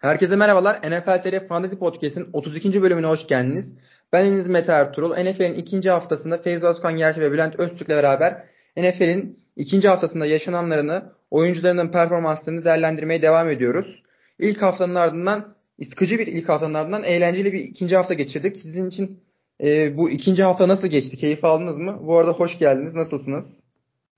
Herkese 0.00 0.36
merhabalar. 0.36 0.76
NFL 0.76 1.22
TR 1.22 1.46
Fantasy 1.48 1.76
Podcast'in 1.76 2.28
32. 2.32 2.82
bölümüne 2.82 3.06
hoş 3.06 3.26
geldiniz. 3.26 3.74
Ben 4.12 4.26
Deniz 4.26 4.46
Mete 4.46 4.72
Ertuğrul. 4.72 5.10
NFL'in 5.10 5.54
ikinci 5.54 5.90
haftasında 5.90 6.38
Feyzo 6.38 6.66
Özkan 6.66 6.96
Gerçi 6.96 7.20
ve 7.20 7.32
Bülent 7.32 7.60
Öztürk'le 7.60 7.88
beraber 7.88 8.44
NFL'in 8.76 9.38
ikinci 9.56 9.88
haftasında 9.88 10.26
yaşananlarını, 10.26 11.12
oyuncularının 11.30 11.90
performanslarını 11.90 12.64
değerlendirmeye 12.64 13.22
devam 13.22 13.48
ediyoruz. 13.48 14.02
İlk 14.38 14.62
haftanın 14.62 14.94
ardından, 14.94 15.54
sıkıcı 15.84 16.18
bir 16.18 16.26
ilk 16.26 16.48
haftanın 16.48 16.74
ardından 16.74 17.04
eğlenceli 17.04 17.52
bir 17.52 17.60
ikinci 17.60 17.96
hafta 17.96 18.14
geçirdik. 18.14 18.60
Sizin 18.60 18.88
için 18.88 19.20
e, 19.62 19.96
bu 19.96 20.10
ikinci 20.10 20.42
hafta 20.42 20.68
nasıl 20.68 20.88
geçti? 20.88 21.16
Keyif 21.16 21.44
aldınız 21.44 21.78
mı? 21.78 22.00
Bu 22.02 22.18
arada 22.18 22.32
hoş 22.32 22.58
geldiniz. 22.58 22.94
Nasılsınız? 22.94 23.62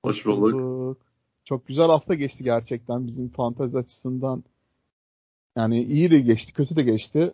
Hoş 0.04 0.26
bulduk. 0.26 0.98
Çok 1.44 1.66
güzel 1.66 1.86
hafta 1.86 2.14
geçti 2.14 2.44
gerçekten 2.44 3.06
bizim 3.06 3.28
fantezi 3.28 3.78
açısından. 3.78 4.44
Yani 5.56 5.82
iyi 5.82 6.10
de 6.10 6.20
geçti, 6.20 6.52
kötü 6.52 6.76
de 6.76 6.82
geçti. 6.82 7.32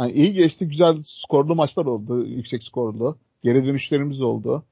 Yani 0.00 0.12
iyi 0.12 0.32
geçti, 0.32 0.68
güzel 0.68 1.02
skorlu 1.02 1.54
maçlar 1.54 1.86
oldu, 1.86 2.26
yüksek 2.26 2.62
skorlu. 2.62 3.16
Geri 3.42 3.66
dönüşlerimiz 3.66 4.20
oldu. 4.20 4.64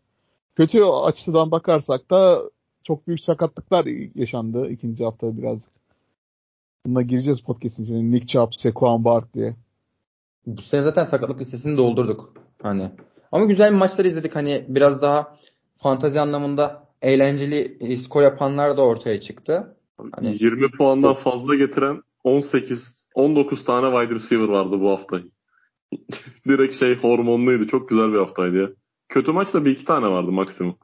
Kötü 0.57 0.83
açıdan 0.83 1.51
bakarsak 1.51 2.11
da 2.11 2.43
çok 2.83 3.07
büyük 3.07 3.21
sakatlıklar 3.21 3.87
yaşandı 4.15 4.71
ikinci 4.71 5.05
hafta 5.05 5.39
biraz. 5.39 5.59
Buna 6.87 7.03
gireceğiz 7.03 7.41
podcast'in 7.41 7.85
içine. 7.85 8.11
Nick 8.11 8.27
Chubb, 8.27 8.53
Saquon 8.53 9.05
Barkley. 9.05 9.53
Bu 10.47 10.63
sene 10.63 10.83
zaten 10.83 11.05
sakatlık 11.05 11.41
listesini 11.41 11.77
doldurduk. 11.77 12.35
Hani. 12.63 12.91
Ama 13.33 13.45
güzel 13.45 13.73
maçlar 13.73 14.05
izledik. 14.05 14.37
Hani 14.37 14.65
biraz 14.69 15.03
daha 15.03 15.37
fantazi 15.79 16.21
anlamında 16.21 16.89
eğlenceli 17.03 17.77
e, 17.81 17.97
skor 17.97 18.23
yapanlar 18.23 18.77
da 18.77 18.83
ortaya 18.83 19.21
çıktı. 19.21 19.77
Hani 20.13 20.37
20 20.41 20.71
puandan 20.71 21.15
fazla 21.15 21.55
getiren 21.55 22.03
18 22.25 23.05
19 23.15 23.65
tane 23.65 24.01
wide 24.01 24.15
receiver 24.15 24.49
vardı 24.49 24.81
bu 24.81 24.91
hafta. 24.91 25.21
Direkt 26.49 26.75
şey 26.75 26.97
hormonluydu. 26.97 27.67
Çok 27.67 27.89
güzel 27.89 28.13
bir 28.13 28.19
haftaydı 28.19 28.57
ya. 28.57 28.69
Kötü 29.09 29.33
maç 29.33 29.55
da 29.55 29.65
bir 29.65 29.71
iki 29.71 29.85
tane 29.85 30.07
vardı 30.07 30.33
maksimum. 30.33 30.79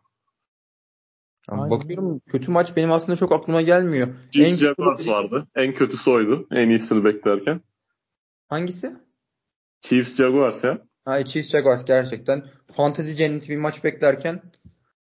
Yani 1.50 1.70
bakıyorum 1.70 2.20
kötü 2.20 2.50
maç 2.50 2.76
benim 2.76 2.92
aslında 2.92 3.16
çok 3.16 3.32
aklıma 3.32 3.62
gelmiyor. 3.62 4.08
Chiefs 4.32 4.58
Jaguars 4.58 5.08
vardı. 5.08 5.46
En 5.56 5.74
kötüsü 5.74 6.10
oydu. 6.10 6.46
En 6.50 6.68
iyisini 6.68 7.04
beklerken. 7.04 7.60
Hangisi? 8.48 8.96
Chiefs 9.82 10.16
Jaguars 10.16 10.64
ya. 10.64 10.78
Hayır 11.04 11.26
Chiefs 11.26 11.50
Jaguars 11.50 11.84
gerçekten. 11.84 12.44
Fantezi 12.72 13.16
cenneti 13.16 13.48
bir 13.48 13.56
maç 13.56 13.84
beklerken 13.84 14.42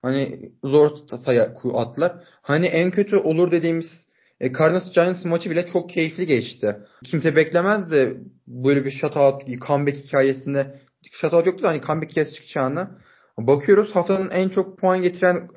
hani 0.02 0.52
zor 0.64 1.08
sayı 1.24 1.42
atlar. 1.74 2.24
Hani 2.42 2.66
en 2.66 2.92
kötü 2.92 3.16
olur 3.18 3.52
dediğimiz 3.52 4.07
e, 4.40 4.54
Cardinals 4.54 4.94
Giants 4.94 5.26
maçı 5.26 5.52
bile 5.52 5.66
çok 5.66 5.90
keyifli 5.90 6.26
geçti. 6.26 6.78
Kimse 7.04 7.36
beklemezdi 7.36 8.18
böyle 8.48 8.86
bir 8.86 8.92
shutout 8.92 9.62
comeback 9.68 9.98
hikayesinde. 9.98 10.80
Shutout 11.12 11.46
yoktu 11.46 11.64
da 11.64 11.70
hani 11.70 11.82
comeback 11.82 12.12
hikayesi 12.12 12.34
çıkacağını. 12.34 12.90
Bakıyoruz 13.38 13.96
haftanın 13.96 14.30
en 14.30 14.50
çok 14.50 14.78
puan 14.78 15.02
getiren 15.02 15.50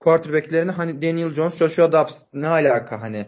quarterback'lerine 0.00 0.70
hani 0.70 1.02
Daniel 1.02 1.34
Jones, 1.34 1.56
Joshua 1.56 1.92
Dobbs 1.92 2.22
ne 2.32 2.48
alaka 2.48 3.00
hani 3.00 3.26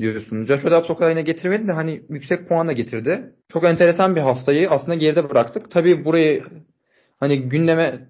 diyorsun. 0.00 0.46
Joshua 0.46 0.70
Dobbs 0.70 0.90
o 0.90 0.96
kadar 0.96 1.10
yine 1.10 1.22
getirmedi 1.22 1.68
de 1.68 1.72
hani 1.72 2.02
yüksek 2.08 2.48
puan 2.48 2.68
da 2.68 2.72
getirdi. 2.72 3.34
Çok 3.48 3.64
enteresan 3.64 4.16
bir 4.16 4.20
haftayı 4.20 4.70
aslında 4.70 4.94
geride 4.94 5.30
bıraktık. 5.30 5.70
Tabii 5.70 6.04
burayı 6.04 6.44
hani 7.20 7.42
gündeme 7.42 8.08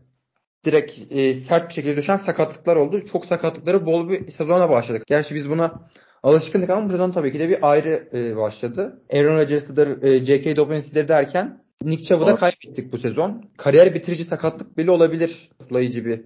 direkt 0.65 1.13
e, 1.13 1.35
sert 1.35 1.69
bir 1.69 1.75
şekilde 1.75 1.97
düşen 1.97 2.17
sakatlıklar 2.17 2.77
oldu. 2.77 3.07
Çok 3.13 3.27
sakatlıkları 3.27 3.87
bol 3.87 4.09
bir 4.09 4.31
sezona 4.31 4.71
başladık. 4.71 5.03
Gerçi 5.07 5.35
biz 5.35 5.51
buna 5.51 5.89
alışkındık 6.25 6.71
ama 6.71 6.89
bu 6.89 6.93
sezon 6.93 7.13
tabii 7.13 7.33
ki 7.33 7.39
de 7.39 7.49
bir 7.49 7.71
ayrı 7.71 8.09
e, 8.15 8.37
başladı. 8.37 9.03
Aaron 9.13 9.39
Rodgers'ıdır, 9.39 10.03
e, 10.03 10.25
J.K. 10.25 10.57
Dobbins'idir 10.57 11.09
derken 11.09 11.65
Nick 11.83 12.05
Chubb'ı 12.05 12.27
da 12.27 12.37
kaybettik 12.37 12.93
bu 12.93 12.99
sezon. 12.99 13.51
Kariyer 13.57 13.95
bitirici 13.95 14.25
sakatlık 14.25 14.79
bile 14.79 14.91
olabilir. 14.91 15.51
Tutlayıcı 15.59 16.05
bir 16.05 16.21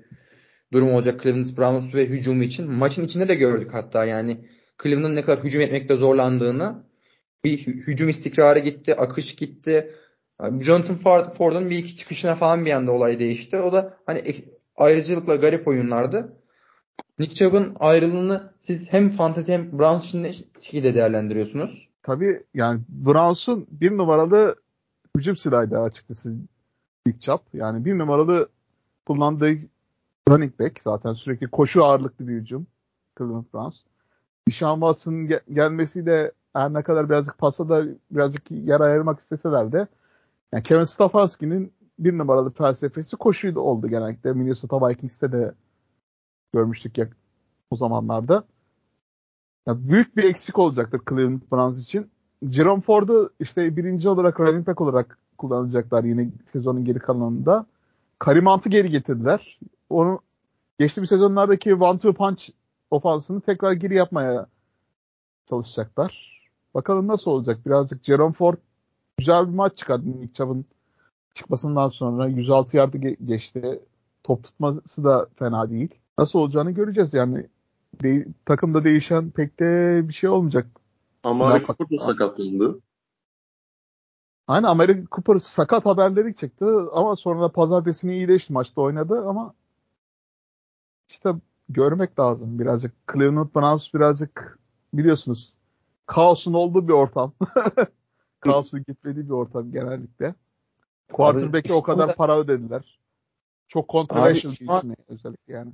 durum 0.73 0.93
olacak 0.93 1.23
Cleveland 1.23 1.57
Browns 1.59 1.95
ve 1.95 2.07
hücumu 2.07 2.43
için. 2.43 2.71
Maçın 2.71 3.05
içinde 3.05 3.29
de 3.29 3.35
gördük 3.35 3.71
hatta 3.73 4.05
yani 4.05 4.37
Cleveland'ın 4.83 5.17
ne 5.17 5.23
kadar 5.23 5.45
hücum 5.45 5.61
etmekte 5.61 5.95
zorlandığını. 5.95 6.85
Bir 7.45 7.59
hücum 7.67 8.09
istikrarı 8.09 8.59
gitti, 8.59 8.95
akış 8.95 9.35
gitti. 9.35 9.95
Jonathan 10.61 11.33
Ford'un 11.33 11.71
bir 11.71 11.79
iki 11.79 11.97
çıkışına 11.97 12.35
falan 12.35 12.67
bir 12.67 12.71
anda 12.71 12.93
olay 12.93 13.19
değişti. 13.19 13.57
O 13.57 13.73
da 13.73 13.99
hani 14.07 14.23
ayrıcalıkla 14.77 15.37
garip 15.37 15.69
oyunlardı. 15.69 16.38
Nick 17.19 17.35
Chubb'ın 17.35 17.77
ayrılığını 17.81 18.53
siz 18.61 18.93
hem 18.93 19.11
fantasy 19.11 19.53
hem 19.53 19.79
Browns 19.79 20.05
için 20.05 20.23
ne 20.23 20.33
şekilde 20.33 20.95
değerlendiriyorsunuz? 20.95 21.89
Tabii 22.03 22.43
yani 22.55 22.81
Browns'un 22.89 23.67
bir 23.71 23.99
numaralı 23.99 24.57
hücum 25.17 25.37
silahıydı 25.37 25.81
açıkçası 25.81 26.35
Nick 27.07 27.21
Chubb. 27.21 27.41
Yani 27.53 27.85
bir 27.85 27.99
numaralı 27.99 28.49
kullandığı 29.07 29.55
running 30.29 30.61
back 30.61 30.81
zaten 30.85 31.13
sürekli 31.13 31.49
koşu 31.49 31.85
ağırlıklı 31.85 32.29
bir 32.29 32.33
hücum 32.33 32.67
Cleveland 33.19 33.45
Browns. 33.55 33.77
Deshaun 34.49 34.81
Watson'ın 34.81 35.27
gel- 35.27 35.41
gelmesiyle 35.53 36.33
her 36.53 36.73
ne 36.73 36.83
kadar 36.83 37.09
birazcık 37.09 37.39
pasta 37.39 37.69
da 37.69 37.85
birazcık 38.11 38.51
yer 38.51 38.81
ayırmak 38.81 39.21
isteseler 39.21 39.73
de 39.73 39.87
yani 40.53 40.63
Kevin 40.63 40.85
Stefanski'nin 40.85 41.73
bir 41.99 42.19
numaralı 42.19 42.51
felsefesi 42.51 43.17
koşuydu 43.17 43.61
oldu 43.61 43.89
genellikle. 43.89 44.33
Minnesota 44.33 44.89
Vikings'te 44.89 45.33
de 45.33 45.53
görmüştük 46.53 46.99
ya 46.99 47.09
o 47.71 47.77
zamanlarda. 47.77 48.45
Yani 49.67 49.89
büyük 49.89 50.17
bir 50.17 50.25
eksik 50.25 50.59
olacaktır 50.59 51.01
Cleveland 51.09 51.43
Browns 51.53 51.81
için. 51.81 52.11
Jerome 52.51 52.83
Ford'u 52.83 53.31
işte 53.41 53.77
birinci 53.77 54.09
olarak 54.09 54.41
running 54.41 54.67
back 54.67 54.81
olarak 54.81 55.19
kullanacaklar 55.39 56.05
yine 56.05 56.31
sezonun 56.53 56.85
geri 56.85 56.99
kalanında. 56.99 57.67
Karim 58.19 58.47
Hunt'ı 58.47 58.69
geri 58.69 58.91
getirdiler. 58.91 59.59
Onu 59.91 60.21
geçtiğimiz 60.79 61.09
sezonlardaki 61.09 61.75
one 61.75 61.99
two 61.99 62.13
punch 62.13 62.51
ofansını 62.91 63.41
tekrar 63.41 63.73
geri 63.73 63.95
yapmaya 63.95 64.47
çalışacaklar. 65.49 66.43
Bakalım 66.75 67.07
nasıl 67.07 67.31
olacak. 67.31 67.67
Birazcık 67.67 68.05
Jerome 68.05 68.33
Ford 68.33 68.57
güzel 69.19 69.49
bir 69.49 69.55
maç 69.55 69.77
çıkardı 69.77 70.07
Nick 70.07 70.35
Chubb'ın 70.35 70.65
çıkmasından 71.35 71.89
sonra. 71.89 72.27
106 72.27 72.77
yardı 72.77 72.99
geçti. 72.99 73.81
Top 74.25 74.45
tutması 74.45 75.05
da 75.05 75.29
fena 75.37 75.71
değil. 75.71 75.95
Nasıl 76.19 76.39
olacağını 76.39 76.71
göreceğiz 76.71 77.15
yani. 77.15 77.47
De- 78.03 78.27
takımda 78.45 78.85
değişen 78.85 79.31
pek 79.31 79.61
de 79.61 80.01
bir 80.09 80.15
şey 80.15 80.31
olmayacak. 80.31 80.67
Amari 81.23 81.67
Cooper 81.67 81.99
da 81.99 82.05
sakatlandı. 82.05 82.81
Aynen 84.47 84.69
Amerika 84.69 85.07
Cooper 85.11 85.39
sakat 85.39 85.87
haberleri 85.87 86.35
çıktı 86.35 86.89
ama 86.93 87.17
sonra 87.17 87.53
pazartesini 87.53 88.17
iyileşti 88.17 88.53
maçta 88.53 88.81
oynadı 88.81 89.29
ama 89.29 89.55
işte 91.09 91.35
görmek 91.69 92.19
lazım 92.21 92.59
birazcık. 92.59 92.93
Cleveland 93.13 93.55
Browns 93.55 93.95
birazcık 93.95 94.59
biliyorsunuz 94.95 95.55
kaosun 96.07 96.53
olduğu 96.53 96.89
bir 96.89 96.93
ortam. 96.93 97.33
kaosun 98.41 98.85
gitmediği 98.89 99.27
bir 99.27 99.35
ortam 99.35 99.73
genellikle. 99.73 100.35
Quarterback'e 101.13 101.73
o 101.73 101.83
kadar 101.83 102.17
para 102.17 102.39
ödediler. 102.39 102.99
Çok 103.69 103.89
controversial 103.89 104.53
bir 104.53 104.79
ismi 104.79 104.97
özellikle 105.09 105.55
yani. 105.55 105.73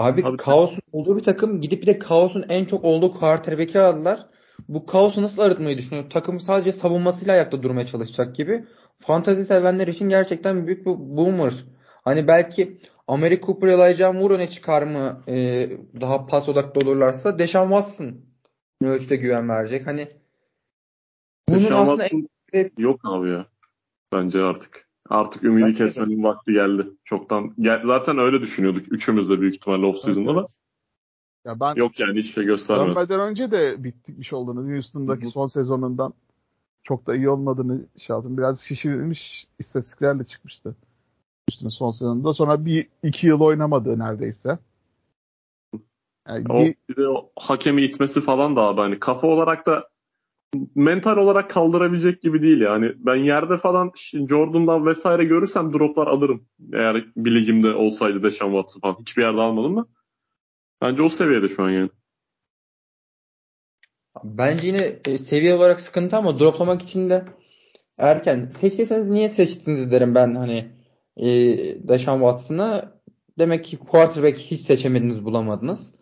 Abi, 0.00 0.24
abi 0.24 0.36
kaosun 0.36 0.82
olduğu 0.92 1.16
bir 1.16 1.22
takım 1.22 1.60
gidip 1.60 1.82
bir 1.82 1.86
de 1.86 1.98
kaosun 1.98 2.44
en 2.48 2.64
çok 2.64 2.84
olduğu 2.84 3.12
quarterback'i 3.12 3.80
aldılar. 3.80 4.26
Bu 4.68 4.86
kaosu 4.86 5.22
nasıl 5.22 5.42
arıtmayı 5.42 5.78
düşünüyor? 5.78 6.10
Takım 6.10 6.40
sadece 6.40 6.72
savunmasıyla 6.72 7.34
ayakta 7.34 7.62
durmaya 7.62 7.86
çalışacak 7.86 8.34
gibi. 8.34 8.64
Fantazi 9.00 9.44
sevenler 9.44 9.88
için 9.88 10.08
gerçekten 10.08 10.66
büyük 10.66 10.86
bir 10.86 10.92
boomer. 10.96 11.52
Hani 12.04 12.28
belki 12.28 12.78
Amari 13.08 13.40
Cooper, 13.40 13.68
Elijah 13.68 14.14
Moore 14.14 14.34
öne 14.34 14.50
çıkar 14.50 14.82
mı 14.82 15.22
e, 15.28 15.66
daha 16.00 16.26
pas 16.26 16.48
odaklı 16.48 16.80
olurlarsa 16.80 17.38
Deshaun 17.38 17.68
Watson 17.68 18.14
ne 18.80 18.88
ölçüde 18.88 19.16
güven 19.16 19.48
verecek. 19.48 19.86
Hani 19.86 20.08
bunun 21.48 21.64
Deshaun 21.64 21.82
aslında 21.82 22.02
Watson 22.02 22.28
en... 22.52 22.70
yok 22.78 23.00
abi 23.04 23.30
ya. 23.30 23.46
Bence 24.12 24.38
artık. 24.38 24.89
Artık 25.10 25.44
ümidi 25.44 25.66
Bence 25.66 25.84
kesmenin 25.84 26.22
vakti 26.22 26.52
geldi. 26.52 26.86
Çoktan 27.04 27.54
gel, 27.60 27.82
zaten 27.86 28.18
öyle 28.18 28.40
düşünüyorduk. 28.40 28.92
Üçümüz 28.92 29.30
de 29.30 29.40
büyük 29.40 29.54
ihtimalle 29.54 29.86
off 29.86 29.98
season'da 29.98 30.32
evet. 30.32 30.42
da. 30.42 30.46
Ya 31.44 31.60
ben 31.60 31.74
Yok 31.74 32.00
yani 32.00 32.18
hiçbir 32.18 32.32
şey 32.32 32.44
göstermedi. 32.44 32.96
Dönmeden 32.96 33.20
önce 33.20 33.50
de 33.50 33.84
bitmiş 33.84 34.32
olduğunu 34.32 34.72
Houston'daki 34.72 35.26
son 35.26 35.48
sezonundan 35.48 36.14
çok 36.82 37.06
da 37.06 37.16
iyi 37.16 37.28
olmadığını 37.28 37.86
şey 37.96 38.14
yaptım. 38.14 38.38
Biraz 38.38 38.60
şişirilmiş 38.60 39.46
istatistiklerle 39.58 40.24
çıkmıştı. 40.24 40.76
Houston'ın 41.48 41.70
son 41.70 41.92
sezonunda. 41.92 42.34
Sonra 42.34 42.64
bir 42.64 42.88
iki 43.02 43.26
yıl 43.26 43.40
oynamadı 43.40 43.98
neredeyse. 43.98 44.58
Yani 46.28 46.44
o, 46.48 46.60
bir, 46.60 46.74
bir 46.88 46.96
de 46.96 47.08
o 47.08 47.30
hakemi 47.36 47.82
itmesi 47.82 48.20
falan 48.20 48.56
da 48.56 48.62
abi 48.62 48.80
hani 48.80 49.00
kafa 49.00 49.26
olarak 49.26 49.66
da 49.66 49.89
mental 50.74 51.16
olarak 51.16 51.50
kaldırabilecek 51.50 52.22
gibi 52.22 52.42
değil 52.42 52.60
yani. 52.60 52.92
Ben 52.96 53.14
yerde 53.14 53.58
falan 53.58 53.92
Jordan'dan 54.12 54.86
vesaire 54.86 55.24
görürsem 55.24 55.72
droplar 55.72 56.06
alırım. 56.06 56.46
Eğer 56.72 57.04
bir 57.16 57.34
ligimde 57.34 57.74
olsaydı 57.74 58.22
Deshaun 58.22 58.52
Watson 58.52 58.80
falan. 58.80 58.96
Hiçbir 59.00 59.22
yerde 59.22 59.40
almadım 59.40 59.76
da. 59.76 59.86
Bence 60.82 61.02
o 61.02 61.08
seviyede 61.08 61.48
şu 61.48 61.62
an 61.62 61.70
yani. 61.70 61.90
Bence 64.24 64.66
yine 64.66 64.98
e, 65.04 65.18
seviye 65.18 65.54
olarak 65.54 65.80
sıkıntı 65.80 66.16
ama 66.16 66.38
droplamak 66.38 66.82
için 66.82 67.10
de 67.10 67.24
erken. 67.98 68.48
Seçtiyseniz 68.48 69.08
niye 69.08 69.28
seçtiniz 69.28 69.92
derim 69.92 70.14
ben 70.14 70.34
hani 70.34 70.70
e, 71.16 71.28
Deshaun 71.88 72.18
Watson'ı. 72.18 73.00
Demek 73.38 73.64
ki 73.64 73.78
quarterback 73.78 74.38
hiç 74.38 74.60
seçemediniz 74.60 75.24
bulamadınız. 75.24 75.94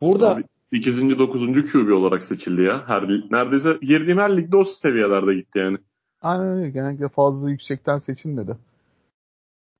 Burada 0.00 0.34
Abi, 0.34 0.44
8. 0.84 1.18
9. 1.18 1.72
QB 1.72 1.92
olarak 1.92 2.24
seçildi 2.24 2.62
ya. 2.62 2.88
Her 2.88 3.08
neredeyse 3.08 3.78
girdiğim 3.82 4.18
her 4.18 4.36
ligde 4.36 4.56
o 4.56 4.64
seviyelerde 4.64 5.34
gitti 5.34 5.58
yani. 5.58 5.78
Aynen 6.22 6.46
öyle. 6.46 6.70
Genellikle 6.70 7.08
fazla 7.08 7.50
yüksekten 7.50 7.98
seçilmedi. 7.98 8.56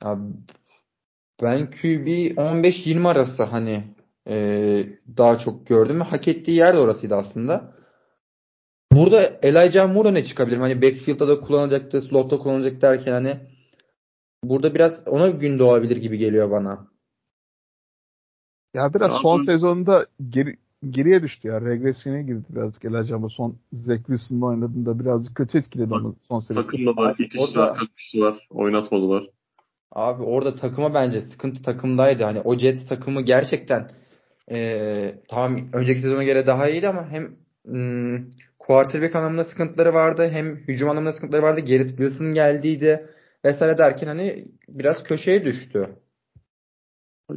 Abi, 0.03 0.23
ben 1.43 1.71
QB 1.71 2.07
15-20 2.37 3.09
arası 3.09 3.43
hani 3.43 3.85
e, 4.29 4.37
daha 5.17 5.39
çok 5.39 5.67
gördüm 5.67 6.01
hak 6.01 6.29
ettiği 6.29 6.57
yer 6.57 6.75
de 6.75 6.79
orasıydı 6.79 7.15
aslında. 7.15 7.77
Burada 8.93 9.23
Elijah 9.43 9.95
Moore 9.95 10.15
ne 10.15 10.25
çıkabilir? 10.25 10.57
Hani 10.57 10.83
backfield'da 10.83 11.29
da 11.29 11.41
kullanacaktı, 11.41 12.03
slot'ta 12.03 12.39
kullanacak 12.39 12.83
derken 12.83 13.13
hani 13.13 13.41
burada 14.45 14.75
biraz 14.75 15.09
ona 15.09 15.29
gün 15.29 15.59
doğabilir 15.59 15.97
gibi 15.97 16.19
geliyor 16.19 16.51
bana. 16.51 16.89
Ya 18.75 18.95
biraz 18.95 19.13
son 19.13 19.39
sezonunda 19.39 20.07
geri, 20.31 20.59
geriye 20.91 21.23
düştü 21.23 21.49
ya. 21.49 21.61
Regresyona 21.61 22.21
girdi 22.21 22.45
birazcık 22.49 22.85
Elijah 22.85 23.17
ama 23.17 23.29
son 23.29 23.57
Zach 23.73 23.99
Wilson'la 23.99 24.47
oynadığında 24.47 25.01
birazcık 25.01 25.35
kötü 25.35 25.59
etkiledi 25.59 25.95
onu 25.95 26.17
son 26.29 26.41
serisi. 26.41 26.67
Takımda 26.67 26.97
da 26.97 27.01
Abi, 27.01 27.23
itiştiler, 27.23 27.75
kakıştılar, 27.75 28.47
oynatmadılar. 28.51 29.31
Abi 29.93 30.23
orada 30.23 30.55
takıma 30.55 30.95
bence 30.95 31.21
sıkıntı 31.21 31.63
takımdaydı. 31.63 32.25
Hani 32.25 32.41
o 32.41 32.59
Jets 32.59 32.89
takımı 32.89 33.21
gerçekten 33.21 33.91
eee, 34.51 35.23
tamam 35.29 35.59
önceki 35.73 36.01
sezona 36.01 36.25
göre 36.25 36.47
daha 36.47 36.69
iyiydi 36.69 36.89
ama 36.89 37.11
hem 37.11 37.37
hmm, 37.65 38.31
quarterback 38.59 39.17
anlamında 39.17 39.45
sıkıntıları 39.45 39.95
vardı 39.95 40.29
hem 40.33 40.57
hücum 40.57 40.89
anlamında 40.89 41.13
sıkıntıları 41.13 41.43
vardı. 41.43 41.61
Garrett 41.61 41.89
Wilson 41.89 42.33
geldiydi 42.33 43.07
vesaire 43.45 43.79
derken 43.79 44.07
hani 44.07 44.49
biraz 44.69 45.03
köşeye 45.03 45.45
düştü. 45.45 45.87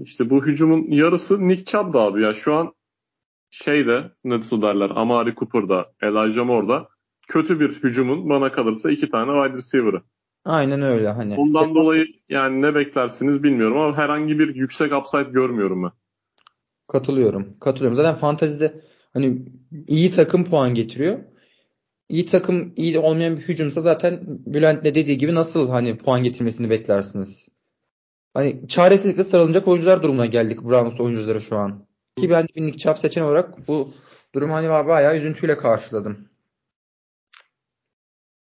İşte 0.04 0.30
bu 0.30 0.46
hücumun 0.46 0.92
yarısı 0.92 1.48
Nick 1.48 1.66
Chubb 1.66 1.94
da 1.94 2.00
abi 2.02 2.24
ya. 2.24 2.34
Şu 2.34 2.54
an 2.54 2.74
şeyde 3.52 4.12
nasıl 4.24 4.62
derler 4.62 4.92
Amari 4.96 5.36
Cooper'da, 5.36 5.92
Elijah 6.02 6.46
Moore'da 6.46 6.88
kötü 7.28 7.60
bir 7.60 7.84
hücumun 7.84 8.30
bana 8.30 8.52
kalırsa 8.52 8.92
iki 8.92 9.10
tane 9.10 9.44
wide 9.44 9.58
receiver'ı. 9.58 10.02
Aynen 10.46 10.82
öyle 10.82 11.10
hani. 11.10 11.36
Ondan 11.36 11.76
dolayı 11.76 12.08
yani 12.30 12.62
ne 12.62 12.76
beklersiniz 12.76 13.44
bilmiyorum 13.44 13.78
ama 13.78 13.98
herhangi 13.98 14.40
bir 14.40 14.56
yüksek 14.56 14.94
upside 14.94 15.32
görmüyorum 15.32 15.84
ben. 15.84 15.92
Katılıyorum. 16.88 17.60
Katılıyorum. 17.60 17.98
Zaten 17.98 18.16
fantezide 18.16 18.82
hani 19.14 19.46
iyi 19.88 20.12
takım 20.12 20.46
puan 20.46 20.74
getiriyor. 20.74 21.20
İyi 22.10 22.26
takım 22.26 22.74
iyi 22.76 23.00
olmayan 23.00 23.38
bir 23.38 23.42
hücumsa 23.42 23.82
zaten 23.82 24.20
Bülent 24.26 24.84
de 24.84 24.96
dediği 24.96 25.18
gibi 25.18 25.36
nasıl 25.36 25.70
hani 25.70 25.98
puan 25.98 26.24
getirmesini 26.24 26.70
beklersiniz? 26.70 27.50
Hani 28.34 28.68
çaresizlikle 28.68 29.24
sarılacak 29.24 29.68
oyuncular 29.68 30.04
durumuna 30.04 30.26
geldik 30.26 30.64
Browns 30.64 31.00
oyuncuları 31.00 31.42
şu 31.42 31.56
an. 31.56 31.89
Ki 32.22 32.30
ben 32.30 32.48
bir 32.56 32.62
Nick 32.62 32.78
Chubb 32.78 32.98
seçen 32.98 33.22
olarak 33.22 33.68
bu 33.68 33.94
durum 34.36 34.50
hani 34.50 34.70
bayağı 34.70 35.18
üzüntüyle 35.18 35.58
karşıladım. 35.58 36.30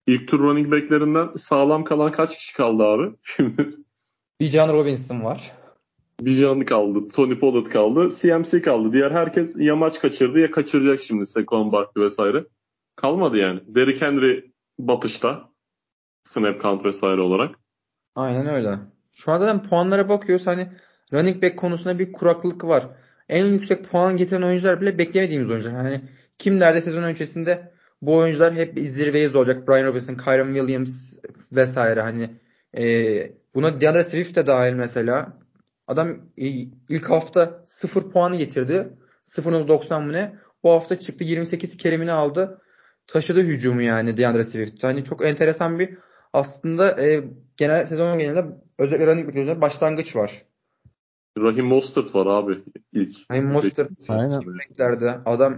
İlk 0.07 0.27
tur 0.27 0.39
running 0.39 0.71
back'lerinden 0.71 1.35
sağlam 1.35 1.83
kalan 1.83 2.11
kaç 2.11 2.37
kişi 2.37 2.53
kaldı 2.53 2.83
abi? 2.83 3.15
Şimdi 3.23 3.75
Bijan 4.41 4.73
Robinson 4.73 5.23
var. 5.23 5.51
Bijan 6.21 6.65
kaldı, 6.65 7.09
Tony 7.09 7.39
Pollard 7.39 7.65
kaldı, 7.65 8.09
CMC 8.21 8.61
kaldı. 8.61 8.93
Diğer 8.93 9.11
herkes 9.11 9.55
ya 9.57 9.75
maç 9.75 9.99
kaçırdı 9.99 10.39
ya 10.39 10.51
kaçıracak 10.51 11.01
şimdi 11.01 11.25
Saquon 11.25 11.71
Barkley 11.71 12.05
vesaire. 12.05 12.45
Kalmadı 12.95 13.37
yani. 13.37 13.59
Derrick 13.67 14.05
Henry 14.05 14.51
batışta. 14.79 15.49
Snap 16.23 16.61
count 16.61 16.85
vesaire 16.85 17.21
olarak. 17.21 17.55
Aynen 18.15 18.47
öyle. 18.47 18.79
Şu 19.11 19.31
anda 19.31 19.61
puanlara 19.61 20.09
bakıyoruz 20.09 20.47
hani 20.47 20.71
running 21.13 21.43
back 21.43 21.59
konusunda 21.59 21.99
bir 21.99 22.13
kuraklık 22.13 22.63
var. 22.63 22.83
En 23.29 23.45
yüksek 23.45 23.83
puan 23.83 24.17
getiren 24.17 24.41
oyuncular 24.41 24.81
bile 24.81 24.97
beklemediğimiz 24.97 25.49
oyuncular. 25.49 25.75
Hani 25.75 26.01
kim 26.37 26.59
nerede 26.59 26.81
sezon 26.81 27.03
öncesinde 27.03 27.71
bu 28.01 28.15
oyuncular 28.15 28.53
hep 28.53 28.79
zirveyiz 28.79 29.35
olacak. 29.35 29.67
Brian 29.67 29.85
Robinson, 29.85 30.15
Kyron 30.15 30.55
Williams 30.55 31.13
vesaire 31.51 32.01
hani 32.01 32.29
e, 32.77 33.31
buna 33.55 33.81
DeAndre 33.81 34.03
Swift 34.03 34.35
de 34.35 34.47
dahil 34.47 34.73
mesela. 34.73 35.39
Adam 35.87 36.17
ilk 36.89 37.09
hafta 37.09 37.63
0 37.65 38.11
puanı 38.11 38.35
getirdi. 38.35 38.89
0.90 39.27 40.05
mı 40.05 40.13
ne? 40.13 40.35
Bu 40.63 40.71
hafta 40.71 40.99
çıktı 40.99 41.23
28 41.23 41.77
kerimini 41.77 42.11
aldı. 42.11 42.61
Taşıdı 43.07 43.39
hücumu 43.39 43.81
yani 43.81 44.17
DeAndre 44.17 44.43
Swift. 44.43 44.83
Hani 44.83 45.03
çok 45.03 45.25
enteresan 45.25 45.79
bir 45.79 45.97
aslında 46.33 47.05
e, 47.05 47.23
genel 47.57 47.87
sezon 47.87 48.19
genelinde 48.19 48.45
özellikle 48.77 49.07
running 49.07 49.27
back 49.27 49.37
üzerinde 49.37 49.61
başlangıç 49.61 50.15
var. 50.15 50.45
Rahim 51.37 51.65
Mostert 51.65 52.15
var 52.15 52.25
abi 52.25 52.63
ilk. 52.93 53.15
Hani 53.29 53.41
Mostert 53.41 53.91
Aynen. 54.09 54.41
beklerde 54.59 55.19
adam 55.25 55.53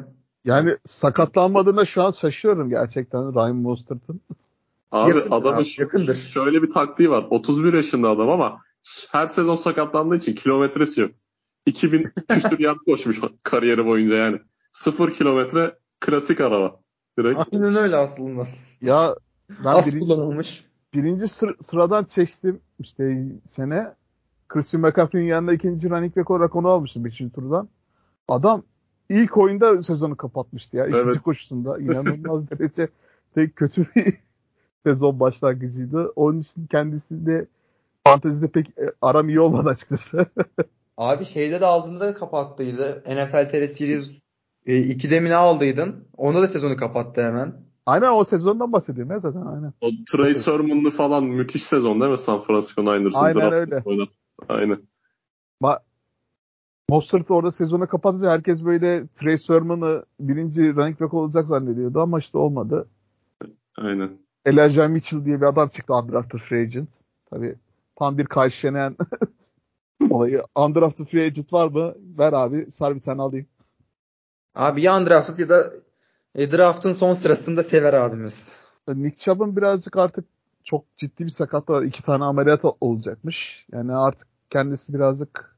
Yani 0.45 0.77
sakatlanmadığına 0.87 1.85
şu 1.85 2.03
an 2.03 2.11
şaşıyorum 2.11 2.69
gerçekten 2.69 3.33
Ryan 3.35 3.55
Mostert'ın. 3.55 4.21
Abi 4.91 5.09
Yakındır 5.09 5.31
adamın 5.31 5.61
abi, 5.61 5.67
yakındır. 5.77 6.15
şöyle 6.15 6.63
bir 6.63 6.69
taktiği 6.71 7.09
var. 7.09 7.27
31 7.29 7.73
yaşında 7.73 8.09
adam 8.09 8.29
ama 8.29 8.61
her 9.11 9.27
sezon 9.27 9.55
sakatlandığı 9.55 10.15
için 10.15 10.35
kilometresi 10.35 11.01
yok. 11.01 11.11
2000 11.65 12.03
küsur 12.29 12.59
yard 12.59 12.77
koşmuş 12.85 13.19
kariyeri 13.43 13.85
boyunca 13.85 14.15
yani. 14.15 14.39
Sıfır 14.71 15.13
kilometre 15.15 15.75
klasik 15.99 16.41
araba. 16.41 16.79
Direkt. 17.19 17.39
aynen 17.53 17.75
öyle 17.75 17.95
aslında. 17.95 18.47
Ya 18.81 19.15
ben 19.63 19.69
Az 19.69 19.87
birinci, 19.87 19.99
kullanılmış. 19.99 20.65
birinci 20.93 21.27
sır- 21.27 21.55
sıradan 21.63 22.03
seçtim 22.03 22.59
işte 22.79 23.25
sene. 23.49 23.93
Christian 24.49 24.81
McCaffrey'in 24.81 25.27
yanında 25.27 25.53
ikinci 25.53 25.89
running 25.89 26.17
back 26.17 26.31
olarak 26.31 26.55
onu 26.55 26.67
almıştım 26.69 27.05
5. 27.05 27.17
turdan. 27.35 27.69
Adam 28.27 28.63
ilk 29.09 29.37
oyunda 29.37 29.83
sezonu 29.83 30.15
kapatmıştı 30.17 30.77
ya. 30.77 30.85
İkinci 30.87 31.03
Evet. 31.03 31.21
koşusunda. 31.21 31.77
inanılmaz 31.79 32.49
derece 32.51 32.87
de 33.35 33.49
kötü 33.49 33.85
bir 33.95 34.13
sezon 34.85 35.19
başlangıcıydı. 35.19 36.11
Onun 36.15 36.39
için 36.41 36.65
kendisi 36.67 37.25
de 37.25 37.47
fantezide 38.03 38.47
pek 38.47 38.67
e, 38.77 38.91
aram 39.01 39.29
iyi 39.29 39.39
olmadı 39.39 39.69
açıkçası. 39.69 40.25
Abi 40.97 41.25
şeyde 41.25 41.61
de 41.61 41.65
aldığında 41.65 42.13
kapattıydı. 42.13 43.03
NFL 43.07 43.49
TR 43.49 43.67
Series 43.67 44.23
e, 44.65 44.73
2'de 44.73 45.19
mi 45.19 45.29
ne 45.29 45.35
aldıydın? 45.35 46.07
Onda 46.17 46.41
da 46.41 46.47
sezonu 46.47 46.75
kapattı 46.77 47.21
hemen. 47.21 47.53
aynen 47.85 48.11
o 48.11 48.23
sezondan 48.23 48.73
bahsediyorum 48.73 49.11
ya 49.11 49.19
zaten 49.19 49.41
aynen. 49.41 49.73
O 49.81 49.87
Trey 50.11 50.35
Sermon'lı 50.35 50.89
falan 50.91 51.23
müthiş 51.23 51.63
sezon 51.63 52.01
değil 52.01 52.11
mi 52.11 52.17
San 52.17 52.41
Francisco 52.41 52.81
Niners'ın 52.85 53.19
Aynen 53.19 53.51
öyle. 53.53 53.81
oynadı. 53.85 54.11
Aynen. 54.49 54.81
Ma 55.59 55.79
Mostert 56.89 57.31
orada 57.31 57.51
sezonu 57.51 57.87
kapatınca 57.87 58.31
herkes 58.31 58.65
böyle 58.65 59.07
Trey 59.07 59.37
Sermon'ı 59.37 60.05
birinci 60.19 60.75
running 60.75 60.99
back 60.99 61.13
olacak 61.13 61.47
zannediyordu 61.47 62.01
ama 62.01 62.19
işte 62.19 62.37
olmadı. 62.37 62.89
Aynen. 63.77 64.17
Elijah 64.45 64.89
Mitchell 64.89 65.25
diye 65.25 65.41
bir 65.41 65.45
adam 65.45 65.69
çıktı 65.69 65.93
undrafted 65.93 66.39
free 66.39 66.61
agent. 66.61 66.89
Tabii 67.29 67.55
tam 67.95 68.17
bir 68.17 68.25
Kayşenen 68.25 68.95
olayı. 70.09 70.43
Undrafted 70.55 71.05
free 71.05 71.25
agent 71.25 71.53
var 71.53 71.71
mı? 71.71 71.95
Ver 72.19 72.33
abi 72.33 72.71
sar 72.71 72.95
bir 72.95 73.01
tane 73.01 73.21
alayım. 73.21 73.47
Abi 74.55 74.81
ya 74.81 74.97
undrafted 74.97 75.37
ya 75.37 75.49
da 75.49 75.73
e, 76.35 76.51
draft'ın 76.51 76.93
son 76.93 77.13
sırasında 77.13 77.63
sever 77.63 77.93
abimiz. 77.93 78.61
Nick 78.87 79.17
Chubb'ın 79.17 79.55
birazcık 79.55 79.97
artık 79.97 80.25
çok 80.67 80.97
ciddi 80.97 81.25
bir 81.25 81.31
sakatlığı 81.31 81.73
var. 81.73 81.83
İki 81.83 82.03
tane 82.03 82.23
ameliyat 82.23 82.61
olacakmış. 82.81 83.65
Yani 83.71 83.93
artık 83.93 84.27
kendisi 84.49 84.93
birazcık 84.93 85.57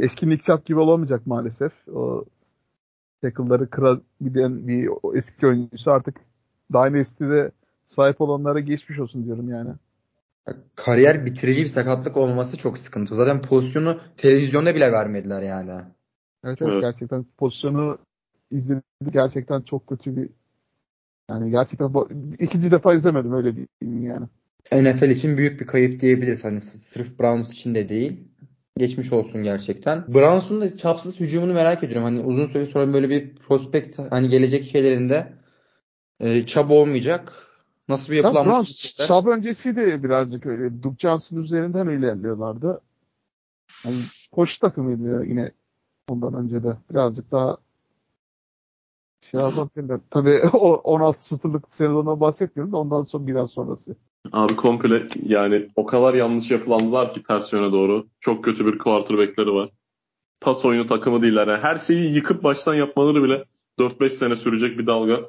eski 0.00 0.30
Nick 0.30 0.44
Chubb 0.44 0.66
gibi 0.66 0.78
olamayacak 0.78 1.26
maalesef. 1.26 1.72
O 1.88 2.24
tackle'ları 3.22 3.70
kırabilen 3.70 4.68
bir 4.68 4.90
eski 5.18 5.46
oyuncusu 5.46 5.90
artık 5.90 6.16
Dynasty'de 6.72 7.50
sahip 7.84 8.20
olanlara 8.20 8.60
geçmiş 8.60 8.98
olsun 8.98 9.24
diyorum 9.24 9.50
yani. 9.50 9.70
Kariyer 10.74 11.26
bitirici 11.26 11.62
bir 11.62 11.68
sakatlık 11.68 12.16
olması 12.16 12.56
çok 12.56 12.78
sıkıntı. 12.78 13.14
Zaten 13.14 13.42
pozisyonu 13.42 14.00
televizyonda 14.16 14.74
bile 14.74 14.92
vermediler 14.92 15.42
yani. 15.42 15.70
Evet, 16.44 16.62
evet 16.62 16.72
Evet. 16.72 16.82
gerçekten 16.82 17.26
pozisyonu 17.38 17.98
izledik 18.50 18.84
gerçekten 19.12 19.62
çok 19.62 19.86
kötü 19.86 20.16
bir 20.16 20.28
yani 21.30 21.50
gerçekten 21.50 21.92
ikinci 22.38 22.70
defa 22.70 22.94
izlemedim 22.94 23.32
öyle 23.32 23.52
diyeyim 23.56 24.02
yani. 24.02 24.26
NFL 24.72 25.10
için 25.10 25.36
büyük 25.36 25.60
bir 25.60 25.66
kayıp 25.66 26.00
diyebiliriz. 26.00 26.44
Hani 26.44 26.60
sırf 26.60 27.18
Browns 27.18 27.52
için 27.52 27.74
de 27.74 27.88
değil. 27.88 28.28
Geçmiş 28.78 29.12
olsun 29.12 29.42
gerçekten. 29.42 30.14
Browns'un 30.14 30.60
da 30.60 30.76
çapsız 30.76 31.20
hücumunu 31.20 31.52
merak 31.52 31.82
ediyorum. 31.82 32.04
Hani 32.04 32.20
uzun 32.20 32.46
süre 32.46 32.66
sonra 32.66 32.92
böyle 32.92 33.10
bir 33.10 33.34
prospekt 33.34 33.98
hani 34.10 34.28
gelecek 34.28 34.64
şeylerinde 34.64 35.32
e, 36.20 36.46
çab 36.46 36.70
olmayacak. 36.70 37.32
Nasıl 37.88 38.12
bir 38.12 38.16
Ya 38.16 38.22
yapılanma? 38.22 38.64
Chubb 38.64 39.26
öncesi 39.26 39.76
de 39.76 40.02
birazcık 40.02 40.46
öyle. 40.46 40.82
Duke 40.82 40.96
Johnson 40.98 41.36
üzerinden 41.36 41.88
ilerliyorlardı. 41.88 42.80
Yani 43.84 43.96
koşu 44.32 44.60
takımıydı 44.60 45.24
yine 45.26 45.50
ondan 46.08 46.34
önce 46.34 46.62
de. 46.62 46.76
Birazcık 46.90 47.32
daha 47.32 47.56
Şey 49.20 49.40
yapabilirler. 49.40 50.00
Tabii 50.10 50.40
o 50.52 50.98
16-0'lık 50.98 51.74
sezondan 51.74 52.20
bahsetmiyorum 52.20 52.72
da 52.72 52.76
ondan 52.76 53.02
sonra 53.02 53.26
biraz 53.26 53.50
sonrası. 53.50 53.96
Abi 54.32 54.56
komple 54.56 55.08
yani 55.22 55.68
o 55.76 55.86
kadar 55.86 56.14
yanlış 56.14 56.50
yapılandılar 56.50 57.14
ki 57.14 57.22
ters 57.22 57.52
yöne 57.52 57.72
doğru. 57.72 58.06
Çok 58.20 58.44
kötü 58.44 58.66
bir 58.66 58.78
quarterback'leri 58.78 59.52
var. 59.52 59.70
Pas 60.40 60.64
oyunu 60.64 60.86
takımı 60.86 61.22
değiller. 61.22 61.48
Yani 61.48 61.62
her 61.62 61.78
şeyi 61.78 62.14
yıkıp 62.14 62.42
baştan 62.42 62.74
yapmaları 62.74 63.22
bile 63.22 63.44
4-5 63.78 64.10
sene 64.10 64.36
sürecek 64.36 64.78
bir 64.78 64.86
dalga. 64.86 65.20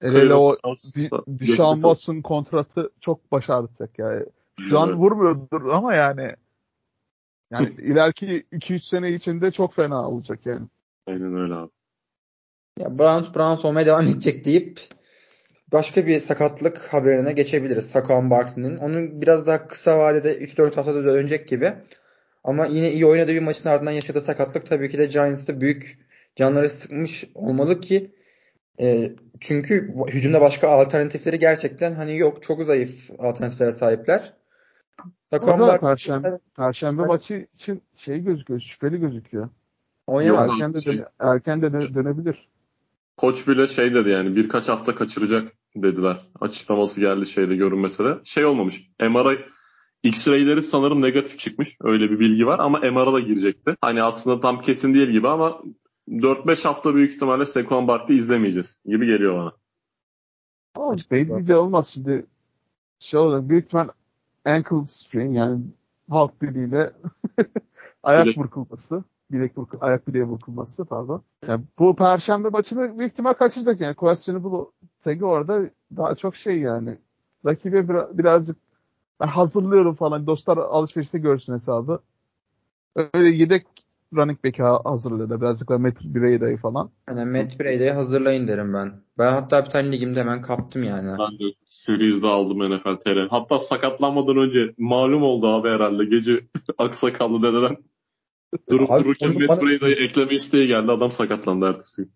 Hele 0.00 0.34
o 0.34 0.56
Dishon 1.38 1.74
Watson 1.74 2.20
kontratı 2.20 2.90
çok 3.00 3.32
başardık 3.32 3.98
yani. 3.98 4.24
Şu 4.60 4.78
an 4.78 4.92
vurmuyordur 4.92 5.68
ama 5.68 5.94
yani 5.94 6.34
yani 7.50 7.68
ileriki 7.78 8.46
2-3 8.52 8.80
sene 8.80 9.12
içinde 9.12 9.52
çok 9.52 9.74
fena 9.74 10.08
olacak 10.08 10.46
yani. 10.46 10.66
Aynen 11.06 11.36
öyle 11.36 11.54
abi. 11.54 11.70
Ya 12.78 12.98
Browns 12.98 13.34
Browns 13.34 13.64
olmaya 13.64 13.86
devam 13.86 14.06
edecek 14.06 14.44
deyip 14.44 14.80
başka 15.72 16.06
bir 16.06 16.20
sakatlık 16.20 16.78
haberine 16.78 17.32
geçebilirirs. 17.32 17.86
Saquon 17.86 18.30
Barkley'nin. 18.30 18.76
Onun 18.76 19.22
biraz 19.22 19.46
daha 19.46 19.68
kısa 19.68 19.98
vadede 19.98 20.38
3-4 20.38 20.74
haftada 20.74 21.04
dönecek 21.04 21.48
gibi. 21.48 21.74
Ama 22.44 22.66
yine 22.66 22.92
iyi 22.92 23.06
oynadığı 23.06 23.32
bir 23.34 23.42
maçın 23.42 23.68
ardından 23.68 23.90
yaşadığı 23.90 24.20
sakatlık 24.20 24.66
tabii 24.66 24.90
ki 24.90 24.98
de 24.98 25.06
Giants'ta 25.06 25.60
büyük 25.60 25.98
canları 26.36 26.70
sıkmış 26.70 27.24
olmalı 27.34 27.80
ki 27.80 28.14
e, 28.80 29.08
çünkü 29.40 29.94
hücumda 30.08 30.40
başka 30.40 30.68
alternatifleri 30.68 31.38
gerçekten 31.38 31.94
hani 31.94 32.18
yok. 32.18 32.42
Çok 32.42 32.62
zayıf 32.62 33.10
alternatiflere 33.18 33.72
sahipler. 33.72 34.32
Saquon 35.32 35.60
Barkley 35.60 35.90
Perşembe, 35.90 36.38
Perşembe 36.56 37.02
evet. 37.02 37.08
maçı 37.08 37.46
için 37.54 37.82
şey 37.96 38.18
gözüküyor. 38.18 38.60
Şüpheli 38.60 39.00
gözüküyor. 39.00 39.48
Oynamaz. 40.06 40.50
Erken 40.50 40.74
de, 40.74 40.84
döne, 40.84 41.04
erken 41.18 41.62
de 41.62 41.72
dönebilir. 41.72 42.48
Koç 43.16 43.48
bile 43.48 43.66
şey 43.66 43.94
dedi 43.94 44.08
yani 44.08 44.36
birkaç 44.36 44.68
hafta 44.68 44.94
kaçıracak 44.94 45.52
dediler. 45.76 46.16
Açıklaması 46.40 47.00
geldi 47.00 47.26
şeyde 47.26 47.56
görünmese 47.56 48.04
de. 48.04 48.18
Şey 48.24 48.44
olmamış. 48.44 48.90
MRI 49.00 49.38
X-ray'leri 50.02 50.62
sanırım 50.62 51.02
negatif 51.02 51.38
çıkmış. 51.38 51.76
Öyle 51.80 52.10
bir 52.10 52.18
bilgi 52.20 52.46
var 52.46 52.58
ama 52.58 52.78
MR'a 52.78 53.12
da 53.12 53.20
girecekti. 53.20 53.76
Hani 53.80 54.02
aslında 54.02 54.40
tam 54.40 54.60
kesin 54.60 54.94
değil 54.94 55.08
gibi 55.08 55.28
ama 55.28 55.60
4-5 56.08 56.62
hafta 56.62 56.94
büyük 56.94 57.14
ihtimalle 57.14 57.46
Saquon 57.46 57.88
Barkley 57.88 58.16
izlemeyeceğiz 58.16 58.80
gibi 58.86 59.06
geliyor 59.06 59.38
bana. 59.38 59.52
Ama 60.74 60.96
belli 61.10 61.48
de 61.48 61.56
olmaz 61.56 61.88
şimdi. 61.88 62.26
Şey 62.98 63.20
olarak 63.20 63.48
büyük 63.48 63.64
ihtimal 63.64 63.88
ankle 64.44 64.86
sprain 64.86 65.32
yani 65.32 65.60
halk 66.10 66.40
diliyle 66.42 66.92
ayak 68.02 68.24
Bilek. 68.26 68.36
burkulması. 68.36 69.04
Bilek 69.30 69.56
burkul, 69.56 69.78
ayak 69.80 70.08
bileğe 70.08 70.28
burkulması 70.28 70.84
pardon. 70.84 71.22
Yani 71.48 71.64
bu 71.78 71.96
perşembe 71.96 72.48
maçını 72.48 72.98
büyük 72.98 73.12
ihtimal 73.12 73.32
kaçıracak 73.32 73.80
yani. 73.80 73.94
Questionable 73.94 74.70
tagi 75.00 75.24
orada 75.24 75.70
daha 75.96 76.14
çok 76.14 76.36
şey 76.36 76.58
yani. 76.58 76.98
Rakibe 77.46 77.88
biraz, 77.88 78.18
birazcık 78.18 78.56
ben 79.20 79.26
hazırlıyorum 79.26 79.94
falan. 79.94 80.26
Dostlar 80.26 80.56
alışverişte 80.56 81.18
görsün 81.18 81.54
hesabı. 81.54 82.00
Öyle 83.14 83.30
yedek 83.30 83.66
running 84.16 84.44
back'i 84.44 84.62
hazırlıyorlar. 84.62 85.40
Birazcık 85.40 85.68
da 85.68 85.78
Matt 85.78 86.04
Brada'yı 86.04 86.56
falan. 86.56 86.90
Yani 87.08 87.24
Matt 87.24 87.60
Brada'yı 87.60 87.92
hazırlayın 87.92 88.48
derim 88.48 88.74
ben. 88.74 88.92
Ben 89.18 89.32
hatta 89.32 89.64
bir 89.64 89.70
tane 89.70 89.92
ligimde 89.92 90.20
hemen 90.20 90.42
kaptım 90.42 90.82
yani. 90.82 91.18
Ben 91.18 91.38
de 91.38 91.54
Series'de 91.70 92.26
aldım 92.26 92.76
NFL 92.76 92.96
TR. 92.96 93.28
Hatta 93.30 93.58
sakatlanmadan 93.58 94.36
önce 94.36 94.74
malum 94.78 95.22
oldu 95.22 95.46
abi 95.46 95.68
herhalde. 95.68 96.04
Gece 96.04 96.46
aksakallı 96.78 97.42
dededen 97.42 97.76
durup 98.70 98.90
abi, 98.90 99.04
dururken 99.04 99.34
Matt 99.34 99.48
bana... 99.48 99.60
Brada'yı 99.60 99.94
ekleme 99.94 100.34
isteği 100.34 100.66
geldi. 100.66 100.92
Adam 100.92 101.12
sakatlandı 101.12 101.66
ertesi 101.66 101.96
gün. 101.96 102.12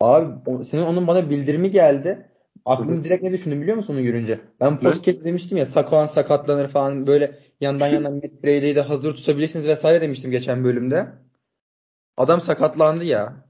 Abi 0.00 0.64
senin 0.64 0.82
onun 0.82 1.06
bana 1.06 1.30
bildirimi 1.30 1.70
geldi. 1.70 2.28
Aklım 2.64 3.04
direkt 3.04 3.22
ne 3.22 3.32
düşündüm 3.32 3.62
biliyor 3.62 3.76
musun 3.76 3.94
onu 3.94 4.02
görünce? 4.02 4.40
Ben 4.60 4.80
podcast 4.80 5.24
demiştim 5.24 5.58
ya 5.58 5.66
Sakolan 5.66 6.06
sakatlanır 6.06 6.68
falan 6.68 7.06
böyle 7.06 7.38
yandan 7.60 7.86
yandan 7.92 8.14
Matt 8.14 8.44
Brady'yi 8.44 8.76
de 8.76 8.80
hazır 8.80 9.14
tutabilirsiniz 9.14 9.66
vesaire 9.66 10.00
demiştim 10.00 10.30
geçen 10.30 10.64
bölümde. 10.64 11.08
Adam 12.16 12.40
sakatlandı 12.40 13.04
ya. 13.04 13.46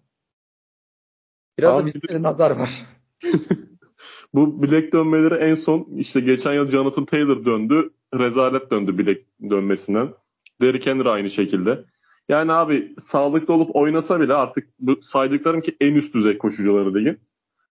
Biraz 1.59 1.83
Abi, 1.83 1.91
da 1.91 1.95
bizde 1.95 2.23
nazar 2.23 2.51
var. 2.51 2.87
Bu 4.35 4.63
bilek 4.63 4.93
dönmeleri 4.93 5.35
en 5.35 5.55
son 5.55 5.89
işte 5.97 6.21
geçen 6.21 6.53
yıl 6.53 6.71
Jonathan 6.71 7.05
Taylor 7.05 7.45
döndü. 7.45 7.91
Rezalet 8.15 8.71
döndü 8.71 8.99
bilek 8.99 9.27
dönmesinden. 9.51 10.15
Derrick 10.61 10.91
Henry 10.91 11.09
aynı 11.09 11.31
şekilde. 11.31 11.85
Yani 12.29 12.53
abi 12.53 12.95
sağlıklı 12.99 13.55
olup 13.55 13.77
oynasa 13.77 14.21
bile 14.21 14.35
artık 14.35 14.69
bu 14.81 15.03
saydıklarım 15.03 15.61
ki 15.61 15.77
en 15.81 15.95
üst 15.95 16.15
düzey 16.15 16.39
koşucuları 16.39 16.95
değil. 16.95 17.17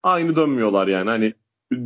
Aynı 0.02 0.36
dönmüyorlar 0.36 0.86
yani. 0.86 1.10
Hani 1.10 1.34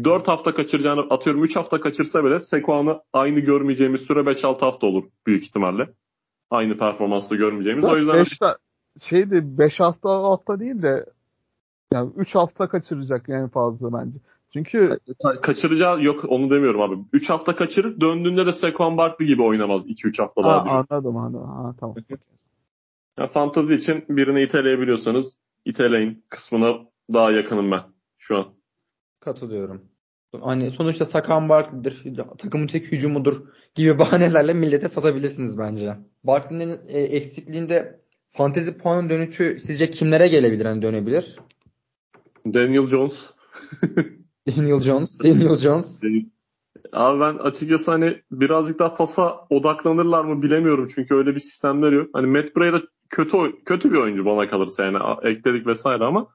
4 0.04 0.28
hafta 0.28 0.54
kaçıracağını 0.54 1.00
atıyorum 1.00 1.44
3 1.44 1.56
hafta 1.56 1.80
kaçırsa 1.80 2.24
bile 2.24 2.40
Sekuan'ı 2.40 3.00
aynı 3.12 3.40
görmeyeceğimiz 3.40 4.02
süre 4.02 4.20
5-6 4.20 4.60
hafta 4.60 4.86
olur 4.86 5.04
büyük 5.26 5.44
ihtimalle. 5.44 5.88
Aynı 6.50 6.78
performansla 6.78 7.36
görmeyeceğimiz. 7.36 7.84
O 7.84 7.96
yüzden 7.96 8.16
beş, 8.16 8.38
şeydi 9.00 9.40
5 9.58 9.80
hafta 9.80 10.10
hafta 10.10 10.60
değil 10.60 10.82
de 10.82 11.06
yani 11.92 12.10
3 12.16 12.34
hafta 12.34 12.68
kaçıracak 12.68 13.28
en 13.28 13.48
fazla 13.48 13.92
bence. 13.92 14.18
Çünkü 14.52 14.98
kaçıracağı 15.42 16.02
yok 16.02 16.24
onu 16.28 16.50
demiyorum 16.50 16.80
abi. 16.80 16.94
3 17.12 17.30
hafta 17.30 17.56
kaçırır 17.56 18.00
döndüğünde 18.00 18.46
de 18.46 18.52
Saquon 18.52 18.96
Barkley 18.96 19.28
gibi 19.28 19.42
oynamaz 19.42 19.86
2-3 19.86 20.22
hafta 20.22 20.44
daha. 20.44 20.64
Ha, 20.64 20.84
anladım 20.90 21.16
anladım. 21.16 21.48
Ha, 21.48 21.74
tamam. 21.80 21.96
ya, 23.18 23.28
fantazi 23.28 23.74
için 23.74 24.04
birini 24.08 24.42
iteleyebiliyorsanız 24.42 25.32
iteleyin 25.64 26.24
kısmına 26.28 26.78
daha 27.14 27.32
yakınım 27.32 27.70
ben 27.70 27.82
şu 28.18 28.36
an. 28.36 28.46
Katılıyorum. 29.20 29.82
Hani 30.40 30.70
sonuçta 30.70 31.06
Sakan 31.06 31.48
Barkley'dir, 31.48 32.04
takımın 32.38 32.66
tek 32.66 32.92
hücumudur 32.92 33.36
gibi 33.74 33.98
bahanelerle 33.98 34.54
millete 34.54 34.88
satabilirsiniz 34.88 35.58
bence. 35.58 35.96
Barkley'nin 36.24 36.80
e, 36.88 37.00
eksikliğinde 37.00 38.00
fantezi 38.30 38.78
puan 38.78 39.10
dönütü 39.10 39.60
sizce 39.60 39.90
kimlere 39.90 40.28
gelebilir 40.28 40.64
hani 40.64 40.82
dönebilir? 40.82 41.36
Daniel 42.46 42.86
Jones. 42.86 43.14
Daniel 44.48 44.80
Jones. 44.80 45.18
Daniel 45.18 45.56
Jones. 45.56 46.00
Abi 46.92 47.20
ben 47.20 47.34
açıkçası 47.34 47.90
hani 47.90 48.22
birazcık 48.30 48.78
daha 48.78 48.94
pasa 48.94 49.46
odaklanırlar 49.50 50.24
mı 50.24 50.42
bilemiyorum 50.42 50.88
çünkü 50.94 51.14
öyle 51.14 51.34
bir 51.34 51.40
sistemler 51.40 51.92
yok. 51.92 52.10
Hani 52.12 52.26
Matt 52.26 52.56
Breda 52.56 52.82
kötü 53.10 53.64
kötü 53.64 53.92
bir 53.92 53.98
oyuncu 53.98 54.24
bana 54.24 54.48
kalırsa 54.48 54.84
yani 54.84 54.98
ekledik 55.22 55.66
vesaire 55.66 56.04
ama 56.04 56.28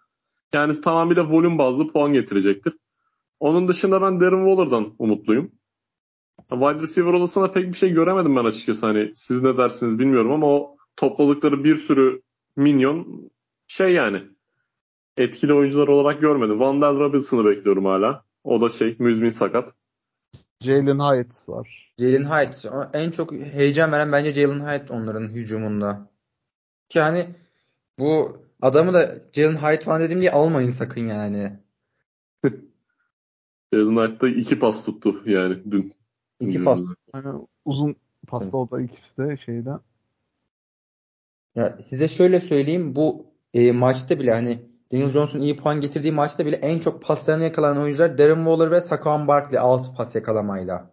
yani 0.53 0.81
tamamıyla 0.81 1.29
volüm 1.29 1.57
bazlı 1.57 1.91
puan 1.91 2.13
getirecektir. 2.13 2.73
Onun 3.39 3.67
dışında 3.67 4.01
ben 4.01 4.19
Darren 4.21 4.45
Waller'dan 4.45 4.95
umutluyum. 4.99 5.51
Wide 6.49 6.81
receiver 6.81 7.13
odasında 7.13 7.51
pek 7.51 7.67
bir 7.67 7.77
şey 7.77 7.89
göremedim 7.89 8.35
ben 8.35 8.45
açıkçası. 8.45 8.85
Hani 8.85 9.11
siz 9.15 9.43
ne 9.43 9.57
dersiniz 9.57 9.99
bilmiyorum 9.99 10.31
ama 10.31 10.47
o 10.47 10.77
topladıkları 10.95 11.63
bir 11.63 11.75
sürü 11.75 12.21
minyon 12.55 13.31
şey 13.67 13.93
yani 13.93 14.23
etkili 15.17 15.53
oyuncular 15.53 15.87
olarak 15.87 16.21
görmedim. 16.21 16.59
Vandal 16.59 16.99
Robinson'ı 16.99 17.45
bekliyorum 17.45 17.85
hala. 17.85 18.25
O 18.43 18.61
da 18.61 18.69
şey 18.69 18.95
müzmin 18.99 19.29
sakat. 19.29 19.73
Jalen 20.59 20.99
Hyatt 20.99 21.49
var. 21.49 21.93
Jalen 21.99 22.25
Hyatt. 22.25 22.65
En 22.93 23.11
çok 23.11 23.31
heyecan 23.33 23.91
veren 23.91 24.11
bence 24.11 24.33
Jalen 24.33 24.59
Hyatt 24.59 24.91
onların 24.91 25.29
hücumunda. 25.29 26.12
Ki 26.93 26.99
hani 26.99 27.29
bu 27.99 28.37
adamı 28.61 28.93
da 28.93 29.15
Jalen 29.31 29.55
Hyatt 29.55 29.83
falan 29.83 30.01
dedim 30.01 30.21
diye 30.21 30.31
almayın 30.31 30.71
sakın 30.71 31.01
yani. 31.01 31.51
Jalen 33.73 33.95
Hyatt 33.95 34.21
da 34.21 34.29
iki 34.29 34.59
pas 34.59 34.85
tuttu 34.85 35.23
yani 35.25 35.71
dün. 35.71 35.93
İki 36.39 36.63
pas. 36.63 36.79
Yani 37.13 37.47
uzun 37.65 37.95
pasta 38.27 38.57
oldu 38.57 38.79
ikisi 38.79 39.17
de 39.17 39.37
şeyden. 39.37 39.79
Ya 41.55 41.77
size 41.89 42.09
şöyle 42.09 42.39
söyleyeyim 42.39 42.95
bu 42.95 43.25
e, 43.53 43.71
maçta 43.71 44.19
bile 44.19 44.31
hani 44.33 44.59
Daniel 44.91 45.09
Jones'un 45.09 45.41
iyi 45.41 45.57
puan 45.57 45.81
getirdiği 45.81 46.11
maçta 46.11 46.45
bile 46.45 46.55
en 46.55 46.79
çok 46.79 47.03
paslarını 47.03 47.43
yakalayan 47.43 47.77
oyuncular 47.77 48.17
Darren 48.17 48.35
Waller 48.35 48.71
ve 48.71 48.81
Saquon 48.81 49.27
Barkley 49.27 49.59
6 49.59 49.93
pas 49.93 50.15
yakalamayla. 50.15 50.92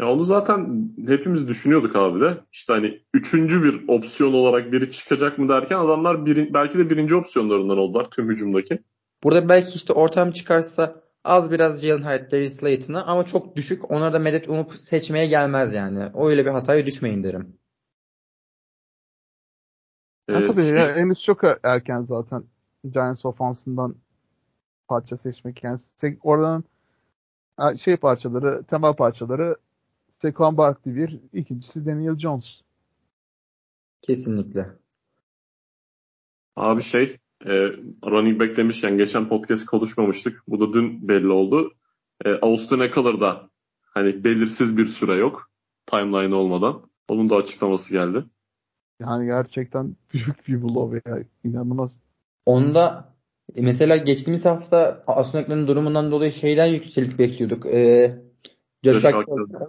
Ya 0.00 0.10
onu 0.10 0.24
zaten 0.24 0.90
hepimiz 1.06 1.48
düşünüyorduk 1.48 1.96
abi 1.96 2.20
de. 2.20 2.38
İşte 2.52 2.72
hani 2.72 3.02
üçüncü 3.14 3.62
bir 3.62 3.88
opsiyon 3.88 4.32
olarak 4.32 4.72
biri 4.72 4.90
çıkacak 4.90 5.38
mı 5.38 5.48
derken 5.48 5.76
adamlar 5.76 6.26
bir, 6.26 6.54
belki 6.54 6.78
de 6.78 6.90
birinci 6.90 7.14
opsiyonlarından 7.14 7.78
oldular 7.78 8.10
tüm 8.10 8.30
hücumdaki. 8.30 8.82
Burada 9.24 9.48
belki 9.48 9.74
işte 9.74 9.92
ortam 9.92 10.30
çıkarsa 10.30 11.02
az 11.24 11.52
biraz 11.52 11.82
Jalen 11.82 12.02
Hyatt, 12.02 12.32
Darius 12.32 12.52
Slayton'ı 12.52 13.04
ama 13.04 13.24
çok 13.24 13.56
düşük. 13.56 13.90
Onlara 13.90 14.12
da 14.12 14.18
medet 14.18 14.48
umup 14.48 14.72
seçmeye 14.72 15.26
gelmez 15.26 15.74
yani. 15.74 16.04
Öyle 16.14 16.46
bir 16.46 16.50
hataya 16.50 16.86
düşmeyin 16.86 17.24
derim. 17.24 17.58
Evet. 20.28 20.42
Ha, 20.42 20.46
tabii 20.46 20.64
ya, 20.64 20.96
henüz 20.96 21.22
çok 21.22 21.40
erken 21.62 22.02
zaten 22.02 22.44
Giants 22.90 23.24
ofansından 23.24 23.94
parça 24.88 25.16
seçmek. 25.16 25.64
Yani 25.64 25.78
oradan 26.22 26.64
şey 27.78 27.96
parçaları, 27.96 28.64
temel 28.64 28.94
parçaları 28.94 29.56
Saquon 30.22 30.56
Barkley 30.56 30.96
bir, 30.96 31.20
ikincisi 31.32 31.86
Daniel 31.86 32.18
Jones. 32.18 32.60
Kesinlikle. 34.02 34.66
Abi 36.56 36.82
şey 36.82 37.16
e, 37.44 37.52
running 38.04 38.40
back 38.40 38.56
demişken 38.56 38.98
geçen 38.98 39.28
podcast 39.28 39.66
konuşmamıştık. 39.66 40.42
Bu 40.48 40.60
da 40.60 40.72
dün 40.72 41.08
belli 41.08 41.28
oldu. 41.28 41.74
E, 42.24 42.30
Austin 42.30 42.80
Eckler'da 42.80 43.50
hani 43.82 44.24
belirsiz 44.24 44.76
bir 44.76 44.86
süre 44.86 45.14
yok. 45.14 45.50
Timeline 45.86 46.34
olmadan. 46.34 46.90
Onun 47.08 47.30
da 47.30 47.36
açıklaması 47.36 47.92
geldi. 47.92 48.24
Yani 49.00 49.26
gerçekten 49.26 49.96
büyük 50.12 50.48
bir 50.48 50.62
blow 50.62 51.10
ya. 51.10 51.24
İnanılmaz. 51.44 52.00
Onda 52.46 53.14
e, 53.54 53.62
mesela 53.62 53.96
geçtiğimiz 53.96 54.44
hafta 54.44 55.04
Austin 55.06 55.38
Eckler'ın 55.38 55.68
durumundan 55.68 56.10
dolayı 56.10 56.32
şeyden 56.32 56.66
yükselip 56.66 57.18
bekliyorduk. 57.18 57.66
Ee, 57.66 58.25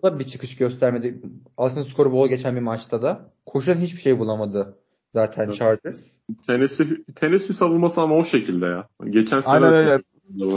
Da 0.03 0.19
bir 0.19 0.23
çıkış 0.23 0.57
göstermedi. 0.57 1.21
Aslında 1.57 1.85
skoru 1.85 2.11
bol 2.11 2.29
geçen 2.29 2.55
bir 2.55 2.61
maçta 2.61 3.01
da. 3.01 3.31
Koşan 3.45 3.75
hiçbir 3.75 4.01
şey 4.01 4.19
bulamadı 4.19 4.77
zaten 5.09 5.45
evet. 5.45 5.55
Chargers. 5.55 6.13
Tennessee, 6.47 7.03
Tennessee 7.15 7.53
savunması 7.53 8.01
ama 8.01 8.15
o 8.15 8.25
şekilde 8.25 8.65
ya. 8.65 8.87
Geçen 9.09 9.41
sene 9.41 9.53
Aynen 9.53 9.73
öyle. 9.73 9.97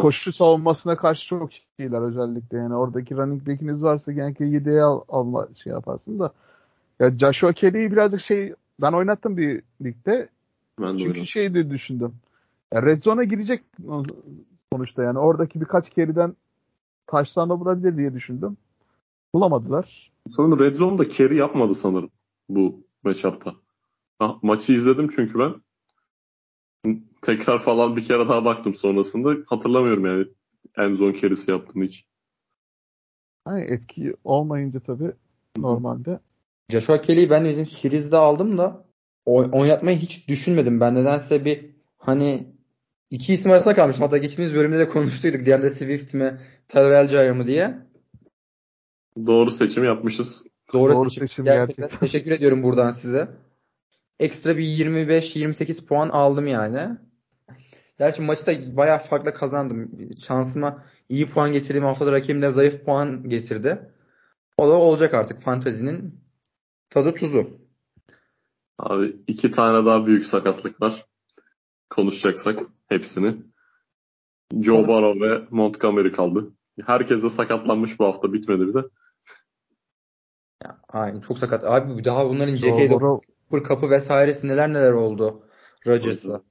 Koşu 0.00 0.32
savunmasına 0.32 0.96
karşı 0.96 1.26
çok 1.26 1.50
iyiler 1.78 2.02
özellikle. 2.02 2.58
Yani 2.58 2.74
oradaki 2.74 3.16
running 3.16 3.48
back'iniz 3.48 3.82
varsa 3.82 4.12
genellikle 4.12 4.44
7'ye 4.44 4.82
al, 4.82 5.00
alma 5.08 5.48
şey 5.62 5.72
yaparsın 5.72 6.18
da. 6.18 6.32
Ya 7.00 7.18
Joshua 7.18 7.52
Kelly'yi 7.52 7.92
birazcık 7.92 8.20
şey 8.20 8.54
ben 8.80 8.92
oynattım 8.92 9.36
bir 9.36 9.62
ligde. 9.84 10.28
Ben 10.80 10.94
de 10.94 10.98
Çünkü 10.98 11.10
oynadım. 11.10 11.26
şey 11.26 11.54
de 11.54 11.70
düşündüm. 11.70 12.12
Ya 12.74 12.82
Red 12.82 13.02
Zone'a 13.02 13.24
girecek 13.24 13.62
sonuçta 14.72 15.02
yani. 15.02 15.18
Oradaki 15.18 15.60
birkaç 15.60 15.90
keriden 15.90 16.34
taşlarına 17.10 17.60
bulabilir 17.60 17.96
diye 17.96 18.14
düşündüm. 18.14 18.56
Bulamadılar. 19.34 20.12
Sanırım 20.36 20.58
Red 20.58 20.76
Zone'da 20.76 21.10
carry 21.10 21.36
yapmadı 21.36 21.74
sanırım 21.74 22.10
bu 22.48 22.86
matchup'ta. 23.04 23.54
Ha, 24.18 24.36
maçı 24.42 24.72
izledim 24.72 25.08
çünkü 25.16 25.38
ben. 25.38 25.54
Tekrar 27.22 27.58
falan 27.58 27.96
bir 27.96 28.04
kere 28.04 28.28
daha 28.28 28.44
baktım 28.44 28.74
sonrasında. 28.74 29.36
Hatırlamıyorum 29.46 30.06
yani 30.06 30.26
en 30.76 30.94
zone 30.94 31.20
carry'si 31.20 31.50
yaptığını 31.50 31.84
hiç. 31.84 32.04
Hani 33.44 33.60
etki 33.60 34.14
olmayınca 34.24 34.80
tabii 34.80 35.12
normalde. 35.56 36.20
Joshua 36.70 37.00
Kelly'yi 37.00 37.30
ben 37.30 37.44
de 37.44 37.50
bizim 37.50 37.66
Series 37.66 38.12
aldım 38.12 38.58
da 38.58 38.84
oynatmayı 39.26 39.98
hiç 39.98 40.28
düşünmedim. 40.28 40.80
Ben 40.80 40.94
nedense 40.94 41.44
bir 41.44 41.70
hani 41.98 42.46
iki 43.10 43.32
isim 43.34 43.50
arasında 43.50 43.74
kalmışım. 43.74 44.02
Hatta 44.02 44.18
geçtiğimiz 44.18 44.54
bölümde 44.54 44.78
de 44.78 44.88
konuştuyduk. 44.88 45.46
DeAndre 45.46 45.70
Swift 45.70 46.14
mi, 46.14 46.40
Tyler 46.68 46.90
Algier 46.90 47.32
mı 47.32 47.46
diye. 47.46 47.78
Doğru 49.26 49.50
seçim 49.50 49.84
yapmışız. 49.84 50.42
Doğru, 50.72 50.92
Doğru 50.94 51.10
seçim. 51.10 51.28
seçim 51.28 51.44
gerçekten. 51.44 51.82
gerçekten. 51.82 52.06
Teşekkür 52.06 52.30
ediyorum 52.30 52.62
buradan 52.62 52.90
size. 52.90 53.28
Ekstra 54.20 54.56
bir 54.58 54.64
25-28 54.64 55.86
puan 55.86 56.08
aldım 56.08 56.46
yani. 56.46 56.96
Gerçi 57.98 58.22
maçı 58.22 58.46
da 58.46 58.76
bayağı 58.76 58.98
farklı 58.98 59.34
kazandım. 59.34 59.90
Şansıma 60.26 60.84
iyi 61.08 61.26
puan 61.26 61.52
getirdiğim 61.52 61.84
haftada 61.84 62.12
rakibim 62.12 62.42
de 62.42 62.48
zayıf 62.50 62.84
puan 62.84 63.28
getirdi. 63.28 63.92
O 64.56 64.68
da 64.68 64.72
olacak 64.72 65.14
artık 65.14 65.42
fantezinin 65.42 66.20
tadı 66.90 67.14
tuzu. 67.14 67.60
Abi 68.78 69.16
iki 69.26 69.50
tane 69.50 69.86
daha 69.86 70.06
büyük 70.06 70.26
sakatlık 70.26 70.80
var. 70.80 71.06
Konuşacaksak 71.90 72.58
hepsini. 72.88 73.36
Joe 74.60 74.88
Burrow 74.88 75.28
ve 75.28 75.46
Montgomery 75.50 76.12
kaldı. 76.12 76.52
Herkes 76.86 77.22
de 77.22 77.30
sakatlanmış 77.30 77.98
bu 77.98 78.04
hafta 78.04 78.32
bitmedi 78.32 78.68
bir 78.68 78.74
de. 78.74 78.82
Ya, 80.64 80.78
aynen 80.88 81.20
çok 81.20 81.38
sakat. 81.38 81.64
Abi 81.64 82.04
daha 82.04 82.28
bunların 82.28 82.54
J.K. 82.54 82.98
Kapı 83.62 83.90
vesairesi 83.90 84.48
neler 84.48 84.72
neler 84.72 84.92
oldu 84.92 85.42
Rodgers'la. 85.86 86.42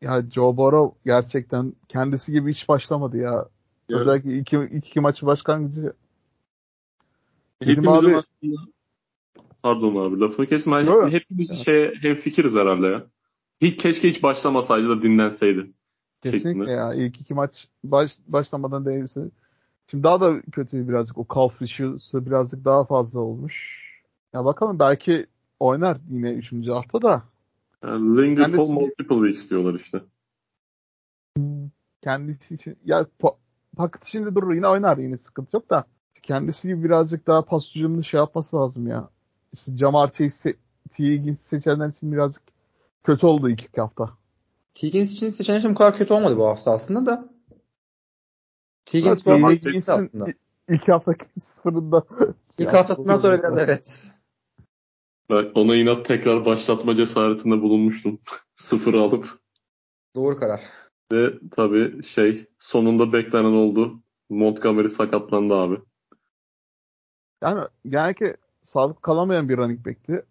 Ya 0.00 0.22
Joe 0.30 0.56
Burrow 0.56 0.98
gerçekten 1.04 1.72
kendisi 1.88 2.32
gibi 2.32 2.50
hiç 2.50 2.68
başlamadı 2.68 3.16
ya. 3.16 3.48
Evet. 3.88 4.00
Özellikle 4.00 4.38
iki, 4.38 4.56
iki, 4.56 4.76
iki 4.76 5.00
maçı 5.00 5.26
başlangıcı. 5.26 5.92
Benim 7.60 7.88
abi... 7.88 7.96
Aslında... 7.96 8.60
Pardon 9.62 9.96
abi 9.96 10.20
lafını 10.20 10.46
kesme. 10.46 10.76
Hep, 10.76 11.12
hepimiz 11.12 11.64
şey, 11.64 11.94
hem 12.02 12.16
fikiriz 12.16 12.54
herhalde 12.54 12.86
ya. 12.86 13.06
Hiç 13.62 13.76
keşke 13.76 14.08
hiç 14.08 14.22
başlamasaydı 14.22 14.88
da 14.88 15.02
dinlenseydi. 15.02 15.72
Kesinlikle 16.22 16.48
şeklinde. 16.48 16.70
ya. 16.70 16.94
İlk 16.94 17.20
iki 17.20 17.34
maç 17.34 17.68
baş, 17.84 18.18
başlamadan 18.26 18.86
değilse. 18.86 19.20
Şimdi 19.90 20.04
daha 20.04 20.20
da 20.20 20.42
kötü 20.52 20.88
birazcık 20.88 21.18
o 21.18 21.26
calf 21.34 21.62
issue'sı 21.62 22.26
birazcık 22.26 22.64
daha 22.64 22.84
fazla 22.84 23.20
olmuş. 23.20 23.82
Ya 24.32 24.44
bakalım 24.44 24.78
belki 24.78 25.26
oynar 25.60 25.98
yine 26.10 26.32
üçüncü 26.32 26.70
hafta 26.70 27.02
da. 27.02 27.22
Yani 27.84 28.22
linger 28.22 28.44
Kendisi... 28.44 28.66
for 28.66 28.80
multiple 28.82 29.16
weeks 29.16 29.50
diyorlar 29.50 29.74
işte. 29.74 30.00
Kendisi 32.00 32.54
için 32.54 32.76
ya 32.84 33.06
paket 33.76 34.08
içinde 34.08 34.34
durur 34.34 34.54
yine 34.54 34.68
oynar 34.68 34.98
yine 34.98 35.18
sıkıntı 35.18 35.56
yok 35.56 35.70
da 35.70 35.84
kendisi 36.22 36.68
gibi 36.68 36.84
birazcık 36.84 37.26
daha 37.26 37.44
pas 37.44 37.76
hücumunu 37.76 38.04
şey 38.04 38.18
yapması 38.18 38.56
lazım 38.56 38.86
ya. 38.86 39.08
İşte 39.52 39.76
Jamar 39.76 40.12
Chase 40.12 40.54
T. 40.90 41.34
seçenler 41.34 41.88
için 41.88 42.12
birazcık 42.12 42.51
kötü 43.04 43.26
oldu 43.26 43.48
ilk 43.48 43.78
hafta. 43.78 44.10
Higgins 44.82 45.12
için 45.12 45.28
seçenler 45.28 45.70
bu 45.70 45.74
kadar 45.74 45.96
kötü 45.96 46.14
olmadı 46.14 46.36
bu 46.36 46.46
hafta 46.46 46.70
aslında 46.70 47.06
da. 47.06 47.28
Higgins 48.92 49.26
bu 49.26 49.30
hafta 49.30 49.92
aslında. 49.92 50.26
İlk 50.68 50.88
haftaki 50.88 51.24
sıfırında. 51.40 52.04
İlk 52.58 52.72
haftasından 52.72 53.16
sonra 53.16 53.38
biraz 53.38 53.58
evet. 53.58 54.10
Ben 55.30 55.50
ona 55.54 55.76
inat 55.76 56.06
tekrar 56.06 56.44
başlatma 56.44 56.94
cesaretinde 56.94 57.62
bulunmuştum. 57.62 58.20
Sıfır 58.56 58.94
alıp. 58.94 59.38
Doğru 60.14 60.36
karar. 60.36 60.60
Ve 61.12 61.32
tabii 61.50 62.02
şey 62.02 62.46
sonunda 62.58 63.12
beklenen 63.12 63.52
oldu. 63.52 64.02
Montgomery 64.30 64.88
sakatlandı 64.88 65.54
abi. 65.54 65.76
Yani 67.42 67.64
genellikle 67.88 68.36
sağlık 68.64 69.02
kalamayan 69.02 69.48
bir 69.48 69.56
running 69.56 69.86
back'ti. 69.86 70.24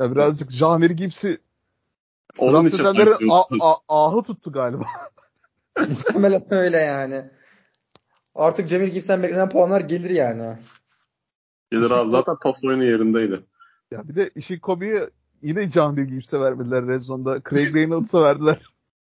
Ya 0.00 0.12
birazcık 0.12 0.50
Jamir 0.50 0.90
Gibbs'i 0.90 1.38
onun 2.38 2.66
için 2.66 2.84
ahı 3.88 4.22
tuttu 4.22 4.52
galiba. 4.52 4.84
Muhtemelen 5.78 6.44
öyle 6.50 6.76
yani. 6.76 7.24
Artık 8.34 8.68
Cemil 8.68 8.88
Gibson 8.88 9.22
beklenen 9.22 9.48
puanlar 9.48 9.80
gelir 9.80 10.10
yani. 10.10 10.58
Gelir 11.70 11.90
abi 11.90 12.10
zaten 12.10 12.36
pas 12.42 12.64
oyunu 12.64 12.84
yerindeydi. 12.84 13.46
Ya 13.90 14.08
bir 14.08 14.14
de 14.14 14.30
işi 14.34 14.60
Kobe'ye 14.60 15.10
yine 15.42 15.70
Cemil 15.70 16.04
Gibson'e 16.04 16.40
vermediler 16.40 16.86
Red 16.86 17.02
Zone'da. 17.02 17.40
Craig 17.50 17.74
Reynolds'a 17.74 18.22
verdiler. 18.22 18.62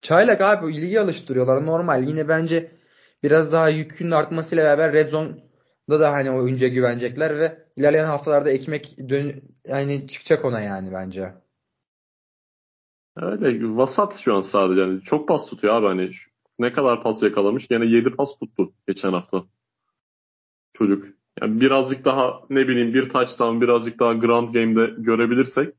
Çaylak 0.01 0.41
abi 0.41 0.75
ilgi 0.75 0.99
alıştırıyorlar 0.99 1.65
normal. 1.65 2.03
Yine 2.03 2.27
bence 2.27 2.71
biraz 3.23 3.53
daha 3.53 3.69
yükünün 3.69 4.11
artmasıyla 4.11 4.63
beraber 4.63 4.93
Red 4.93 5.09
Zone'da 5.09 5.99
da 5.99 6.11
hani 6.11 6.31
oyuncuya 6.31 6.69
güvenecekler 6.71 7.37
ve 7.39 7.57
ilerleyen 7.75 8.05
haftalarda 8.05 8.51
ekmek 8.51 9.09
dön 9.09 9.41
yani 9.67 10.07
çıkacak 10.07 10.45
ona 10.45 10.61
yani 10.61 10.93
bence. 10.93 11.33
Öyle 13.21 13.75
vasat 13.77 14.17
şu 14.17 14.35
an 14.35 14.41
sadece. 14.41 14.81
Yani 14.81 15.01
çok 15.01 15.27
pas 15.27 15.49
tutuyor 15.49 15.73
abi 15.73 15.87
hani 15.87 16.11
ne 16.59 16.73
kadar 16.73 17.03
pas 17.03 17.23
yakalamış? 17.23 17.67
Gene 17.67 17.85
7 17.85 18.09
pas 18.09 18.39
tuttu 18.39 18.73
geçen 18.87 19.13
hafta. 19.13 19.43
Çocuk. 20.73 21.07
Yani 21.41 21.61
birazcık 21.61 22.05
daha 22.05 22.41
ne 22.49 22.67
bileyim 22.67 22.93
bir 22.93 23.09
touchdown 23.09 23.61
birazcık 23.61 23.99
daha 23.99 24.13
ground 24.13 24.53
game'de 24.53 24.93
görebilirsek 24.97 25.75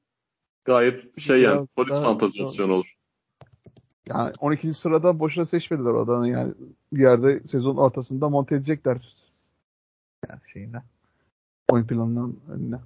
gayet 0.64 1.20
şey 1.20 1.40
Biraz 1.40 1.54
yani 1.54 1.68
polis 1.76 2.00
fantazi 2.02 2.42
opsiyonu 2.42 2.72
olur. 2.72 2.94
Yani 4.08 4.32
12. 4.40 4.74
sırada 4.74 5.18
boşuna 5.18 5.46
seçmediler 5.46 5.90
o 5.90 6.00
adamı 6.00 6.28
yani 6.28 6.54
bir 6.92 7.02
yerde 7.02 7.40
sezon 7.48 7.76
ortasında 7.76 8.28
monte 8.28 8.54
edecekler. 8.54 9.16
Yani 10.28 10.40
şeyine. 10.52 10.82
Oyun 11.70 11.86
planından 11.86 12.36
önüne. 12.48 12.78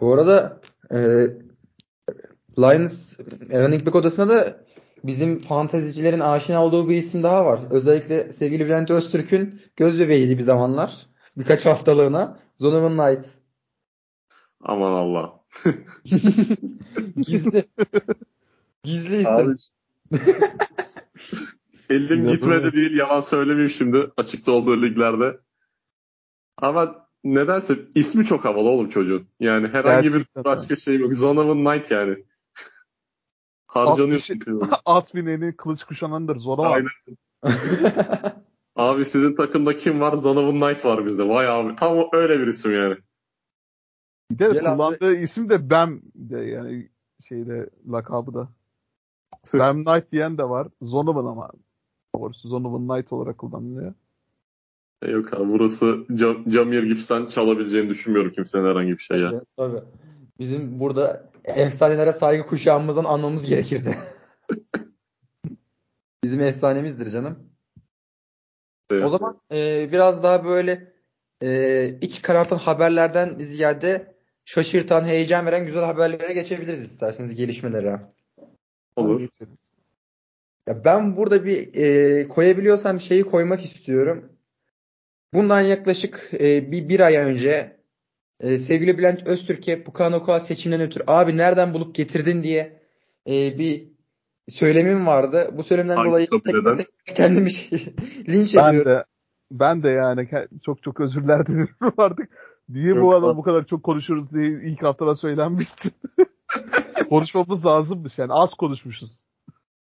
Bu 0.00 0.14
arada 0.14 0.60
e, 0.90 0.98
Lions 2.58 3.18
running 3.50 3.86
back 3.86 3.96
odasında 3.96 4.28
da 4.28 4.64
bizim 5.04 5.38
fantezicilerin 5.38 6.20
aşina 6.20 6.64
olduğu 6.64 6.88
bir 6.88 6.96
isim 6.96 7.22
daha 7.22 7.44
var. 7.44 7.60
Özellikle 7.70 8.32
sevgili 8.32 8.66
Bülent 8.66 8.90
Öztürk'ün 8.90 9.60
göz 9.76 9.98
bebeğiydi 10.00 10.38
bir 10.38 10.42
zamanlar. 10.42 11.06
Birkaç 11.36 11.66
haftalığına. 11.66 12.38
Zonovan 12.58 12.96
Knight. 12.96 13.26
Aman 14.60 14.92
Allah. 14.92 15.40
Gizli. 17.16 17.64
Gizli 18.82 19.16
isim. 19.16 19.56
Elim 21.90 22.26
gitmedi 22.26 22.72
değil 22.72 22.96
yalan 22.96 23.20
söylemeyeyim 23.20 23.70
şimdi 23.70 24.10
açıkta 24.16 24.52
olduğu 24.52 24.82
liglerde. 24.82 25.38
Ama 26.56 27.08
nedense 27.24 27.78
ismi 27.94 28.26
çok 28.26 28.44
havalı 28.44 28.68
oğlum 28.68 28.88
çocuğun. 28.88 29.26
Yani 29.40 29.68
herhangi 29.68 30.02
Gerçekten 30.08 30.44
bir 30.44 30.44
başka 30.44 30.76
şey 30.76 30.96
yok. 30.96 31.14
Zonovan 31.14 31.64
Knight 31.64 31.90
yani. 31.90 32.24
Harcanıyorsun. 33.76 34.40
At, 34.70 34.82
at 34.86 35.14
bineni 35.14 35.56
kılıç 35.56 35.84
kuşanandır. 35.84 36.36
Zora 36.36 36.62
Aynen. 36.62 36.88
abi 38.76 39.04
sizin 39.04 39.36
takımda 39.36 39.76
kim 39.76 40.00
var? 40.00 40.16
Zonovan 40.16 40.60
Knight 40.60 40.84
var 40.84 41.06
bizde. 41.06 41.28
Vay 41.28 41.48
abi. 41.48 41.76
Tam 41.76 42.08
öyle 42.12 42.40
bir 42.40 42.46
isim 42.46 42.74
yani. 42.74 42.96
Bir 44.30 44.38
de 44.38 44.48
Gel 44.52 44.58
kullandığı 44.58 45.08
abi. 45.08 45.16
isim 45.16 45.48
de 45.48 45.70
Bam 45.70 46.00
de 46.14 46.38
yani 46.38 46.88
şeyde 47.28 47.70
lakabı 47.92 48.34
da. 48.34 48.48
Sam 49.44 49.84
Knight 49.84 50.12
diyen 50.12 50.38
de 50.38 50.48
var. 50.48 50.68
Zonovan 50.82 51.26
ama. 51.26 51.50
Doğrusu 52.16 52.48
Zonovan 52.48 52.88
Knight 52.88 53.12
olarak 53.12 53.38
kullanılıyor. 53.38 53.94
E 55.02 55.10
yok 55.10 55.34
abi 55.34 55.52
burası 55.52 56.06
Cam 56.14 56.50
Jamir 56.50 56.82
Gibbs'ten 56.82 57.26
çalabileceğini 57.26 57.88
düşünmüyorum 57.88 58.32
kimsenin 58.32 58.64
herhangi 58.64 58.92
bir 58.92 59.02
şey 59.02 59.20
ya. 59.20 59.30
Evet, 59.32 59.44
tabii. 59.56 59.80
Bizim 60.38 60.80
burada 60.80 61.30
efsanelere 61.46 62.12
saygı 62.12 62.46
kuşağımızdan 62.46 63.04
anlamamız 63.04 63.46
gerekirdi. 63.46 63.98
Bizim 66.24 66.40
efsanemizdir 66.40 67.10
canım. 67.10 67.50
Evet. 68.90 69.04
O 69.04 69.08
zaman 69.08 69.40
e, 69.52 69.88
biraz 69.92 70.22
daha 70.22 70.44
böyle 70.44 70.92
e, 71.42 71.98
iç 72.00 72.22
karartan 72.22 72.58
haberlerden 72.58 73.38
ziyade 73.38 74.14
şaşırtan, 74.44 75.04
heyecan 75.04 75.46
veren 75.46 75.66
güzel 75.66 75.84
haberlere 75.84 76.32
geçebiliriz 76.32 76.82
isterseniz 76.82 77.34
gelişmelere. 77.34 78.00
Olur. 78.96 79.28
Ya 80.68 80.84
ben 80.84 81.16
burada 81.16 81.44
bir 81.44 81.74
e, 81.74 82.28
koyabiliyorsam 82.28 83.00
şeyi 83.00 83.22
koymak 83.22 83.64
istiyorum. 83.64 84.32
Bundan 85.34 85.60
yaklaşık 85.60 86.30
e, 86.40 86.72
bir, 86.72 86.88
bir 86.88 87.00
ay 87.00 87.16
önce 87.16 87.75
e, 88.40 88.56
sevgili 88.56 88.98
Bülent 88.98 89.26
Öztürk'e 89.26 89.82
Pukanokua 89.84 90.40
seçimden 90.40 90.80
ötürü 90.80 91.04
abi 91.06 91.36
nereden 91.36 91.74
bulup 91.74 91.94
getirdin 91.94 92.42
diye 92.42 92.82
e, 93.28 93.58
bir 93.58 93.88
söylemim 94.48 95.06
vardı. 95.06 95.50
Bu 95.52 95.64
söylemden 95.64 95.96
Hangi 95.96 96.08
dolayı 96.08 96.26
tek, 96.26 96.44
tek 97.04 97.16
kendimi 97.16 97.50
şey, 97.50 97.94
linç 98.28 98.56
Ben 98.56 98.70
ediyorum. 98.70 98.92
de 98.92 99.04
ben 99.52 99.82
de 99.82 99.88
yani 99.88 100.28
çok 100.64 100.82
çok 100.82 101.00
özürler 101.00 101.46
diliyorum 101.46 101.94
artık. 101.98 102.28
Niye 102.68 102.88
Yok 102.88 103.02
bu 103.02 103.14
adam 103.14 103.36
bu 103.36 103.42
kadar 103.42 103.66
çok 103.66 103.82
konuşuruz 103.82 104.32
diye 104.32 104.46
ilk 104.46 104.82
haftada 104.82 105.16
söylenmişti. 105.16 105.90
Konuşmamız 107.08 107.66
lazımmış 107.66 108.18
yani 108.18 108.32
az 108.32 108.54
konuşmuşuz. 108.54 109.24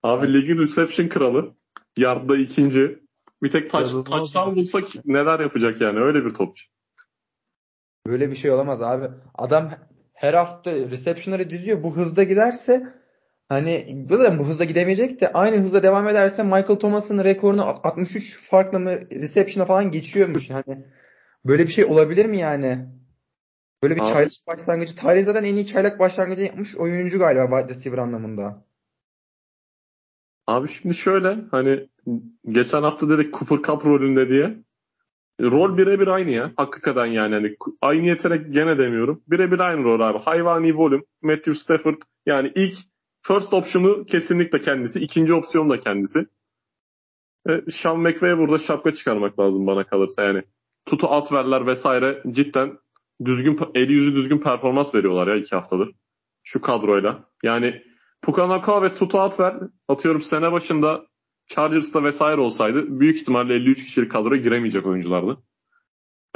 Abi 0.02 0.32
ligin 0.32 0.58
reception 0.58 1.08
kralı. 1.08 1.54
Yardda 1.96 2.36
ikinci. 2.36 2.98
Bir 3.42 3.52
tek 3.52 3.70
taç, 3.70 3.90
taçtan 4.10 4.56
bulsak 4.56 4.84
neler 5.04 5.40
yapacak 5.40 5.80
yani 5.80 6.00
öyle 6.00 6.24
bir 6.24 6.30
topçu. 6.30 6.66
Böyle 8.06 8.30
bir 8.30 8.36
şey 8.36 8.50
olamaz 8.50 8.82
abi. 8.82 9.04
Adam 9.34 9.70
her 10.14 10.34
hafta 10.34 10.70
reception'ları 10.70 11.50
düzüyor. 11.50 11.82
Bu 11.82 11.96
hızda 11.96 12.22
giderse 12.22 12.94
hani 13.48 13.86
bu 14.10 14.18
da 14.18 14.38
bu 14.38 14.46
hızda 14.46 14.64
gidemeyecek 14.64 15.20
de 15.20 15.32
aynı 15.32 15.56
hızda 15.56 15.82
devam 15.82 16.08
ederse 16.08 16.42
Michael 16.42 16.78
Thomas'ın 16.78 17.24
rekorunu 17.24 17.64
63 17.64 18.38
farklı 18.50 18.80
mı 18.80 18.90
reception'a 19.10 19.66
falan 19.66 19.90
geçiyormuş. 19.90 20.50
Yani 20.50 20.84
böyle 21.44 21.62
bir 21.62 21.72
şey 21.72 21.84
olabilir 21.84 22.26
mi 22.26 22.38
yani? 22.38 22.86
Böyle 23.82 23.96
bir 23.96 24.00
Abi- 24.00 24.08
çaylak 24.08 24.32
başlangıcı. 24.46 24.96
Tarih 24.96 25.24
zaten 25.24 25.44
en 25.44 25.56
iyi 25.56 25.66
çaylak 25.66 25.98
başlangıcı 25.98 26.42
yapmış 26.42 26.76
oyuncu 26.76 27.18
galiba 27.18 27.58
wide 27.58 27.74
receiver 27.74 27.98
anlamında. 27.98 28.66
Abi 30.46 30.68
şimdi 30.68 30.94
şöyle 30.94 31.36
hani 31.50 31.88
geçen 32.48 32.82
hafta 32.82 33.08
dedik 33.08 33.34
Cooper 33.34 33.56
Cup 33.56 33.84
rolünde 33.86 34.28
diye. 34.28 34.65
Rol 35.40 35.78
birebir 35.78 36.06
aynı 36.06 36.30
ya. 36.30 36.52
Hakikaten 36.56 37.06
yani 37.06 37.34
hani 37.34 37.56
aynı 37.80 38.06
yetenek 38.06 38.54
gene 38.54 38.78
demiyorum. 38.78 39.22
Birebir 39.26 39.58
aynı 39.58 39.84
rol 39.84 40.00
abi. 40.00 40.18
Hayvani 40.18 40.76
volüm, 40.76 41.04
Matthew 41.22 41.54
Stafford 41.54 42.02
yani 42.26 42.52
ilk 42.54 42.76
first 43.22 43.54
option'u 43.54 44.04
kesinlikle 44.04 44.60
kendisi. 44.60 45.00
ikinci 45.00 45.34
opsiyon 45.34 45.70
da 45.70 45.80
kendisi. 45.80 46.26
E, 47.48 47.70
Sean 47.70 48.00
McVay'e 48.00 48.38
burada 48.38 48.58
şapka 48.58 48.92
çıkarmak 48.92 49.38
lazım 49.40 49.66
bana 49.66 49.84
kalırsa 49.84 50.22
yani. 50.22 50.42
Tutu 50.86 51.08
at 51.08 51.32
verler 51.32 51.66
vesaire 51.66 52.22
cidden 52.30 52.78
düzgün 53.24 53.60
eli 53.74 53.92
yüzü 53.92 54.14
düzgün 54.14 54.38
performans 54.38 54.94
veriyorlar 54.94 55.26
ya 55.26 55.36
iki 55.36 55.54
haftadır. 55.54 55.92
Şu 56.42 56.60
kadroyla. 56.60 57.24
Yani 57.42 57.82
Pukanaka 58.22 58.82
ve 58.82 58.94
Tutu 58.94 59.20
Atver 59.20 59.54
atıyorum 59.88 60.20
sene 60.20 60.52
başında 60.52 61.06
Chargers'ta 61.46 62.04
vesaire 62.04 62.40
olsaydı 62.40 63.00
büyük 63.00 63.16
ihtimalle 63.16 63.54
53 63.54 63.84
kişilik 63.84 64.12
kadroya 64.12 64.42
giremeyecek 64.42 64.86
oyunculardı. 64.86 65.42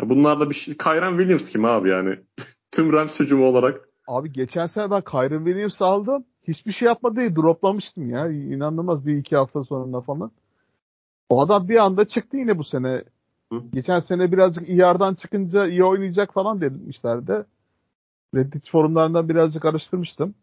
Ya 0.01 0.09
bunlar 0.09 0.41
da 0.41 0.51
bir 0.51 0.55
şey. 0.55 0.77
Kyren 0.77 1.19
Williams 1.19 1.51
kim 1.51 1.65
abi 1.65 1.89
yani? 1.89 2.19
Tüm 2.73 2.93
Rams 2.93 3.21
hücumu 3.21 3.47
olarak. 3.47 3.89
Abi 4.07 4.33
geçen 4.33 4.67
sene 4.67 4.91
ben 4.91 5.03
Kyron 5.03 5.45
Williams 5.45 5.83
aldım. 5.83 6.25
Hiçbir 6.49 6.73
şey 6.73 6.87
yapmadı 6.87 7.17
diye 7.17 7.37
droplamıştım 7.37 8.11
ya. 8.11 8.31
İnanılmaz 8.31 9.07
bir 9.07 9.17
iki 9.17 9.37
hafta 9.37 9.65
sonra 9.65 10.01
falan. 10.01 10.31
O 11.29 11.41
adam 11.41 11.69
bir 11.69 11.77
anda 11.77 12.05
çıktı 12.05 12.37
yine 12.37 12.59
bu 12.59 12.65
sene. 12.65 13.05
Hı. 13.53 13.63
Geçen 13.73 14.01
sene 14.01 14.33
birazcık 14.33 14.69
IR'dan 14.69 15.15
çıkınca 15.15 15.67
iyi 15.67 15.85
oynayacak 15.85 16.35
falan 16.35 16.61
demişlerdi. 16.61 17.45
Reddit 18.35 18.71
forumlarından 18.71 19.29
birazcık 19.29 19.65
araştırmıştım. 19.65 20.35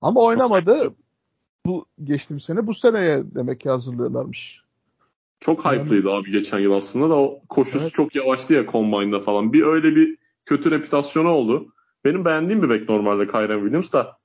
Ama 0.00 0.20
oynamadı. 0.20 0.94
Bu 1.66 1.86
geçtiğimiz 2.04 2.44
sene 2.44 2.66
bu 2.66 2.74
seneye 2.74 3.34
demek 3.34 3.60
ki 3.60 3.70
hazırlıyorlarmış. 3.70 4.62
Çok 5.40 5.64
Yani- 5.64 5.78
hype'lıydı 5.80 6.10
abi 6.10 6.30
geçen 6.30 6.58
yıl 6.58 6.72
aslında 6.72 7.10
da 7.10 7.14
o 7.14 7.40
koşusu 7.48 7.78
Evet. 7.84 7.92
çok 7.92 8.14
yavaştı 8.14 8.54
ya 8.54 8.66
Combine'da 8.66 9.20
falan. 9.20 9.52
Bir 9.52 9.62
öyle 9.62 9.96
bir 9.96 10.18
kötü 10.46 10.70
reputasyonu 10.70 11.28
oldu. 11.28 11.72
Benim 12.04 12.24
beğendiğim 12.24 12.62
bir 12.62 12.70
bek 12.70 12.88
normalde 12.88 13.26
Kyren 13.26 13.60
Williams 13.60 13.92
da 13.92 14.18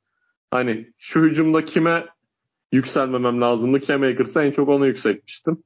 hani 0.52 0.94
şu 0.98 1.22
hücumda 1.22 1.66
kime 1.66 2.06
yükselmemem 2.72 3.42
lazımdı? 3.42 3.82
Cam 3.82 4.04
Akers'a 4.04 4.44
en 4.44 4.52
çok 4.52 4.70
ona 4.70 4.86
yükseltmiştim. 4.88 5.64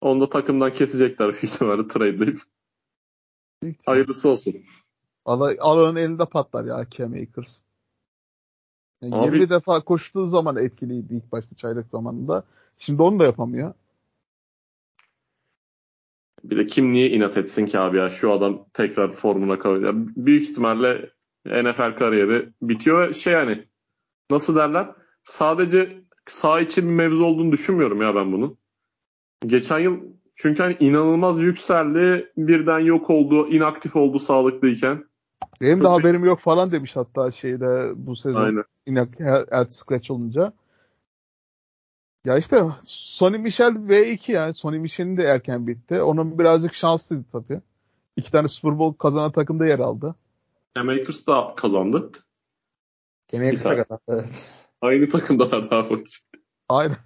Onu 0.00 0.20
da 0.20 0.28
takımdan 0.28 0.72
kesecekler 0.72 1.32
büyük 1.32 1.44
ihtimalle 1.44 1.82
ihtimal. 1.88 2.38
Hayırlısı 3.86 4.28
olsun. 4.28 4.54
Ala- 5.24 5.56
Alanın 5.60 5.96
elinde 5.96 6.24
patlar 6.26 6.64
ya 6.64 6.86
Cam 6.90 7.12
Akers. 7.14 7.62
Yani 9.04 9.14
Abi- 9.14 9.36
20 9.36 9.50
defa 9.50 9.80
koştuğu 9.80 10.26
zaman 10.26 10.56
etkiliydi 10.56 11.14
ilk 11.14 11.32
başta 11.32 11.56
çaylak 11.56 11.86
zamanında. 11.88 12.44
Şimdi 12.78 13.02
onu 13.02 13.18
da 13.18 13.24
yapamıyor. 13.24 13.74
Bir 16.44 16.56
de 16.56 16.66
kim 16.66 16.92
niye 16.92 17.10
inat 17.10 17.36
etsin 17.36 17.66
ki 17.66 17.78
abi 17.78 17.96
ya 17.96 18.10
şu 18.10 18.32
adam 18.32 18.64
tekrar 18.72 19.12
formuna 19.12 19.58
kalıyor. 19.58 19.92
Büyük 19.96 20.42
ihtimalle 20.42 21.10
NFL 21.46 21.96
kariyeri 21.98 22.48
bitiyor 22.62 23.08
ve 23.08 23.14
şey 23.14 23.32
yani 23.32 23.64
nasıl 24.30 24.56
derler 24.56 24.90
sadece 25.22 26.02
sağ 26.28 26.60
için 26.60 26.88
bir 26.88 26.94
mevzu 26.94 27.24
olduğunu 27.24 27.52
düşünmüyorum 27.52 28.02
ya 28.02 28.14
ben 28.14 28.32
bunun. 28.32 28.58
Geçen 29.46 29.78
yıl 29.78 30.00
çünkü 30.36 30.62
hani 30.62 30.76
inanılmaz 30.80 31.40
yükseldi 31.40 32.32
birden 32.36 32.78
yok 32.78 33.10
oldu 33.10 33.48
inaktif 33.48 33.96
oldu 33.96 34.18
sağlıklıyken. 34.18 35.04
Benim 35.60 35.78
de 35.78 35.82
Çok 35.82 35.92
haberim 35.92 36.24
yok 36.24 36.40
falan 36.40 36.70
demiş 36.70 36.96
hatta 36.96 37.30
şeyde 37.30 37.92
bu 37.96 38.16
sezon 38.16 38.44
Aynen. 38.44 38.64
İnak 38.86 39.20
at 39.50 39.72
scratch 39.72 40.10
olunca. 40.10 40.52
Ya 42.24 42.38
işte 42.38 42.64
Sonny 42.84 43.38
Michel 43.38 43.72
V2 43.74 44.32
yani. 44.32 44.54
Sonny 44.54 44.78
Michel'in 44.78 45.16
de 45.16 45.22
erken 45.22 45.66
bitti. 45.66 46.02
Onun 46.02 46.38
birazcık 46.38 46.74
şanslıydı 46.74 47.24
tabii. 47.32 47.60
İki 48.16 48.32
tane 48.32 48.48
Super 48.48 48.78
Bowl 48.78 48.98
kazanan 48.98 49.32
takımda 49.32 49.66
yer 49.66 49.78
aldı. 49.78 50.14
Cam 50.76 50.88
Akers 50.88 51.26
da 51.26 51.54
kazandı. 51.56 52.10
Bir 53.32 53.56
kısa 53.56 53.62
tane. 53.70 53.82
kadar. 53.82 53.98
Evet. 54.08 54.50
Aynı 54.80 55.08
takımdalar 55.08 55.70
daha 55.70 55.82
fazla. 55.82 56.04
Aynen. 56.68 56.96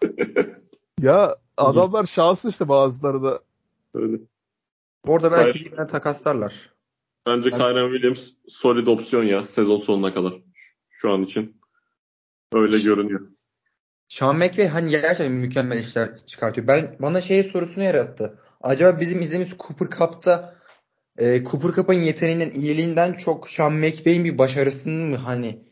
ya 1.00 1.36
adamlar 1.56 2.06
şanslı 2.06 2.50
işte 2.50 2.68
bazıları 2.68 3.22
da. 3.22 3.40
Öyle. 3.94 4.18
Orada 5.06 5.32
belki 5.32 5.70
Hayır. 5.76 5.88
takaslarlar. 5.88 6.72
Bence 7.26 7.50
Ben- 7.50 7.58
Kyren 7.58 7.92
Williams 7.92 8.30
solid 8.48 8.86
opsiyon 8.86 9.22
ya 9.24 9.44
sezon 9.44 9.76
sonuna 9.78 10.14
kadar. 10.14 10.32
Şu 11.02 11.12
an 11.12 11.22
için. 11.22 11.60
Öyle 12.52 12.78
görünüyor. 12.78 13.20
Sean 14.08 14.36
McVay 14.36 14.68
hani 14.68 14.90
gerçekten 14.90 15.32
mükemmel 15.32 15.78
işler 15.78 16.26
çıkartıyor. 16.26 16.66
Ben 16.66 16.96
bana 17.00 17.20
şey 17.20 17.44
sorusunu 17.44 17.84
yarattı. 17.84 18.38
Acaba 18.60 19.00
bizim 19.00 19.20
izlediğimiz 19.20 19.58
Cooper 19.58 19.98
Cup'ta 19.98 20.56
e, 21.18 21.44
Cooper 21.44 21.72
Cup'ın 21.72 21.94
yeteneğinden, 21.94 22.50
iyiliğinden 22.50 23.12
çok 23.12 23.48
Sean 23.48 23.72
McVay'in 23.72 24.24
bir 24.24 24.38
başarısının 24.38 25.10
mı 25.10 25.16
hani 25.16 25.64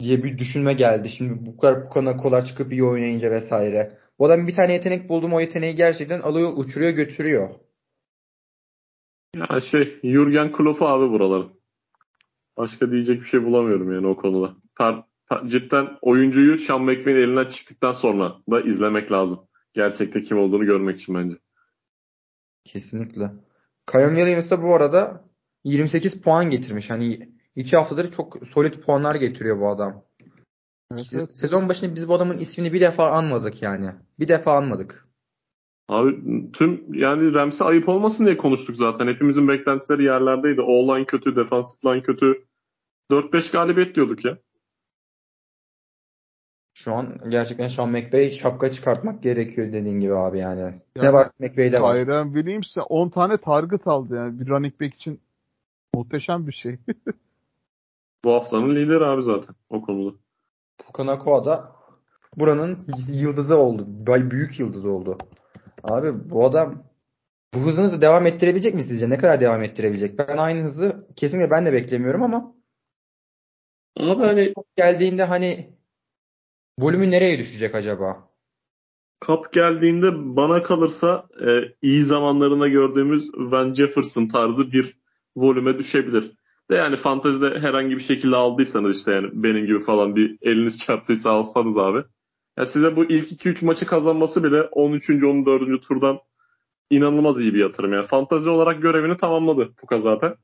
diye 0.00 0.24
bir 0.24 0.38
düşünme 0.38 0.72
geldi. 0.72 1.10
Şimdi 1.10 1.46
bu 1.46 1.56
kadar 1.56 1.84
bu 1.84 1.90
kadar 1.90 2.18
kolar 2.18 2.44
çıkıp 2.44 2.72
iyi 2.72 2.84
oynayınca 2.84 3.30
vesaire. 3.30 3.98
Bu 4.18 4.26
adam 4.26 4.46
bir 4.46 4.54
tane 4.54 4.72
yetenek 4.72 5.08
buldum 5.08 5.32
o 5.32 5.40
yeteneği 5.40 5.74
gerçekten 5.74 6.20
alıyor, 6.20 6.52
uçuruyor, 6.56 6.90
götürüyor. 6.90 7.50
Ya 9.36 9.60
şey 9.60 10.00
Jurgen 10.04 10.52
Klopp 10.52 10.82
abi 10.82 11.10
buraların. 11.10 11.55
Başka 12.56 12.90
diyecek 12.90 13.20
bir 13.20 13.26
şey 13.26 13.44
bulamıyorum 13.44 13.92
yani 13.94 14.06
o 14.06 14.16
konuda. 14.16 14.54
Per, 14.78 15.02
per- 15.30 15.48
cidden 15.50 15.88
oyuncuyu 16.02 16.58
Sean 16.58 16.82
McVay'in 16.82 17.16
elinden 17.16 17.50
çıktıktan 17.50 17.92
sonra 17.92 18.36
da 18.50 18.60
izlemek 18.60 19.12
lazım. 19.12 19.40
Gerçekte 19.74 20.22
kim 20.22 20.38
olduğunu 20.38 20.64
görmek 20.66 21.00
için 21.00 21.14
bence. 21.14 21.36
Kesinlikle. 22.64 23.30
Kyron 23.86 24.14
Williams 24.14 24.50
da 24.50 24.62
bu 24.62 24.74
arada 24.74 25.24
28 25.64 26.20
puan 26.20 26.50
getirmiş. 26.50 26.90
Hani 26.90 27.28
iki 27.56 27.76
haftadır 27.76 28.12
çok 28.12 28.38
solid 28.52 28.74
puanlar 28.74 29.14
getiriyor 29.14 29.60
bu 29.60 29.68
adam. 29.68 30.04
Evet, 30.92 31.12
Se- 31.12 31.32
Sezon 31.32 31.68
başında 31.68 31.94
biz 31.94 32.08
bu 32.08 32.14
adamın 32.14 32.38
ismini 32.38 32.72
bir 32.72 32.80
defa 32.80 33.10
anmadık 33.10 33.62
yani. 33.62 33.90
Bir 34.18 34.28
defa 34.28 34.56
anmadık. 34.56 35.05
Abi 35.88 36.22
tüm 36.52 36.94
yani 36.94 37.34
Rams'e 37.34 37.64
ayıp 37.64 37.88
olmasın 37.88 38.26
diye 38.26 38.36
konuştuk 38.36 38.76
zaten. 38.76 39.06
Hepimizin 39.06 39.48
beklentileri 39.48 40.04
yerlerdeydi. 40.04 40.60
O-line 40.60 41.04
kötü, 41.04 41.36
defensive 41.36 41.92
line 41.92 42.02
kötü. 42.02 42.44
4-5 43.10 43.52
galibiyet 43.52 43.94
diyorduk 43.94 44.24
ya. 44.24 44.38
Şu 46.74 46.92
an 46.92 47.18
gerçekten 47.28 47.68
Sean 47.68 47.90
McVay 47.90 48.30
şapka 48.30 48.72
çıkartmak 48.72 49.22
gerekiyor 49.22 49.72
dediğin 49.72 50.00
gibi 50.00 50.14
abi 50.14 50.38
yani. 50.38 50.60
yani 50.60 50.80
ne 50.96 51.12
var 51.12 51.28
McVay'de 51.38 51.82
var. 51.82 51.94
Tyron 51.94 52.34
Williams 52.34 52.76
10 52.88 53.08
tane 53.08 53.38
target 53.38 53.86
aldı 53.86 54.16
yani 54.16 54.40
bir 54.40 54.48
running 54.48 54.80
back 54.80 54.94
için 54.94 55.20
muhteşem 55.94 56.46
bir 56.46 56.52
şey. 56.52 56.76
Bu 58.24 58.32
haftanın 58.32 58.76
lideri 58.76 59.04
abi 59.04 59.22
zaten 59.22 59.54
o 59.70 59.82
konuda. 59.82 60.16
Puka 60.78 61.06
da 61.44 61.72
buranın 62.36 62.78
yıldızı 63.08 63.56
oldu. 63.56 63.86
Büyük 64.06 64.60
yıldız 64.60 64.84
oldu. 64.86 65.18
Abi 65.90 66.30
bu 66.30 66.44
adam 66.44 66.84
bu 67.54 67.58
hızını 67.58 68.00
devam 68.00 68.26
ettirebilecek 68.26 68.74
mi 68.74 68.82
sizce? 68.82 69.10
Ne 69.10 69.18
kadar 69.18 69.40
devam 69.40 69.62
ettirebilecek? 69.62 70.18
Ben 70.18 70.36
aynı 70.36 70.60
hızı 70.60 71.06
kesinlikle 71.16 71.50
ben 71.50 71.66
de 71.66 71.72
beklemiyorum 71.72 72.22
ama 72.22 72.54
Abi 74.00 74.22
hani 74.22 74.54
geldiğinde 74.76 75.24
hani 75.24 75.76
volümü 76.78 77.10
nereye 77.10 77.38
düşecek 77.38 77.74
acaba? 77.74 78.30
Kap 79.20 79.52
geldiğinde 79.52 80.36
bana 80.36 80.62
kalırsa 80.62 81.26
e, 81.46 81.60
iyi 81.82 82.04
zamanlarına 82.04 82.68
gördüğümüz 82.68 83.30
Van 83.34 83.74
Jefferson 83.74 84.28
tarzı 84.28 84.72
bir 84.72 84.98
volüme 85.36 85.78
düşebilir. 85.78 86.32
De 86.70 86.74
yani 86.74 86.96
fantazide 86.96 87.46
herhangi 87.46 87.96
bir 87.96 88.02
şekilde 88.02 88.36
aldıysanız 88.36 88.98
işte 88.98 89.12
yani 89.12 89.28
benim 89.32 89.66
gibi 89.66 89.80
falan 89.80 90.16
bir 90.16 90.38
eliniz 90.42 90.78
çarptıysa 90.78 91.30
alsanız 91.30 91.78
abi. 91.78 92.04
Ya 92.56 92.66
size 92.66 92.96
bu 92.96 93.04
ilk 93.04 93.46
2-3 93.46 93.64
maçı 93.64 93.86
kazanması 93.86 94.44
bile 94.44 94.62
13. 94.62 95.10
14. 95.10 95.82
turdan 95.82 96.18
inanılmaz 96.90 97.40
iyi 97.40 97.54
bir 97.54 97.60
yatırım. 97.60 97.92
Yani 97.92 98.06
fantazi 98.06 98.50
olarak 98.50 98.82
görevini 98.82 99.16
tamamladı 99.16 99.74
Puka 99.74 99.98
zaten. 99.98 100.34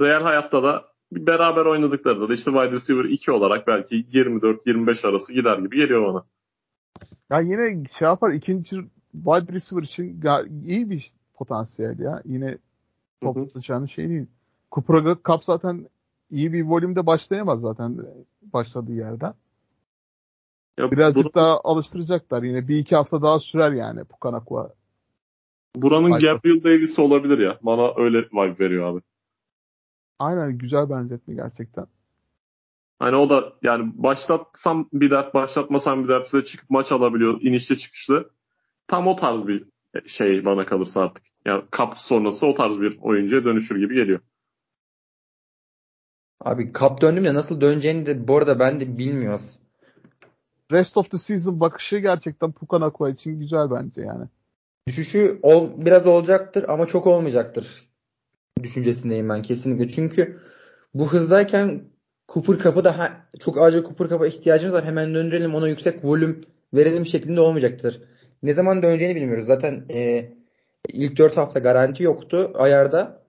Real 0.00 0.22
hayatta 0.22 0.62
da 0.62 0.84
beraber 1.12 1.64
oynadıklarında 1.64 2.28
da 2.28 2.34
işte 2.34 2.50
wide 2.50 2.72
receiver 2.72 3.04
2 3.04 3.30
olarak 3.30 3.66
belki 3.66 3.94
24-25 3.94 5.08
arası 5.08 5.32
gider 5.32 5.58
gibi 5.58 5.76
geliyor 5.76 6.14
bana. 6.14 6.24
Ya 7.30 7.40
yine 7.40 7.88
şey 7.98 8.08
yapar 8.08 8.30
ikinci 8.32 8.76
wide 9.12 9.52
receiver 9.52 9.82
için 9.82 10.22
iyi 10.64 10.90
bir 10.90 11.10
potansiyel 11.34 11.98
ya. 11.98 12.22
Yine 12.24 12.58
top 13.20 13.34
tutacağını 13.36 13.88
şey 13.88 14.08
değil. 14.08 14.26
Cooper 14.72 15.16
Cup 15.24 15.44
zaten 15.44 15.86
iyi 16.30 16.52
bir 16.52 16.62
volümde 16.62 17.06
başlayamaz 17.06 17.60
zaten 17.60 17.98
başladığı 18.42 18.92
yerden. 18.92 19.34
Ya 20.78 20.90
Birazcık 20.90 21.24
bunu, 21.24 21.34
daha 21.34 21.60
alıştıracaklar. 21.60 22.42
Yine 22.42 22.68
bir 22.68 22.78
iki 22.78 22.96
hafta 22.96 23.22
daha 23.22 23.38
sürer 23.38 23.72
yani 23.72 24.04
Pukanakua. 24.04 24.74
Buranın 25.76 26.10
Gabriel 26.10 26.64
Davis 26.64 26.98
olabilir 26.98 27.38
ya. 27.38 27.58
Bana 27.62 27.92
öyle 27.96 28.18
vibe 28.18 28.64
veriyor 28.64 28.92
abi. 28.92 29.00
Aynen 30.18 30.58
güzel 30.58 30.90
benzetme 30.90 31.34
gerçekten. 31.34 31.86
Hani 32.98 33.16
o 33.16 33.30
da 33.30 33.52
yani 33.62 33.92
başlatsam 33.94 34.88
bir 34.92 35.10
dert, 35.10 35.34
başlatmasam 35.34 36.04
bir 36.04 36.08
dert 36.08 36.28
size 36.28 36.44
çıkıp 36.44 36.70
maç 36.70 36.92
alabiliyor 36.92 37.40
inişli 37.40 37.78
çıkışlı. 37.78 38.30
Tam 38.86 39.06
o 39.06 39.16
tarz 39.16 39.46
bir 39.46 39.64
şey 40.06 40.44
bana 40.44 40.66
kalırsa 40.66 41.00
artık. 41.00 41.24
Yani 41.46 41.64
kap 41.70 42.00
sonrası 42.00 42.46
o 42.46 42.54
tarz 42.54 42.80
bir 42.80 42.98
oyuncuya 43.00 43.44
dönüşür 43.44 43.78
gibi 43.78 43.94
geliyor. 43.94 44.20
Abi 46.40 46.72
kap 46.72 47.00
döndüğümde 47.00 47.34
nasıl 47.34 47.60
döneceğini 47.60 48.06
de 48.06 48.28
bu 48.28 48.36
arada 48.36 48.58
ben 48.58 48.80
de 48.80 48.98
bilmiyoruz. 48.98 49.59
Rest 50.70 50.96
of 50.96 51.10
the 51.10 51.18
season 51.18 51.60
bakışı 51.60 51.98
gerçekten 51.98 52.52
Pukanakua 52.52 53.10
için 53.10 53.40
güzel 53.40 53.70
bence 53.70 54.00
yani. 54.00 54.24
Düşüşü 54.88 55.38
ol, 55.42 55.68
biraz 55.76 56.06
olacaktır 56.06 56.64
ama 56.68 56.86
çok 56.86 57.06
olmayacaktır 57.06 57.90
düşüncesindeyim 58.62 59.28
ben 59.28 59.42
kesinlikle. 59.42 59.88
Çünkü 59.88 60.38
bu 60.94 61.12
hızdayken 61.12 61.82
Cooper 62.28 62.58
kapı 62.58 62.84
da 62.84 63.10
çok 63.40 63.60
acil 63.60 63.82
Cooper 63.82 64.08
kapı 64.08 64.26
ihtiyacımız 64.26 64.74
var. 64.74 64.84
Hemen 64.84 65.14
döndürelim 65.14 65.54
ona 65.54 65.68
yüksek 65.68 66.04
volüm 66.04 66.44
verelim 66.74 67.06
şeklinde 67.06 67.40
olmayacaktır. 67.40 68.02
Ne 68.42 68.54
zaman 68.54 68.82
döneceğini 68.82 69.16
bilmiyoruz. 69.16 69.46
Zaten 69.46 69.84
e, 69.94 70.30
ilk 70.88 71.18
4 71.18 71.36
hafta 71.36 71.58
garanti 71.58 72.02
yoktu 72.02 72.52
ayarda. 72.54 73.22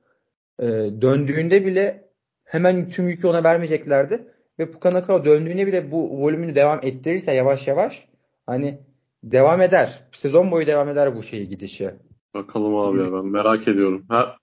E, 0.59 0.67
döndüğünde 1.01 1.65
bile 1.65 2.09
hemen 2.43 2.89
tüm 2.89 3.07
yükü 3.07 3.27
ona 3.27 3.43
vermeyeceklerdi. 3.43 4.30
Ve 4.61 4.71
Pukanaka 4.71 5.25
döndüğünde 5.25 5.67
bile 5.67 5.91
bu 5.91 6.21
volümünü 6.21 6.55
devam 6.55 6.79
ettirirse 6.81 7.33
yavaş 7.33 7.67
yavaş 7.67 8.07
hani 8.45 8.79
devam 9.23 9.61
eder. 9.61 10.03
Sezon 10.11 10.51
boyu 10.51 10.67
devam 10.67 10.89
eder 10.89 11.15
bu 11.15 11.23
şeyi 11.23 11.49
gidişi. 11.49 11.91
Bakalım 12.33 12.75
abi 12.75 12.99
ya 12.99 13.13
ben 13.13 13.25
merak 13.25 13.67
ediyorum. 13.67 14.05
Ha, 14.09 14.37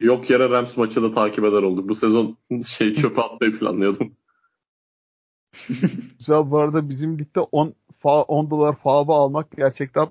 yok 0.00 0.30
yere 0.30 0.50
Rams 0.50 0.76
maçı 0.76 1.02
da 1.02 1.12
takip 1.14 1.44
eder 1.44 1.62
olduk. 1.62 1.88
Bu 1.88 1.94
sezon 1.94 2.38
şey 2.66 2.94
çöpe 2.94 3.22
atmayı 3.22 3.58
planlıyordum. 3.58 4.12
güzel 6.18 6.50
bu 6.50 6.58
arada 6.58 6.88
bizim 6.88 7.18
ligde 7.18 7.40
10 7.40 7.74
fa 7.98 8.22
10 8.22 8.50
dolar 8.50 8.76
faba 8.76 9.16
almak 9.16 9.56
gerçekten 9.56 10.08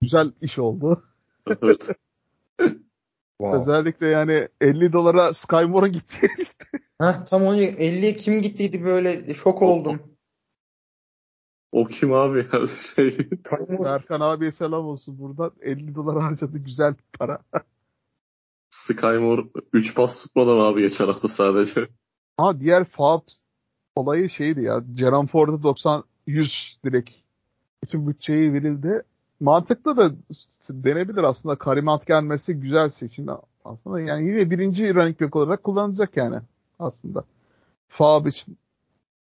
güzel 0.00 0.32
iş 0.40 0.58
oldu. 0.58 1.02
evet. 1.62 1.90
Wow. 3.38 3.60
Özellikle 3.60 4.06
yani 4.06 4.48
50 4.60 4.92
dolara 4.92 5.34
Sky 5.34 5.64
Moore'un 5.64 5.92
gittiği 5.92 6.28
Heh, 7.00 7.24
tam 7.30 7.44
onu 7.44 7.60
50 7.60 8.16
kim 8.16 8.42
gittiydi 8.42 8.84
böyle 8.84 9.34
şok 9.34 9.62
oldum. 9.62 10.00
O 11.72 11.86
kim 11.86 12.12
abi? 12.12 12.46
şey... 12.96 13.18
Erkan 13.86 14.20
abiye 14.20 14.52
selam 14.52 14.84
olsun 14.84 15.18
buradan. 15.18 15.52
50 15.60 15.94
dolar 15.94 16.22
harcadı 16.22 16.58
güzel 16.58 16.94
para. 17.18 17.38
Skymore 18.70 19.42
3 19.72 19.94
pas 19.94 20.22
tutmadan 20.22 20.58
abi 20.58 20.80
geçen 20.80 21.06
hafta 21.06 21.28
sadece. 21.28 21.88
Ha 22.36 22.60
diğer 22.60 22.84
Fab 22.84 23.22
olayı 23.96 24.30
şeydi 24.30 24.62
ya. 24.62 24.84
Jerome 24.96 25.28
Ford'a 25.28 25.62
90 25.62 26.04
100 26.26 26.78
direkt 26.84 27.10
bütün 27.82 28.08
bütçeyi 28.08 28.52
verildi. 28.52 29.02
Mantıklı 29.40 29.96
da 29.96 30.10
denebilir 30.70 31.22
aslında. 31.22 31.56
Karimat 31.56 32.06
gelmesi 32.06 32.54
güzel 32.54 32.90
seçim 32.90 33.26
aslında. 33.64 34.00
Yani 34.00 34.26
yine 34.26 34.50
birinci 34.50 34.94
running 34.94 35.20
back 35.20 35.36
olarak 35.36 35.64
kullanacak 35.64 36.16
yani 36.16 36.36
aslında. 36.78 37.24
Fab 37.88 38.26
için 38.26 38.58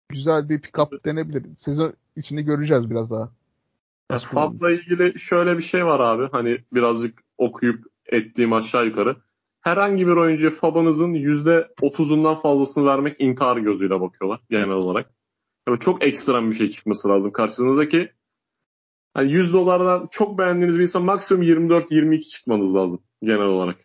güzel 0.08 0.48
bir 0.48 0.60
pick-up 0.60 1.04
denebilir. 1.04 1.46
Sezon 1.56 1.92
içinde 2.16 2.42
göreceğiz 2.42 2.90
biraz 2.90 3.10
daha. 3.10 3.30
Fab'la 4.18 4.70
ilgili 4.70 5.18
şöyle 5.18 5.58
bir 5.58 5.62
şey 5.62 5.86
var 5.86 6.00
abi. 6.00 6.28
Hani 6.32 6.58
birazcık 6.72 7.22
okuyup 7.38 7.84
ettiğim 8.06 8.52
aşağı 8.52 8.86
yukarı. 8.86 9.16
Herhangi 9.60 10.06
bir 10.06 10.16
oyuncuya 10.16 10.50
Fab'ınızın 10.50 11.14
%30'undan 11.14 12.40
fazlasını 12.40 12.86
vermek 12.86 13.20
intihar 13.20 13.56
gözüyle 13.56 14.00
bakıyorlar 14.00 14.40
genel 14.50 14.70
olarak. 14.70 15.10
Yani 15.68 15.78
çok 15.78 16.04
ekstrem 16.04 16.50
bir 16.50 16.56
şey 16.56 16.70
çıkması 16.70 17.08
lazım 17.08 17.32
karşınızdaki. 17.32 18.12
Hani 19.14 19.32
100 19.32 19.52
dolardan 19.52 20.08
çok 20.10 20.38
beğendiğiniz 20.38 20.78
bir 20.78 20.82
insan 20.82 21.02
maksimum 21.02 21.42
24-22 21.42 22.20
çıkmanız 22.20 22.74
lazım 22.74 23.00
genel 23.22 23.46
olarak. 23.46 23.76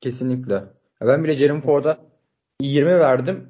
Kesinlikle. 0.00 0.64
Ben 1.00 1.24
bile 1.24 1.34
Jeremy 1.34 1.60
Ford'a 1.60 1.98
20 2.60 2.90
verdim. 2.90 3.48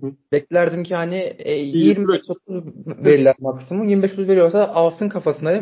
Hı. 0.00 0.12
Beklerdim 0.32 0.82
ki 0.82 0.94
hani 0.94 1.16
e, 1.38 1.52
25 1.54 2.30
30 2.30 2.64
verirler 2.86 3.34
maksimum. 3.40 3.88
25 3.88 4.12
30 4.12 4.28
veriyorsa 4.28 4.68
alsın 4.74 5.08
kafasına. 5.08 5.60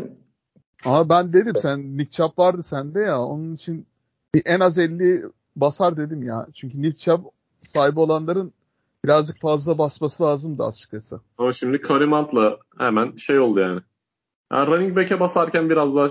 Ama 0.85 1.09
ben 1.09 1.33
dedim 1.33 1.55
sen 1.62 1.99
Nick 1.99 2.11
Chubb 2.11 2.38
vardı 2.38 2.62
sende 2.62 3.01
ya. 3.01 3.20
Onun 3.20 3.55
için 3.55 3.87
bir 4.35 4.42
en 4.44 4.61
az 4.61 4.79
50 4.79 5.22
basar 5.57 5.96
dedim 5.96 6.22
ya. 6.22 6.46
Çünkü 6.55 6.83
Nick 6.83 6.99
Chubb 6.99 7.25
sahibi 7.62 8.01
olanların 8.01 8.53
birazcık 9.05 9.40
fazla 9.40 9.79
basması 9.79 10.22
lazım 10.22 10.59
da 10.59 10.66
açıkçası. 10.66 11.20
Ama 11.38 11.53
şimdi 11.53 11.81
Karimant'la 11.81 12.59
hemen 12.79 13.16
şey 13.16 13.38
oldu 13.38 13.61
yani. 13.61 13.81
Yani 14.53 14.67
running 14.67 14.97
back'e 14.97 15.21
basarken 15.21 15.71
biraz 15.71 15.97
daha 15.97 16.09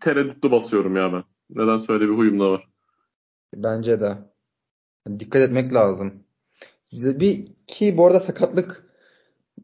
tereddütlü 0.00 0.50
basıyorum 0.50 0.96
ya 0.96 1.12
ben. 1.12 1.24
Neden 1.50 1.78
söyle 1.78 2.04
bir 2.04 2.14
huyum 2.14 2.40
da 2.40 2.50
var. 2.50 2.68
Bence 3.54 4.00
de. 4.00 4.18
Dikkat 5.18 5.42
etmek 5.42 5.72
lazım. 5.72 6.14
Bir 6.92 7.46
ki 7.66 7.96
bu 7.96 8.06
arada 8.06 8.20
sakatlık 8.20 8.86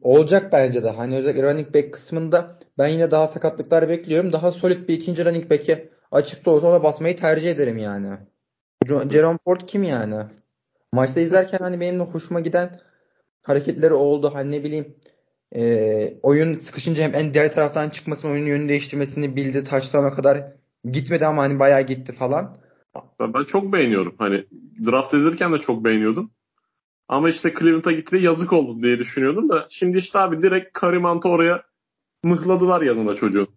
olacak 0.01 0.53
bence 0.53 0.85
de. 0.85 0.91
Hani 0.91 1.17
özellikle 1.17 1.43
running 1.43 1.75
back 1.75 1.95
kısmında 1.95 2.59
ben 2.79 2.89
yine 2.89 3.11
daha 3.11 3.29
sakatlıklar 3.29 3.89
bekliyorum. 3.89 4.33
Daha 4.33 4.53
solid 4.53 4.89
bir 4.89 4.95
ikinci 4.95 5.25
running 5.25 5.51
back'e 5.51 5.91
açıkta 6.13 6.51
olsa 6.51 6.67
ona 6.67 6.83
basmayı 6.83 7.17
tercih 7.17 7.51
ederim 7.51 7.79
yani. 7.79 8.19
Jerome 8.87 9.39
Ford 9.45 9.61
kim 9.67 9.83
yani? 9.83 10.17
Maçta 10.93 11.21
izlerken 11.21 11.59
hani 11.59 11.81
benim 11.81 12.01
de 12.01 12.05
hoşuma 12.05 12.41
giden 12.41 12.81
hareketleri 13.43 13.95
oldu. 13.95 14.31
Hani 14.35 14.53
ne 14.53 14.65
bileyim 14.65 14.97
e, 15.57 16.15
oyun 16.23 16.55
sıkışınca 16.55 17.03
hem 17.03 17.15
en 17.15 17.35
diğer 17.35 17.53
taraftan 17.53 17.89
çıkmasını, 17.89 18.31
oyunun 18.31 18.47
yönünü 18.47 18.69
değiştirmesini 18.69 19.37
bildi. 19.37 19.65
Taşlarına 19.65 20.13
kadar 20.13 20.53
gitmedi 20.85 21.27
ama 21.27 21.43
hani 21.43 21.59
bayağı 21.59 21.83
gitti 21.83 22.13
falan. 22.13 22.57
Ben, 23.21 23.35
ben 23.35 23.45
çok 23.45 23.73
beğeniyorum. 23.73 24.15
Hani 24.19 24.45
draft 24.87 25.15
edilirken 25.15 25.53
de 25.53 25.59
çok 25.59 25.85
beğeniyordum. 25.85 26.31
Ama 27.09 27.29
işte 27.29 27.55
Cleveland'a 27.59 27.93
gitti 27.93 28.17
yazık 28.17 28.53
oldu 28.53 28.83
diye 28.83 28.99
düşünüyordum 28.99 29.49
da 29.49 29.67
şimdi 29.71 29.99
işte 29.99 30.19
abi 30.19 30.43
direkt 30.43 30.73
Karimant'ı 30.73 31.29
oraya 31.29 31.63
mıhladılar 32.25 32.83
yanına 32.83 33.15
çocuğun. 33.15 33.49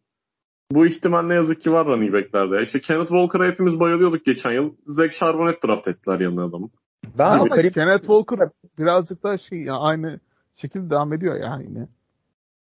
Bu 0.72 0.86
ihtimal 0.86 1.22
ne 1.22 1.34
yazık 1.34 1.62
ki 1.62 1.72
var 1.72 1.86
running 1.86 2.14
back'lerde. 2.14 2.64
İşte 2.64 2.82
Kenneth 2.82 3.10
Walker'a 3.10 3.48
hepimiz 3.48 3.80
bayılıyorduk 3.80 4.26
geçen 4.26 4.52
yıl. 4.52 4.74
Zach 4.88 5.12
Charbonnet 5.12 5.64
draft 5.64 5.88
ettiler 5.88 6.20
yanına 6.20 6.44
adamı. 6.44 6.70
Ben 7.18 7.32
ama 7.32 7.50
Karim... 7.50 7.72
Kenneth 7.72 8.02
Walker 8.02 8.50
birazcık 8.78 9.24
daha 9.24 9.38
şey 9.38 9.62
ya 9.62 9.76
aynı 9.78 10.20
şekilde 10.56 10.90
devam 10.90 11.14
ediyor 11.14 11.36
ya 11.36 11.60
yine. 11.68 11.88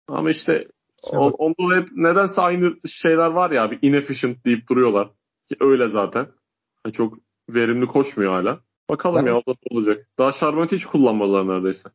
Ama 0.08 0.30
işte 0.30 0.68
o, 1.02 1.30
onda 1.30 1.76
hep 1.76 1.88
nedense 1.92 2.42
aynı 2.42 2.88
şeyler 2.88 3.30
var 3.30 3.50
ya 3.50 3.70
bir 3.70 3.78
inefficient 3.82 4.44
deyip 4.44 4.68
duruyorlar. 4.68 5.10
Ki 5.48 5.56
öyle 5.60 5.88
zaten. 5.88 6.26
Yani 6.86 6.92
çok 6.92 7.18
verimli 7.48 7.86
koşmuyor 7.86 8.32
hala. 8.32 8.60
Bakalım 8.90 9.26
ben, 9.26 9.30
ya 9.30 9.36
o 9.36 9.46
da 9.46 9.54
olacak. 9.70 10.08
Daha 10.18 10.32
Charbonnet 10.32 10.72
hiç 10.72 10.86
kullanmadılar 10.86 11.48
neredeyse. 11.48 11.88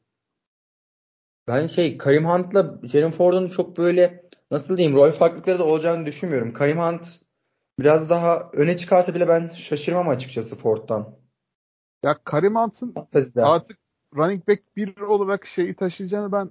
Ben 1.48 1.68
şey 1.68 1.98
Karim 1.98 2.26
Hunt'la 2.26 2.80
Jalen 2.84 3.12
Ford'un 3.12 3.50
çok 3.50 3.78
böyle 3.78 4.30
nasıl 4.52 4.78
diyeyim 4.78 4.98
rol 4.98 5.12
farklılıkları 5.12 5.60
da 5.60 5.64
olacağını 5.66 6.06
düşünmüyorum. 6.06 6.54
Karim 6.54 6.78
Hunt 6.78 7.22
biraz 7.80 8.10
daha 8.10 8.50
öne 8.54 8.78
çıkarsa 8.78 9.16
bile 9.16 9.28
ben 9.28 9.50
şaşırmam 9.50 10.10
açıkçası 10.10 10.56
Ford'dan. 10.56 11.16
Ya 12.04 12.18
Karim 12.24 12.56
Hunt'ın 12.56 12.94
artık 13.44 13.78
running 14.16 14.48
back 14.48 14.64
bir 14.76 14.98
olarak 14.98 15.46
şeyi 15.46 15.74
taşıyacağını 15.74 16.32
ben 16.32 16.50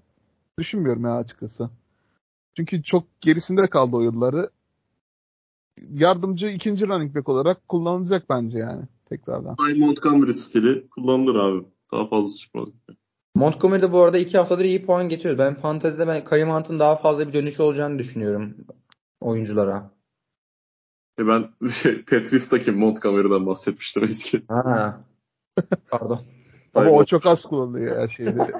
düşünmüyorum 0.58 1.04
ya 1.04 1.16
açıkçası. 1.16 1.70
Çünkü 2.56 2.82
çok 2.82 3.20
gerisinde 3.20 3.66
kaldı 3.66 3.96
o 3.96 4.00
yılları. 4.00 4.50
Yardımcı 5.90 6.46
ikinci 6.46 6.88
running 6.88 7.16
back 7.16 7.28
olarak 7.28 7.68
kullanılacak 7.68 8.30
bence 8.30 8.58
yani 8.58 8.82
tekrardan. 9.08 9.54
Ay 9.58 9.74
Montgomery 9.74 10.34
stili 10.34 10.88
kullanılır 10.88 11.34
abi. 11.34 11.66
Daha 11.92 12.08
fazla 12.08 12.36
çıkmaz. 12.36 12.68
Montgomery 13.34 13.82
de 13.82 13.92
bu 13.92 14.00
arada 14.00 14.18
iki 14.18 14.38
haftadır 14.38 14.64
iyi 14.64 14.86
puan 14.86 15.08
getiriyor. 15.08 15.38
Ben 15.38 15.54
fantezide 15.54 16.06
ben 16.06 16.24
Karim 16.24 16.48
Hunt'ın 16.48 16.78
daha 16.78 16.96
fazla 16.96 17.28
bir 17.28 17.32
dönüş 17.32 17.60
olacağını 17.60 17.98
düşünüyorum 17.98 18.54
oyunculara. 19.20 19.90
E 21.20 21.26
ben 21.26 21.68
şey, 21.68 22.02
Petrista'ki 22.02 22.72
Montgomery'den 22.72 23.46
bahsetmiştim 23.46 24.04
eski. 24.04 24.42
Ha. 24.48 25.00
Pardon. 25.90 26.20
Ama 26.76 26.90
o 26.90 27.04
çok 27.04 27.26
az 27.26 27.42
kullanılıyor 27.42 28.00
ya 28.00 28.08
şeyde. 28.08 28.52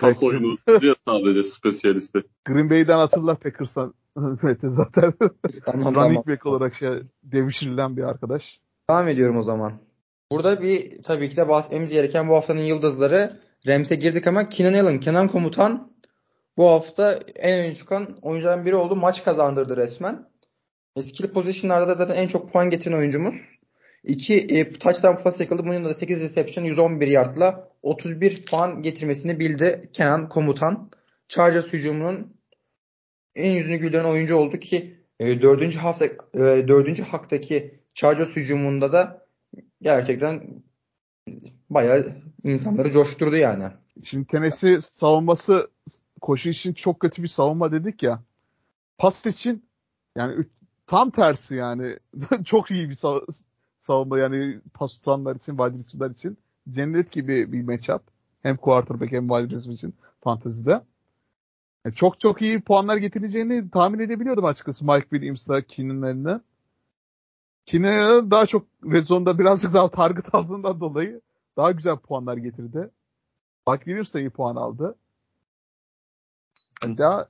Pas 0.00 0.22
oyunu 0.22 0.58
diyor 0.80 0.96
sadece 1.08 1.44
spesiyalisti. 1.44 2.22
Green 2.44 2.70
Bay'den 2.70 2.98
hatırlar 2.98 3.36
Packers'tan 3.36 3.94
Mete 4.42 4.68
zaten. 4.76 5.14
Tamam, 5.66 5.94
Running 5.94 5.94
tamam. 5.94 6.24
back 6.26 6.46
olarak 6.46 6.74
şey 6.74 6.90
devşirilen 7.22 7.96
bir 7.96 8.02
arkadaş. 8.02 8.60
Devam 8.90 9.08
ediyorum 9.08 9.36
o 9.36 9.42
zaman. 9.42 9.72
Burada 10.30 10.62
bir 10.62 11.02
tabii 11.02 11.30
ki 11.30 11.36
de 11.36 11.48
bahsetmemiz 11.48 11.92
gereken 11.92 12.28
bu 12.28 12.34
haftanın 12.34 12.60
yıldızları 12.60 13.40
Rams'e 13.66 13.94
girdik 13.94 14.26
ama 14.26 14.48
Kenan 14.48 14.84
Allen, 14.84 15.00
Kenan 15.00 15.28
Komutan 15.28 15.92
bu 16.56 16.68
hafta 16.68 17.20
en 17.36 17.58
öne 17.58 17.74
çıkan 17.74 18.18
oyunculardan 18.22 18.66
biri 18.66 18.76
oldu. 18.76 18.96
Maç 18.96 19.24
kazandırdı 19.24 19.76
resmen. 19.76 20.28
Skill 21.02 21.28
position'larda 21.28 21.88
da 21.88 21.94
zaten 21.94 22.14
en 22.14 22.26
çok 22.26 22.52
puan 22.52 22.70
getiren 22.70 22.96
oyuncumuz. 22.96 23.34
2 24.04 24.34
e, 24.34 24.72
touchdown 24.72 25.22
pass 25.22 25.40
yakaladı. 25.40 25.66
Bunun 25.66 25.84
da 25.84 25.94
8 25.94 26.22
reception 26.22 26.64
111 26.64 27.08
yardla 27.08 27.68
31 27.82 28.44
puan 28.44 28.82
getirmesini 28.82 29.40
bildi 29.40 29.90
Kenan 29.92 30.28
Komutan. 30.28 30.90
Chargers 31.28 31.72
hücumunun 31.72 32.36
en 33.34 33.52
yüzünü 33.52 33.76
güldüren 33.76 34.04
oyuncu 34.04 34.36
oldu 34.36 34.56
ki 34.56 34.94
e, 35.20 35.42
4. 35.42 35.76
hafta 35.76 36.04
e, 36.34 36.68
4. 36.68 37.00
haktaki 37.00 37.74
Chargers 37.94 38.28
hücumunda 38.28 38.92
da 38.92 39.26
gerçekten 39.82 40.62
bayağı 41.70 42.16
insanları 42.44 42.92
coşturdu 42.92 43.36
yani. 43.36 43.64
Şimdi 44.04 44.26
Tennessee 44.26 44.80
savunması 44.80 45.70
koşu 46.20 46.48
için 46.48 46.72
çok 46.72 47.00
kötü 47.00 47.22
bir 47.22 47.28
savunma 47.28 47.72
dedik 47.72 48.02
ya. 48.02 48.22
Pas 48.98 49.26
için 49.26 49.64
yani 50.16 50.44
tam 50.86 51.10
tersi 51.10 51.54
yani 51.54 51.98
çok 52.44 52.70
iyi 52.70 52.90
bir 52.90 52.94
savunma 53.84 54.18
yani 54.18 54.60
pas 54.74 54.92
tutanlar 54.94 55.36
için, 55.36 55.56
wide 55.56 55.78
receiver 55.78 56.10
için 56.10 56.38
cennet 56.70 57.12
gibi 57.12 57.52
bir 57.52 57.62
matchup. 57.62 58.02
Hem 58.42 58.56
quarterback 58.56 59.12
hem 59.12 59.28
wide 59.28 59.50
receiver 59.50 59.74
için 59.74 59.94
fantezide. 60.20 60.70
Yani 60.70 60.84
e, 61.84 61.92
çok 61.92 62.20
çok 62.20 62.42
iyi 62.42 62.60
puanlar 62.60 62.96
getireceğini 62.96 63.70
tahmin 63.70 63.98
edebiliyordum 63.98 64.44
açıkçası 64.44 64.84
Mike 64.84 65.08
Williams'la 65.10 65.62
Keenan'ın 65.62 66.02
eline. 66.02 66.40
Keenan 67.66 68.30
daha 68.30 68.46
çok 68.46 68.66
red 68.84 69.06
zone'da 69.06 69.38
birazcık 69.38 69.74
daha 69.74 69.90
target 69.90 70.34
aldığından 70.34 70.80
dolayı 70.80 71.20
daha 71.56 71.72
güzel 71.72 71.96
puanlar 71.96 72.36
getirdi. 72.36 72.90
Mike 73.68 73.84
Williams 73.84 74.14
da 74.14 74.20
iyi 74.20 74.30
puan 74.30 74.56
aldı. 74.56 74.96
Daha 76.82 77.28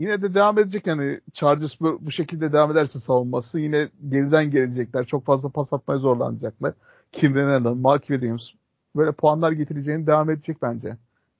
yine 0.00 0.22
de 0.22 0.34
devam 0.34 0.58
edecek 0.58 0.86
yani 0.86 1.20
Chargers 1.32 1.80
bu, 1.80 1.98
bu 2.00 2.10
şekilde 2.10 2.52
devam 2.52 2.70
ederse 2.72 2.98
savunması 2.98 3.60
yine 3.60 3.88
geriden 4.08 4.50
gelecekler. 4.50 5.06
Çok 5.06 5.26
fazla 5.26 5.48
pas 5.48 5.72
atmaya 5.72 5.98
zorlanacaklar. 5.98 6.74
Kimden 7.12 7.48
Allen, 7.48 7.76
Mark 7.76 8.06
Williams 8.06 8.50
böyle 8.96 9.12
puanlar 9.12 9.52
getireceğini 9.52 10.06
devam 10.06 10.30
edecek 10.30 10.62
bence 10.62 10.96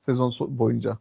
sezon 0.06 0.32
boyunca. 0.40 0.98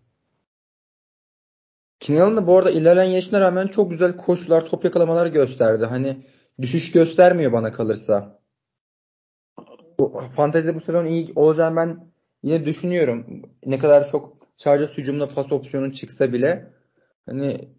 Keenan 1.99 2.37
da 2.37 2.47
bu 2.47 2.57
arada 2.57 2.71
ilerleyen 2.71 3.11
yaşına 3.11 3.41
rağmen 3.41 3.67
çok 3.67 3.91
güzel 3.91 4.17
koşular, 4.17 4.65
top 4.65 4.85
yakalamalar 4.85 5.27
gösterdi. 5.27 5.85
Hani 5.85 6.25
düşüş 6.61 6.91
göstermiyor 6.91 7.51
bana 7.51 7.71
kalırsa. 7.71 8.39
Bu, 9.99 10.21
fantezide 10.35 10.75
bu 10.75 10.81
sezon 10.81 11.05
iyi 11.05 11.31
olacağını 11.35 11.75
ben 11.75 12.11
yine 12.43 12.65
düşünüyorum. 12.65 13.41
Ne 13.65 13.79
kadar 13.79 14.11
çok 14.11 14.37
Chargers 14.57 14.97
hücumda 14.97 15.29
pas 15.29 15.51
opsiyonu 15.51 15.93
çıksa 15.93 16.33
bile 16.33 16.76
hani 17.29 17.69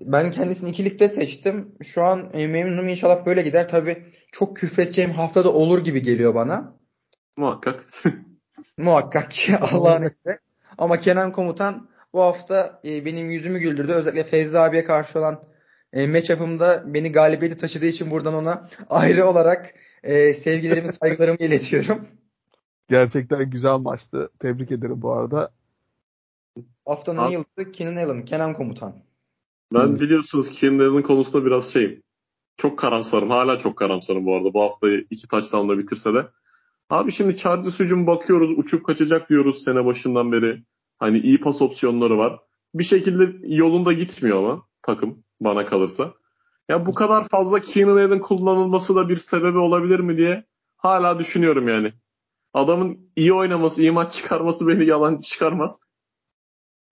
ben 0.00 0.30
kendisini 0.30 0.70
ikilikte 0.70 1.08
seçtim. 1.08 1.74
Şu 1.82 2.02
an 2.02 2.30
e, 2.32 2.46
memnunum 2.46 2.88
inşallah 2.88 3.26
böyle 3.26 3.42
gider. 3.42 3.68
Tabi 3.68 4.12
çok 4.32 4.56
küfredeceğim 4.56 5.10
haftada 5.10 5.52
olur 5.52 5.84
gibi 5.84 6.02
geliyor 6.02 6.34
bana. 6.34 6.76
Muhakkak. 7.36 7.86
Muhakkak 8.78 9.30
ki 9.30 9.56
Allah'ın 9.56 10.02
izniyle. 10.02 10.38
Ama 10.78 11.00
Kenan 11.00 11.32
Komutan 11.32 11.88
bu 12.12 12.20
hafta 12.20 12.80
e, 12.84 13.04
benim 13.04 13.30
yüzümü 13.30 13.58
güldürdü. 13.58 13.92
Özellikle 13.92 14.24
Feyzi 14.24 14.58
abiye 14.58 14.84
karşı 14.84 15.18
olan 15.18 15.42
e, 15.92 16.06
matchup'ımda 16.06 16.94
beni 16.94 17.12
galibiyeti 17.12 17.56
taşıdığı 17.56 17.86
için 17.86 18.10
buradan 18.10 18.34
ona 18.34 18.68
ayrı 18.88 19.26
olarak 19.26 19.74
e, 20.02 20.32
sevgilerimi 20.32 20.92
saygılarımı 20.92 21.36
iletiyorum. 21.40 22.08
Gerçekten 22.88 23.50
güzel 23.50 23.78
maçtı. 23.78 24.30
Tebrik 24.38 24.70
ederim 24.70 25.02
bu 25.02 25.12
arada. 25.12 25.50
Haftanın 26.86 27.30
yıldızı 27.30 27.72
Kenan 27.72 27.96
Allen, 27.96 28.24
Kenan 28.24 28.54
Komutan. 28.54 28.94
Ben 29.74 30.00
biliyorsunuz 30.00 30.50
Kenan 30.50 30.78
Allen 30.78 31.02
konusunda 31.02 31.46
biraz 31.46 31.72
şeyim. 31.72 32.02
Çok 32.56 32.78
karamsarım. 32.78 33.30
Hala 33.30 33.58
çok 33.58 33.76
karamsarım 33.76 34.26
bu 34.26 34.36
arada. 34.36 34.54
Bu 34.54 34.62
haftayı 34.62 35.06
iki 35.10 35.28
touchdown'la 35.28 35.78
bitirse 35.78 36.14
de. 36.14 36.26
Abi 36.90 37.12
şimdi 37.12 37.36
Chargers 37.36 37.80
hücum 37.80 38.06
bakıyoruz. 38.06 38.58
Uçup 38.58 38.86
kaçacak 38.86 39.30
diyoruz 39.30 39.62
sene 39.62 39.84
başından 39.84 40.32
beri. 40.32 40.62
Hani 40.98 41.18
iyi 41.18 41.40
pas 41.40 41.62
opsiyonları 41.62 42.18
var. 42.18 42.40
Bir 42.74 42.84
şekilde 42.84 43.54
yolunda 43.54 43.92
gitmiyor 43.92 44.38
ama 44.38 44.62
takım 44.82 45.24
bana 45.40 45.66
kalırsa. 45.66 46.14
Ya 46.68 46.86
bu 46.86 46.94
kadar 46.94 47.28
fazla 47.28 47.60
Keenan 47.60 47.96
Allen 47.96 48.20
kullanılması 48.20 48.96
da 48.96 49.08
bir 49.08 49.16
sebebi 49.16 49.58
olabilir 49.58 50.00
mi 50.00 50.16
diye 50.16 50.44
hala 50.76 51.18
düşünüyorum 51.18 51.68
yani. 51.68 51.92
Adamın 52.54 53.10
iyi 53.16 53.32
oynaması, 53.32 53.82
iyi 53.82 53.90
maç 53.90 54.14
çıkarması 54.14 54.68
beni 54.68 54.86
yalan 54.86 55.20
çıkarmaz. 55.20 55.80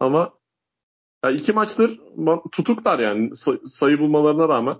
Ama 0.04 0.32
ya 1.24 1.30
iki 1.30 1.52
maçtır 1.52 2.00
tutuklar 2.52 2.98
yani 2.98 3.30
sayı 3.64 3.98
bulmalarına 3.98 4.48
rağmen 4.48 4.76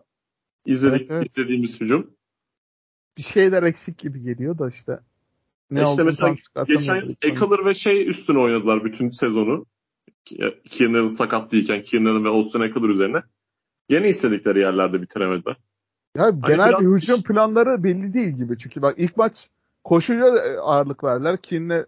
izledik, 0.67 1.01
evet, 1.01 1.11
evet. 1.11 1.31
izlediğimiz 1.31 1.81
hücum. 1.81 2.11
Bir 3.17 3.23
şeyler 3.23 3.63
eksik 3.63 3.99
gibi 3.99 4.23
geliyor 4.23 4.59
da 4.59 4.69
işte. 4.69 5.01
Ne 5.71 5.83
işte 5.83 6.03
mesela 6.03 6.35
geçen 6.67 7.17
Eckler 7.23 7.67
ve 7.67 7.75
şey 7.75 8.09
üstüne 8.09 8.39
oynadılar 8.39 8.85
bütün 8.85 9.09
sezonu. 9.09 9.67
Kierner'ın 10.71 11.09
sakat 11.09 11.53
değilken 11.53 11.83
Kierner'ın 11.83 12.25
ve 12.25 12.29
Austin 12.29 12.61
Eckler 12.61 12.89
üzerine. 12.89 13.23
Gene 13.89 14.09
istedikleri 14.09 14.61
yerlerde 14.61 15.03
bitiremediler. 15.03 15.57
Ya 16.17 16.25
hani 16.25 16.41
genel 16.41 16.73
bir 16.81 16.87
hücum 16.87 17.23
planları 17.23 17.85
belli 17.85 18.15
değil 18.15 18.37
gibi. 18.37 18.59
Çünkü 18.59 18.83
bak 18.83 18.95
ilk 18.99 19.17
maç 19.17 19.51
koşuya 19.85 20.27
ağırlık 20.61 21.05
verdiler. 21.05 21.43
Kin'le 21.43 21.87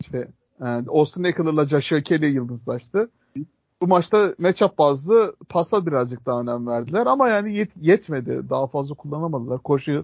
işte 0.00 0.28
yani 0.60 0.86
Austin 0.88 1.24
Eckler'la 1.24 1.68
Joshua 1.68 2.00
Kelly 2.00 2.26
yıldızlaştı. 2.26 3.10
Bu 3.82 3.86
maçta 3.86 4.34
matchup 4.38 4.78
bazlı 4.78 5.36
pasa 5.48 5.86
birazcık 5.86 6.26
daha 6.26 6.40
önem 6.40 6.66
verdiler 6.66 7.06
ama 7.06 7.28
yani 7.28 7.58
yet, 7.58 7.70
yetmedi. 7.80 8.42
Daha 8.50 8.66
fazla 8.66 8.94
kullanamadılar. 8.94 9.58
Koşu 9.58 10.02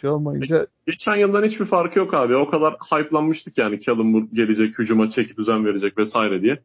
şey 0.00 0.10
olmayınca. 0.10 0.66
Geçen 0.86 1.16
yıldan 1.16 1.44
hiçbir 1.44 1.64
farkı 1.64 1.98
yok 1.98 2.14
abi. 2.14 2.36
O 2.36 2.50
kadar 2.50 2.74
hype'lanmıştık 2.74 3.58
yani 3.58 3.80
Callum 3.80 4.34
gelecek, 4.34 4.78
hücuma 4.78 5.10
çeki 5.10 5.36
düzen 5.36 5.64
verecek 5.64 5.98
vesaire 5.98 6.42
diye. 6.42 6.62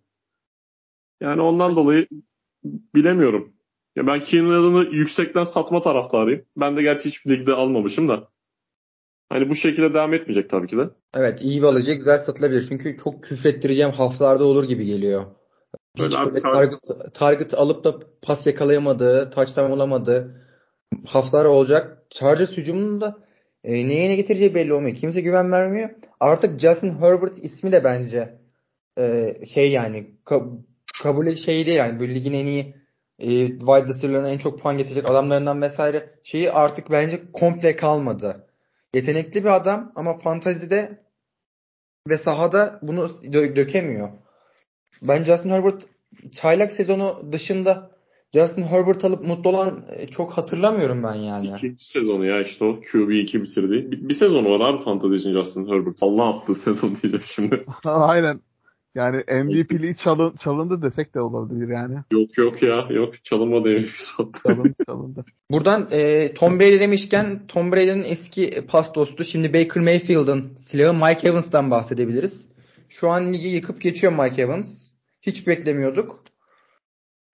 Yani 1.21 1.41
ondan 1.41 1.75
dolayı 1.75 2.07
bilemiyorum. 2.95 3.53
Ya 3.95 4.07
ben 4.07 4.21
Keenan 4.21 4.91
yüksekten 4.91 5.43
satma 5.43 5.81
taraftarıyım. 5.81 6.41
Ben 6.57 6.77
de 6.77 6.81
gerçi 6.81 7.09
hiçbir 7.09 7.39
ligde 7.39 7.53
almamışım 7.53 8.07
da. 8.07 8.27
Hani 9.29 9.49
bu 9.49 9.55
şekilde 9.55 9.93
devam 9.93 10.13
etmeyecek 10.13 10.49
tabii 10.49 10.67
ki 10.67 10.77
de. 10.77 10.89
Evet 11.15 11.41
iyi 11.41 11.61
bir 11.61 11.67
alıcı 11.67 11.93
güzel 11.93 12.19
satılabilir. 12.19 12.65
Çünkü 12.69 12.97
çok 13.03 13.23
küfrettireceğim 13.23 13.91
haftalarda 13.91 14.45
olur 14.45 14.63
gibi 14.63 14.85
geliyor. 14.85 15.25
Hiç 15.97 16.17
böyle, 16.25 16.41
target, 16.41 16.79
target 17.13 17.53
alıp 17.53 17.83
da 17.83 17.93
pas 18.21 18.47
yakalayamadığı, 18.47 19.29
touchdown 19.29 19.71
olamadığı 19.71 20.41
haftalar 21.05 21.45
olacak. 21.45 22.03
Chargers 22.09 22.57
hücumunda 22.57 23.17
e, 23.63 23.87
neye 23.87 24.09
ne 24.09 24.15
getireceği 24.15 24.55
belli 24.55 24.73
olmuyor. 24.73 24.95
Kimse 24.95 25.21
güven 25.21 25.51
vermiyor. 25.51 25.89
Artık 26.19 26.59
Justin 26.59 27.01
Herbert 27.01 27.37
ismi 27.37 27.71
de 27.71 27.83
bence 27.83 28.39
e, 28.99 29.35
şey 29.45 29.71
yani 29.71 30.11
ka- 30.25 30.57
kabul 31.03 31.35
şey 31.35 31.65
değil 31.65 31.77
yani 31.77 31.99
böyle 31.99 32.15
ligin 32.15 32.33
en 32.33 32.45
iyi 32.45 32.75
e, 33.19 33.47
wide 33.47 33.87
receiver'larına 33.87 34.29
en 34.29 34.37
çok 34.37 34.59
puan 34.59 34.77
getirecek 34.77 35.09
adamlarından 35.09 35.61
vesaire 35.61 36.09
şeyi 36.23 36.51
artık 36.51 36.91
bence 36.91 37.21
komple 37.33 37.75
kalmadı. 37.75 38.47
Yetenekli 38.93 39.43
bir 39.43 39.55
adam 39.55 39.91
ama 39.95 40.17
fantazide 40.17 41.03
ve 42.09 42.17
sahada 42.17 42.79
bunu 42.81 43.01
dö- 43.05 43.55
dökemiyor. 43.55 44.09
Ben 45.01 45.23
Justin 45.23 45.49
Herbert 45.49 45.85
çaylak 46.31 46.71
sezonu 46.71 47.31
dışında 47.31 47.91
Justin 48.33 48.63
Herbert 48.63 49.05
alıp 49.05 49.25
mutlu 49.25 49.49
olan 49.49 49.85
e, 49.97 50.07
çok 50.07 50.31
hatırlamıyorum 50.31 51.03
ben 51.03 51.15
yani. 51.15 51.51
İkinci 51.57 51.85
sezonu 51.85 52.25
ya 52.25 52.41
işte 52.41 52.65
o 52.65 52.67
QB2 52.67 53.43
bitirdi. 53.43 53.91
Bir, 53.91 54.09
bir 54.09 54.13
sezonu 54.13 54.49
var 54.49 54.69
abi 54.69 54.83
fantasy 54.83 55.15
için 55.15 55.33
Justin 55.33 55.67
Herbert. 55.67 55.97
Allah 56.01 56.29
attığı 56.29 56.55
sezon 56.55 56.89
diyeceğim 56.89 57.25
şimdi. 57.27 57.65
Aynen. 57.85 58.41
Yani 58.95 59.17
MVP'liği 59.43 59.95
çalın, 59.95 60.35
çalındı 60.35 60.81
desek 60.81 61.15
de 61.15 61.21
olabilir 61.21 61.67
yani. 61.67 61.95
Yok 62.11 62.37
yok 62.37 62.63
ya. 62.63 62.87
Yok 62.89 63.25
çalınmadı 63.25 63.69
MVP 63.69 63.89
Çalındı 64.47 64.75
çalındı. 64.87 65.25
Buradan 65.51 65.87
e, 65.91 66.33
Tom 66.33 66.59
Brady 66.59 66.79
demişken 66.79 67.47
Tom 67.47 67.71
Brady'nin 67.71 68.03
eski 68.03 68.65
pas 68.67 68.95
dostu 68.95 69.23
şimdi 69.23 69.53
Baker 69.53 69.83
Mayfield'ın 69.83 70.55
silahı 70.55 70.93
Mike 70.93 71.27
Evans'tan 71.27 71.71
bahsedebiliriz. 71.71 72.49
Şu 72.89 73.09
an 73.09 73.33
ligi 73.33 73.47
yıkıp 73.47 73.81
geçiyor 73.81 74.13
Mike 74.13 74.41
Evans. 74.41 74.89
Hiç 75.21 75.47
beklemiyorduk. 75.47 76.23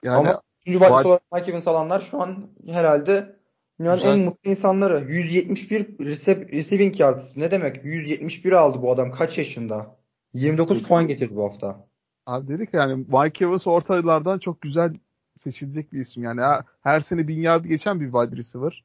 Yani 0.04 0.18
Ama 0.18 0.42
3. 0.68 0.74
wide 0.74 0.80
Var- 0.80 1.06
olarak 1.06 1.22
Mike 1.32 1.52
Evans 1.52 1.68
alanlar 1.68 2.02
şu 2.02 2.22
an 2.22 2.50
herhalde 2.68 3.36
dünyanın 3.80 4.02
en 4.02 4.20
mutlu 4.20 4.50
insanları. 4.50 5.04
171 5.08 5.86
rece- 5.86 6.52
receiving 6.52 7.00
yards. 7.00 7.38
Ne 7.38 7.52
demek? 7.52 7.86
171 7.86 8.52
aldı 8.52 8.82
bu 8.82 8.92
adam. 8.92 9.12
Kaç 9.12 9.38
yaşında? 9.38 9.99
29 10.34 10.88
puan 10.88 11.08
getirdi 11.08 11.36
bu 11.36 11.44
hafta. 11.44 11.86
Abi 12.26 12.48
dedik 12.48 12.74
yani 12.74 13.06
Mike 13.08 13.46
Evans 13.46 13.68
ortalardan 13.68 14.40
çok 14.40 14.62
güzel 14.62 14.94
seçilecek 15.38 15.94
bir 15.94 16.00
isim. 16.00 16.24
Yani 16.24 16.42
her, 16.42 16.64
her 16.82 17.02
sene 17.02 17.28
bin 17.28 17.42
yard 17.42 17.66
geçen 17.66 18.00
bir 18.02 18.12
wide 18.12 18.38
receiver. 18.38 18.84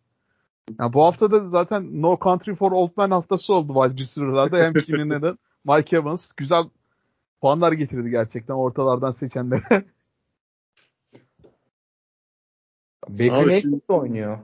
Yani 0.80 0.92
bu 0.92 1.05
hafta 1.05 1.30
da 1.30 1.49
zaten 1.49 2.03
No 2.03 2.18
Country 2.22 2.55
for 2.55 2.72
Old 2.72 2.90
Men 2.97 3.11
haftası 3.11 3.55
oldu 3.55 3.74
wide 3.74 4.03
receiver'larda. 4.03 4.59
Hem 4.59 4.72
Keenan'ın 4.72 5.38
Mike 5.64 5.97
Evans 5.97 6.32
güzel 6.32 6.64
puanlar 7.40 7.72
getirdi 7.72 8.11
gerçekten 8.11 8.55
ortalardan 8.55 9.12
seçenlere. 9.12 9.62
Baker 13.09 13.47
Mayfield 13.47 13.88
oynuyor. 13.88 14.38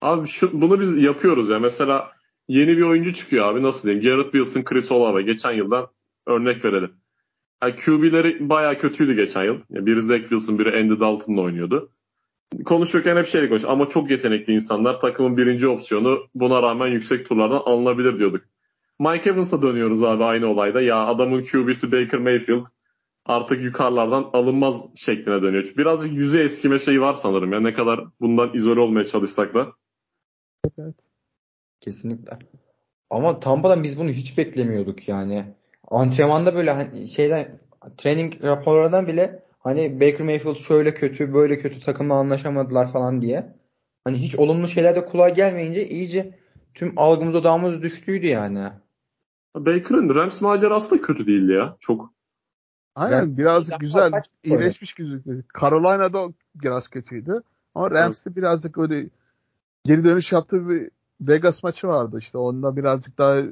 Abi 0.00 0.28
şu, 0.28 0.60
bunu 0.60 0.80
biz 0.80 1.02
yapıyoruz 1.02 1.48
ya. 1.48 1.58
Mesela 1.58 2.12
yeni 2.48 2.76
bir 2.76 2.82
oyuncu 2.82 3.14
çıkıyor 3.14 3.46
abi. 3.46 3.62
Nasıl 3.62 3.88
diyeyim? 3.88 4.04
Garrett 4.04 4.32
Wilson, 4.32 4.62
Chris 4.62 4.92
Olave. 4.92 5.22
Geçen 5.22 5.52
yıldan 5.52 5.86
örnek 6.26 6.64
verelim. 6.64 6.92
Yani 7.62 7.76
QB'leri 7.76 8.48
bayağı 8.48 8.78
kötüydü 8.78 9.16
geçen 9.16 9.44
yıl. 9.44 9.58
Ya 9.70 9.86
biri 9.86 10.02
Zach 10.02 10.20
Wilson, 10.20 10.58
biri 10.58 10.80
Andy 10.80 11.00
Dalton'la 11.00 11.40
oynuyordu. 11.40 11.90
Konuşurken 12.64 13.16
hep 13.16 13.26
şey 13.26 13.48
konuş. 13.48 13.64
Ama 13.64 13.88
çok 13.88 14.10
yetenekli 14.10 14.52
insanlar. 14.52 15.00
Takımın 15.00 15.36
birinci 15.36 15.68
opsiyonu. 15.68 16.26
Buna 16.34 16.62
rağmen 16.62 16.86
yüksek 16.86 17.28
turlardan 17.28 17.62
alınabilir 17.64 18.18
diyorduk. 18.18 18.44
Mike 18.98 19.30
Evans'a 19.30 19.62
dönüyoruz 19.62 20.02
abi 20.02 20.24
aynı 20.24 20.46
olayda. 20.46 20.80
Ya 20.80 21.06
adamın 21.06 21.44
QB'si 21.44 21.92
Baker 21.92 22.20
Mayfield 22.20 22.64
artık 23.26 23.62
yukarılardan 23.62 24.30
alınmaz 24.32 24.82
şekline 24.96 25.42
dönüyor. 25.42 25.64
Birazcık 25.76 26.12
yüzey 26.12 26.44
eskime 26.44 26.78
şeyi 26.78 27.00
var 27.00 27.12
sanırım. 27.12 27.52
Ya 27.52 27.60
ne 27.60 27.74
kadar 27.74 28.04
bundan 28.20 28.54
izole 28.54 28.80
olmaya 28.80 29.06
çalışsak 29.06 29.54
da. 29.54 29.72
Kesinlikle. 31.84 32.38
Ama 33.10 33.40
Tampa'dan 33.40 33.82
biz 33.82 33.98
bunu 33.98 34.10
hiç 34.10 34.38
beklemiyorduk 34.38 35.08
yani. 35.08 35.44
Antrenmanda 35.90 36.54
böyle 36.54 36.70
hani 36.70 37.08
şeyden 37.08 37.58
training 37.96 38.44
raporlarından 38.44 39.06
bile 39.06 39.42
hani 39.58 40.00
Baker 40.00 40.20
Mayfield 40.20 40.56
şöyle 40.56 40.94
kötü 40.94 41.34
böyle 41.34 41.58
kötü 41.58 41.80
takımla 41.80 42.14
anlaşamadılar 42.14 42.92
falan 42.92 43.22
diye. 43.22 43.56
Hani 44.04 44.18
hiç 44.18 44.34
olumlu 44.34 44.68
şeyler 44.68 44.96
de 44.96 45.04
kulağa 45.04 45.28
gelmeyince 45.28 45.88
iyice 45.88 46.38
tüm 46.74 46.92
algımız 46.96 47.34
odağımız 47.34 47.82
düştüydü 47.82 48.26
yani. 48.26 48.68
Baker'ın 49.56 50.14
Rams 50.14 50.40
macerası 50.40 50.90
da 50.90 51.00
kötü 51.00 51.26
değildi 51.26 51.52
ya. 51.52 51.76
Çok 51.80 52.12
Aynen 52.94 53.24
Rams- 53.24 53.38
birazcık 53.38 53.80
güzel 53.80 54.12
iyileşmiş 54.44 54.92
gözüktü. 54.94 55.44
Carolina'da 55.60 56.28
biraz 56.54 56.88
kötüydü. 56.88 57.42
Ama 57.74 57.90
Rams'te 57.90 58.36
birazcık 58.36 58.78
öyle 58.78 59.08
geri 59.84 60.04
dönüş 60.04 60.32
yaptığı 60.32 60.68
bir 60.68 60.90
Vegas 61.28 61.62
maçı 61.62 61.88
vardı 61.88 62.18
işte. 62.20 62.38
Onda 62.38 62.76
birazcık 62.76 63.18
daha 63.18 63.42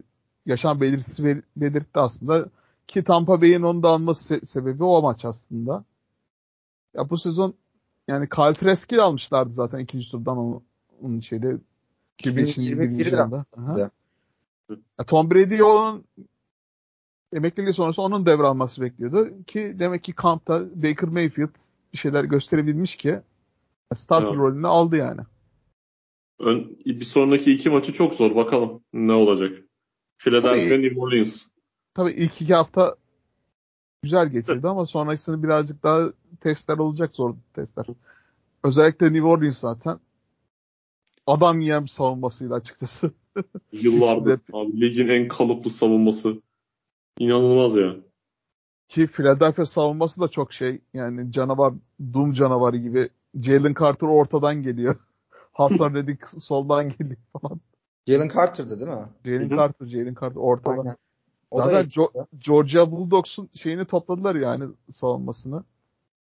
yaşam 0.47 0.81
belirtisi 0.81 1.25
bel- 1.25 1.43
belirtti 1.57 2.01
aslında. 2.01 2.49
Ki 2.89 3.05
Tampa 3.05 3.41
Bay'in 3.43 3.63
onu 3.63 3.83
da 3.83 3.89
alması 3.89 4.35
se- 4.35 4.47
sebebi 4.47 4.85
o 4.85 5.03
maç 5.03 5.25
aslında. 5.25 5.85
Ya 6.95 7.11
bu 7.11 7.19
sezon 7.19 7.55
yani 8.09 8.29
Kyle 8.29 8.55
Trask'i 8.55 8.97
de 8.97 9.03
almışlardı 9.03 9.55
zaten 9.55 9.79
ikinci 9.79 10.11
turdan 10.11 10.37
onun, 10.39 10.63
onun 11.03 11.21
şeyde 11.21 11.57
2021 12.19 12.89
2021'de 12.89 13.09
yılında. 13.17 13.45
Ya 14.99 15.05
Tom 15.07 15.31
Brady 15.31 15.63
onun 15.63 16.05
emekliliği 17.33 17.73
sonrası 17.73 18.03
onun 18.03 18.27
devralması 18.27 18.83
bekliyordu. 18.83 19.29
Ki 19.47 19.77
demek 19.79 20.05
ki 20.05 20.13
kampta 20.13 20.61
Baker 20.83 21.09
Mayfield 21.09 21.49
bir 21.93 21.99
şeyler 21.99 22.25
gösterebilmiş 22.25 22.97
ki 22.97 23.21
starter 23.97 24.27
Evet. 24.29 24.39
rolünü 24.39 24.67
aldı 24.67 24.97
yani. 24.97 25.21
Ön, 26.43 26.79
bir 26.85 27.05
sonraki 27.05 27.53
iki 27.53 27.71
maçı 27.71 27.93
çok 27.93 28.15
zor. 28.15 28.37
Bakalım 28.37 28.83
ne 28.93 29.13
olacak. 29.13 29.63
Philadelphia. 30.19 30.77
New 30.77 31.01
Orleans. 31.01 31.43
Tabii 31.95 32.13
ilk 32.13 32.43
iki 32.43 32.55
hafta 32.55 32.97
güzel 34.03 34.29
geçirdi 34.29 34.69
ama 34.69 34.87
sonrasını 34.87 35.43
birazcık 35.43 35.83
daha 35.83 36.13
testler 36.41 36.79
olacak 36.79 37.15
zor 37.15 37.35
testler. 37.55 37.87
Özellikle 38.65 39.13
New 39.13 39.27
Orleans 39.27 39.59
zaten 39.59 39.99
adam 41.27 41.61
yiyen 41.61 41.85
bir 41.85 41.89
savunmasıyla 41.89 42.55
açıkçası. 42.55 43.13
Yıllardır. 43.73 44.41
Abi, 44.53 44.81
ligin 44.81 45.09
en 45.09 45.29
kalıplı 45.29 45.71
savunması. 45.71 46.43
İnanılmaz 47.19 47.77
ya. 47.77 47.97
Ki 48.89 49.07
Philadelphia 49.07 49.67
savunması 49.67 50.21
da 50.21 50.29
çok 50.29 50.53
şey 50.53 50.81
yani 50.95 51.33
canavar, 51.33 51.75
Doom 52.15 52.33
canavarı 52.33 52.77
gibi. 52.77 53.09
Jalen 53.35 53.75
Carter 53.81 54.07
ortadan 54.07 54.63
geliyor. 54.63 54.97
Hasan 55.53 55.95
Reddick 55.95 56.27
soldan 56.41 56.89
geliyor 56.89 57.17
falan. 57.41 57.61
Jalen 58.09 58.29
Carter'dı 58.29 58.81
değil 58.81 58.91
mi? 58.91 59.09
Jalen. 59.25 59.57
Carter, 59.57 59.87
Jalen 59.87 60.15
Carter 60.15 60.37
ortadan. 60.37 60.79
Aynen. 60.79 60.97
O 61.51 61.59
da 61.59 61.65
Zaten. 61.67 61.85
Jo- 61.89 62.27
Georgia 62.39 62.91
Bulldogs'un 62.91 63.49
şeyini 63.55 63.85
topladılar 63.85 64.35
yani 64.35 64.65
savunmasını. 64.91 65.65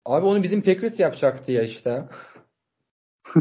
Abi 0.05 0.27
onu 0.27 0.43
bizim 0.43 0.63
Packers 0.63 0.99
yapacaktı 0.99 1.53
ya 1.53 1.63
işte. 1.63 2.09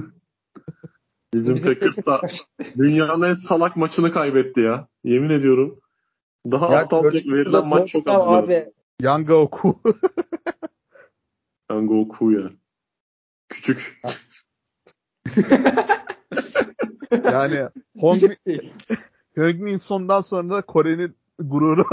Bizim, 1.34 1.56
Bizim 1.56 1.74
Packers 1.74 2.06
da 2.08 2.16
Packers- 2.16 2.78
dünyanın 2.78 3.30
en 3.30 3.34
salak 3.34 3.76
maçını 3.76 4.12
kaybetti 4.12 4.60
ya. 4.60 4.88
Yemin 5.04 5.30
ediyorum. 5.30 5.80
Daha 6.52 6.74
Ya 6.74 6.80
aptal 6.82 7.04
verilen 7.04 7.68
maç 7.68 7.90
çok 7.90 8.08
az. 8.10 8.28
abi. 8.28 8.66
Yanga 9.02 9.36
Oku. 9.36 9.82
Tango 11.68 12.00
Oku 12.02 12.32
ya. 12.32 12.50
Küçük. 13.50 14.02
yani 17.32 17.70
Hong, 18.00 18.22
Heung-min 19.36 19.78
Son'dan 19.82 20.22
sonra 20.22 20.62
Kore'nin 20.62 21.16
gururu. 21.40 21.86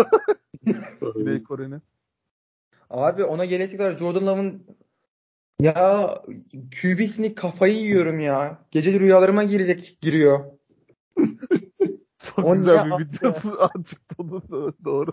Güney 1.14 1.42
Kore'nin. 1.42 1.82
Abi 2.90 3.24
ona 3.24 3.44
gelecek 3.44 3.80
kadar 3.80 3.98
Jordan 3.98 4.26
Love'ın 4.26 4.62
ya 5.60 6.08
QB'sini 6.82 7.34
kafayı 7.34 7.74
yiyorum 7.74 8.20
ya. 8.20 8.58
Gece 8.70 9.00
rüyalarıma 9.00 9.42
girecek 9.42 9.98
giriyor. 10.00 10.44
Çok 12.18 12.44
O 12.44 12.54
güzel 12.54 12.86
bir 12.86 13.04
videosu 13.04 13.58
çıktı 13.84 14.16
onun 14.18 14.42
da, 14.42 14.84
doğru. 14.84 15.12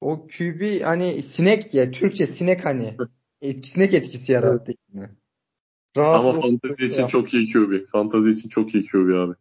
O 0.00 0.26
QB 0.26 0.82
hani 0.82 1.22
sinek 1.22 1.74
ya 1.74 1.90
Türkçe 1.90 2.26
sinek 2.26 2.64
hani. 2.64 2.96
Et, 3.42 3.66
sinek 3.66 3.94
etkisi 3.94 4.32
yarattı 4.32 4.72
yani. 4.94 5.08
Rahatsız 5.96 6.30
Ama 6.30 6.40
fantazi 6.40 6.86
için 6.86 7.02
ya. 7.02 7.08
çok 7.08 7.34
iyi 7.34 7.52
QB. 7.52 7.86
Fantazi 7.92 8.30
için 8.30 8.48
çok 8.48 8.74
iyi 8.74 8.86
QB 8.86 9.14
abi. 9.14 9.34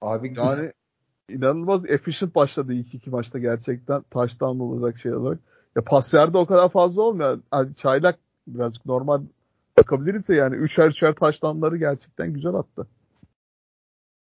Abi 0.00 0.34
Yani 0.36 0.72
inanılmaz 1.28 1.90
efficient 1.90 2.34
başladı 2.34 2.72
ilk 2.72 2.94
iki 2.94 3.10
maçta 3.10 3.38
gerçekten. 3.38 4.02
Taştan 4.02 4.60
olacak 4.60 4.98
şey 4.98 5.14
olarak. 5.14 5.38
Ya 5.76 5.84
pas 5.84 6.14
yerde 6.14 6.38
o 6.38 6.46
kadar 6.46 6.68
fazla 6.68 7.02
olmuyor. 7.02 7.40
Yani 7.52 7.76
çaylak 7.76 8.18
birazcık 8.46 8.86
normal 8.86 9.22
bakabiliriz 9.78 10.28
de 10.28 10.34
yani 10.34 10.56
üçer 10.56 10.88
üçer 10.90 11.14
taştanları 11.14 11.76
gerçekten 11.76 12.32
güzel 12.32 12.54
attı. 12.54 12.86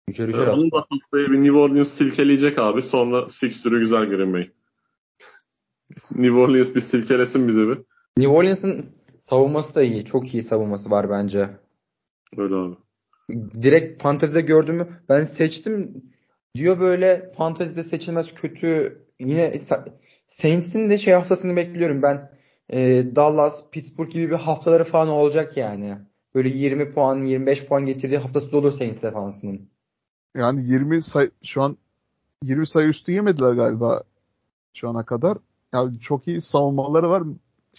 üçer 0.08 0.28
Ee, 0.28 0.32
üçer 0.32 0.48
Onun 0.48 0.72
da 0.72 0.86
haftaya 0.90 1.32
bir 1.32 1.42
New 1.42 1.58
Orleans 1.58 1.90
silkeleyecek 1.90 2.60
abi. 2.60 2.84
Sonra 2.84 3.28
fikstürü 3.28 3.80
güzel 3.80 4.06
Green 4.06 4.34
Bay. 4.34 4.52
New 6.16 6.34
Orleans 6.34 6.76
bir 6.76 6.82
silkelesin 6.82 7.48
bize 7.48 7.68
bir. 7.68 7.78
New 8.18 8.34
Orleans'ın 8.34 8.86
savunması 9.22 9.76
da 9.76 9.84
iyi. 9.84 10.06
Çok 10.06 10.34
iyi 10.34 10.44
savunması 10.44 10.92
var 10.92 11.10
bence. 11.10 11.50
Öyle 12.38 12.56
abi. 12.56 12.76
Direkt 13.62 14.02
fantezide 14.02 14.42
gördüğümü 14.42 14.88
ben 15.10 15.24
seçtim. 15.24 16.04
Diyor 16.56 16.80
böyle 16.80 17.32
fantezide 17.38 17.84
seçilmez 17.84 18.34
kötü. 18.34 19.02
Yine 19.20 19.48
Sa- 19.48 19.92
Saints'in 20.28 20.90
de 20.90 20.98
şey 20.98 21.14
haftasını 21.14 21.56
bekliyorum. 21.56 22.02
Ben 22.02 22.32
e, 22.70 23.04
Dallas, 23.16 23.64
Pittsburgh 23.72 24.12
gibi 24.12 24.30
bir 24.30 24.36
haftaları 24.36 24.84
falan 24.84 25.08
olacak 25.08 25.58
yani. 25.58 25.98
Böyle 26.36 26.50
20 26.50 26.94
puan, 26.94 27.22
25 27.22 27.66
puan 27.66 27.86
getirdiği 27.86 28.18
haftası 28.18 28.52
da 28.52 28.58
olur 28.58 28.72
Saints 28.72 29.04
defansının. 29.04 29.70
Yani 30.36 30.64
20 30.66 31.02
sayı 31.02 31.32
şu 31.44 31.62
an 31.62 31.78
20 32.44 32.68
sayı 32.68 32.88
üstü 32.88 33.12
yemediler 33.12 33.54
galiba 33.54 34.04
şu 34.74 34.90
ana 34.90 35.06
kadar. 35.06 35.38
Yani 35.74 36.00
çok 36.00 36.28
iyi 36.28 36.42
savunmaları 36.42 37.10
var. 37.10 37.24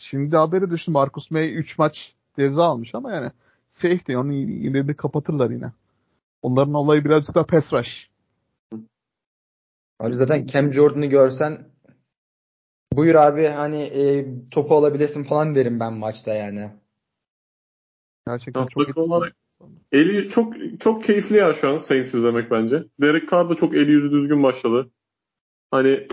Şimdi 0.03 0.36
haberi 0.36 0.70
düştü 0.70 0.90
Marcus 0.90 1.30
May 1.30 1.55
3 1.55 1.78
maç 1.78 2.14
ceza 2.38 2.64
almış 2.64 2.94
ama 2.94 3.12
yani 3.12 3.30
safety 3.70 4.16
onun 4.16 4.30
ilerini 4.32 4.96
kapatırlar 4.96 5.50
yine. 5.50 5.72
Onların 6.42 6.74
olayı 6.74 7.05
birazcık 7.05 7.34
daha 7.34 7.46
pass 7.46 7.72
rush. 7.72 8.09
Abi 10.00 10.14
zaten 10.14 10.46
Cam 10.46 10.72
Jordan'ı 10.72 11.07
görsen 11.07 11.68
buyur 12.92 13.14
abi 13.14 13.46
hani 13.46 13.82
e, 13.82 14.26
topu 14.50 14.74
alabilirsin 14.74 15.24
falan 15.24 15.55
derim 15.55 15.80
ben 15.80 15.92
maçta 15.92 16.34
yani. 16.34 16.70
Gerçekten 18.26 18.66
çok 18.66 18.96
olarak 18.96 19.36
eli 19.92 20.28
çok 20.28 20.55
çok 20.80 21.05
keyifli 21.05 21.36
ya 21.36 21.55
şu 21.55 21.68
an 21.68 21.78
Saints 21.78 22.14
izlemek 22.14 22.50
bence. 22.50 22.84
Derek 23.00 23.30
Carr 23.30 23.48
da 23.48 23.55
çok 23.55 23.74
eli 23.74 23.90
yüzü 23.90 24.11
düzgün 24.11 24.42
başladı. 24.42 24.90
Hani 25.70 26.09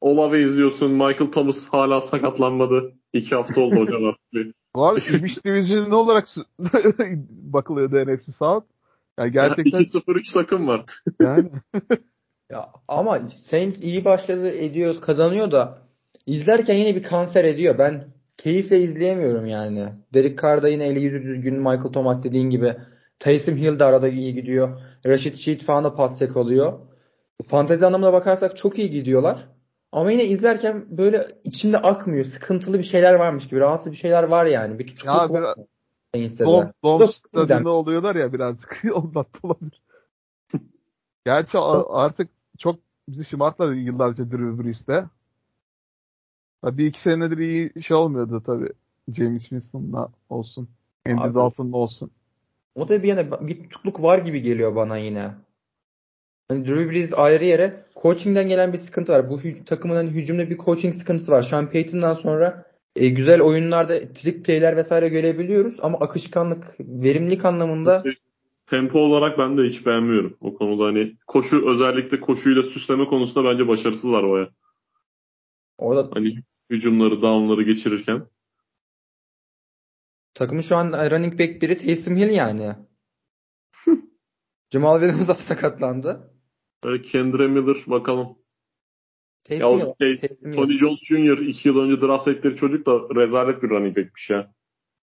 Olave 0.00 0.42
izliyorsun. 0.42 0.90
Michael 0.90 1.32
Thomas 1.32 1.66
hala 1.66 2.00
sakatlanmadı. 2.00 2.92
İki 3.12 3.34
hafta 3.34 3.60
oldu 3.60 3.76
hocam 3.76 4.04
artık. 4.04 4.54
Var 4.76 5.02
İbiş 5.10 5.44
Division'ı 5.44 5.96
olarak 5.96 6.28
bakılıyor 7.30 7.92
da 7.92 8.04
NFC 8.04 8.32
South. 8.32 8.66
Yani 9.18 9.32
gerçekten... 9.32 9.80
2-0-3 9.80 10.32
takım 10.32 10.68
var. 10.68 10.84
Yani. 11.20 11.50
ya 12.50 12.68
ama 12.88 13.18
Saints 13.18 13.84
iyi 13.84 14.04
başladı 14.04 14.50
ediyor 14.50 15.00
kazanıyor 15.00 15.50
da 15.50 15.78
izlerken 16.26 16.74
yine 16.74 16.96
bir 16.96 17.02
kanser 17.02 17.44
ediyor. 17.44 17.78
Ben 17.78 18.04
keyifle 18.36 18.78
izleyemiyorum 18.78 19.46
yani. 19.46 19.88
Derek 20.14 20.42
Carr 20.42 20.62
da 20.62 20.68
yine 20.68 20.86
eli 20.86 21.00
yüzü 21.00 21.22
düzgün. 21.22 21.54
Michael 21.54 21.92
Thomas 21.92 22.24
dediğin 22.24 22.50
gibi. 22.50 22.74
Taysom 23.18 23.56
Hill 23.56 23.78
de 23.78 23.84
arada 23.84 24.08
iyi 24.08 24.34
gidiyor. 24.34 24.80
Rashid 25.06 25.34
Sheet 25.34 25.64
falan 25.64 25.84
da 25.84 25.94
pas 25.94 26.20
yakalıyor. 26.20 26.72
Fantezi 27.48 27.86
anlamına 27.86 28.12
bakarsak 28.12 28.56
çok 28.56 28.78
iyi 28.78 28.90
gidiyorlar. 28.90 29.48
Ama 29.92 30.10
yine 30.10 30.24
izlerken 30.24 30.86
böyle 30.90 31.28
içimde 31.44 31.78
akmıyor. 31.78 32.24
Sıkıntılı 32.24 32.78
bir 32.78 32.84
şeyler 32.84 33.14
varmış 33.14 33.48
gibi. 33.48 33.60
Rahatsız 33.60 33.92
bir 33.92 33.96
şeyler 33.96 34.22
var 34.22 34.46
yani. 34.46 34.78
Bir 34.78 34.86
tutukluk 34.86 35.14
ya, 35.14 35.28
var. 35.30 35.54
Dom, 36.38 36.72
Dom 36.84 37.08
stadında 37.08 37.70
oluyorlar 37.70 38.16
ya 38.16 38.32
birazcık. 38.32 38.82
Ondan 38.94 39.26
olabilir. 39.42 39.82
Gerçi 41.26 41.58
artık 41.58 42.28
çok 42.58 42.78
bizi 43.08 43.24
şımartlar 43.24 43.72
yıllarca 43.72 44.30
Drew 44.30 44.64
Brees'te. 44.64 45.04
Bir 46.64 46.86
iki 46.86 47.00
senedir 47.00 47.38
iyi 47.38 47.82
şey 47.82 47.96
olmuyordu 47.96 48.42
tabii. 48.46 48.72
James 49.08 49.42
Winston'la 49.42 50.08
olsun. 50.28 50.68
Andy 51.06 51.34
Dalton'la 51.34 51.76
olsun. 51.76 52.10
O 52.74 52.88
da 52.88 53.02
bir 53.02 53.08
yana 53.08 53.46
bir 53.46 53.62
tutukluk 53.62 54.02
var 54.02 54.18
gibi 54.18 54.42
geliyor 54.42 54.76
bana 54.76 54.96
yine. 54.96 55.34
Hani 56.50 56.66
Drew 56.66 56.90
Brees 56.90 57.12
ayrı 57.12 57.44
yere 57.44 57.84
coaching'den 58.02 58.48
gelen 58.48 58.72
bir 58.72 58.78
sıkıntı 58.78 59.12
var. 59.12 59.30
Bu 59.30 59.40
hü- 59.40 59.64
takımın 59.64 59.94
hani 59.94 60.10
hücumda 60.10 60.50
bir 60.50 60.58
coaching 60.58 60.94
sıkıntısı 60.94 61.32
var. 61.32 61.42
Sean 61.42 61.70
Payton'dan 61.70 62.14
sonra 62.14 62.64
e, 62.96 63.08
güzel 63.08 63.40
oyunlarda 63.40 64.12
trick 64.12 64.42
play'ler 64.42 64.76
vesaire 64.76 65.08
görebiliyoruz 65.08 65.76
ama 65.82 65.98
akışkanlık, 65.98 66.76
verimlilik 66.80 67.44
anlamında 67.44 68.02
tempo 68.66 68.98
olarak 68.98 69.38
ben 69.38 69.58
de 69.58 69.62
hiç 69.62 69.86
beğenmiyorum 69.86 70.36
o 70.40 70.54
konuda 70.54 70.84
hani 70.84 71.16
koşu 71.26 71.70
özellikle 71.70 72.20
koşuyla 72.20 72.62
süsleme 72.62 73.04
konusunda 73.06 73.50
bence 73.50 73.68
başarısızlar 73.68 74.30
baya. 74.30 74.48
Orada 75.78 76.10
hani 76.14 76.34
hücumları, 76.70 77.22
down'ları 77.22 77.62
geçirirken. 77.62 78.26
Takımın 80.34 80.62
şu 80.62 80.76
an 80.76 81.10
running 81.10 81.40
back 81.40 81.62
biri 81.62 81.78
Taysom 81.78 82.16
Hill 82.16 82.30
yani. 82.30 82.76
Jamal 84.70 85.00
Williams 85.00 85.28
da 85.28 85.34
sakatlandı. 85.34 86.30
Böyle 86.84 87.02
Kendre 87.02 87.46
Miller 87.46 87.76
bakalım. 87.86 88.36
Taysom 89.44 89.78
ya 89.78 89.94
şey, 90.00 90.16
Tony 90.54 90.78
Jones 90.78 91.04
Jr. 91.04 91.38
iki 91.38 91.68
yıl 91.68 91.78
önce 91.78 92.00
draft 92.00 92.28
ettikleri 92.28 92.56
çocuk 92.56 92.86
da 92.86 92.92
rezalet 93.20 93.62
bir 93.62 93.70
running 93.70 93.96
backmiş 93.96 94.30
ya. 94.30 94.52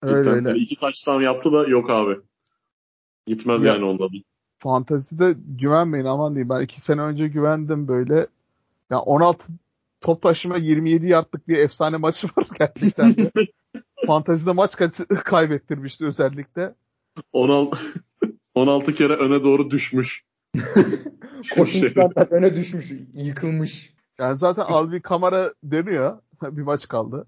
Öyle 0.02 0.24
Cidden. 0.24 0.34
öyle. 0.34 0.50
Yani 0.50 0.60
iki 0.60 0.76
touchdown 0.76 1.22
yaptı 1.22 1.52
da 1.52 1.68
yok 1.68 1.90
abi. 1.90 2.20
Gitmez 3.28 3.64
ya, 3.64 3.74
yani 3.74 3.86
onda 3.86 4.04
da. 4.04 4.18
Fantezide 4.60 5.36
güvenmeyin 5.48 6.06
aman 6.06 6.36
diyeyim. 6.36 6.50
Ben 6.50 6.62
iki 6.62 6.82
sene 6.82 7.02
önce 7.02 7.28
güvendim 7.28 7.88
böyle. 7.88 8.16
Ya 8.16 8.28
yani 8.90 9.02
16 9.02 9.48
top 10.02 10.22
taşıma 10.22 10.58
27 10.58 11.08
yardlık 11.08 11.48
bir 11.48 11.58
efsane 11.58 11.98
maçı 11.98 12.28
var 12.38 12.48
gerçekten 12.60 13.18
de. 13.18 13.32
Fantezide 14.06 14.52
maç 14.52 14.72
kaybettirmişti 15.24 16.06
özellikle. 16.06 16.76
16 17.34 17.78
16 18.56 18.94
kere 18.96 19.14
öne 19.14 19.44
doğru 19.44 19.72
düşmüş. 19.72 20.24
Koşmuşlardan 21.56 22.28
öne 22.32 22.56
düşmüş, 22.56 22.91
yıkılmış. 23.14 23.93
Yani 24.20 24.38
zaten 24.38 24.64
Alvin 24.64 24.99
Kamara 24.99 25.54
deniyor. 25.64 26.18
bir 26.41 26.62
maç 26.62 26.88
kaldı. 26.88 27.28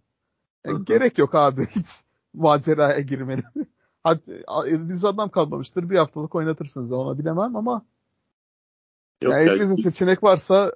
Yani 0.66 0.86
gerek 0.86 1.18
yok 1.18 1.36
abi 1.36 1.68
hiç 1.76 1.88
maceraya 2.34 3.00
girmeni. 3.00 3.44
Hadi 4.04 4.44
elinizde 4.66 5.08
adam 5.08 5.30
kalmamıştır. 5.30 5.90
Bir 5.90 5.98
haftalık 5.98 6.36
oynatırsınız 6.36 6.92
da 6.92 6.96
ona 6.96 7.20
bilemem 7.20 7.56
ama 7.56 7.86
yok, 9.22 9.34
yani 9.34 9.50
elinizde 9.50 9.82
seçenek 9.82 10.24
varsa 10.24 10.72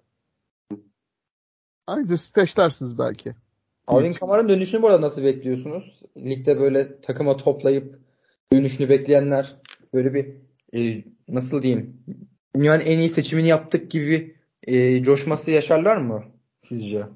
Ayrıca 1.87 2.17
steşlersiniz 2.17 2.97
belki. 2.97 3.35
Alvin 3.87 4.13
Kamara'nın 4.13 4.49
dönüşünü 4.49 4.81
bu 4.81 4.87
arada 4.87 5.01
nasıl 5.01 5.23
bekliyorsunuz? 5.23 6.01
Ligde 6.17 6.59
böyle 6.59 7.01
takıma 7.01 7.37
toplayıp 7.37 7.99
dönüşünü 8.53 8.89
bekleyenler 8.89 9.55
böyle 9.93 10.13
bir 10.13 10.35
e, 10.77 11.03
nasıl 11.27 11.61
diyeyim 11.61 12.03
dünyanın 12.59 12.85
en 12.85 12.99
iyi 12.99 13.09
seçimini 13.09 13.47
yaptık 13.47 13.91
gibi 13.91 14.35
e, 14.63 15.03
coşması 15.03 15.51
yaşarlar 15.51 15.97
mı 15.97 16.23
sizce? 16.59 17.07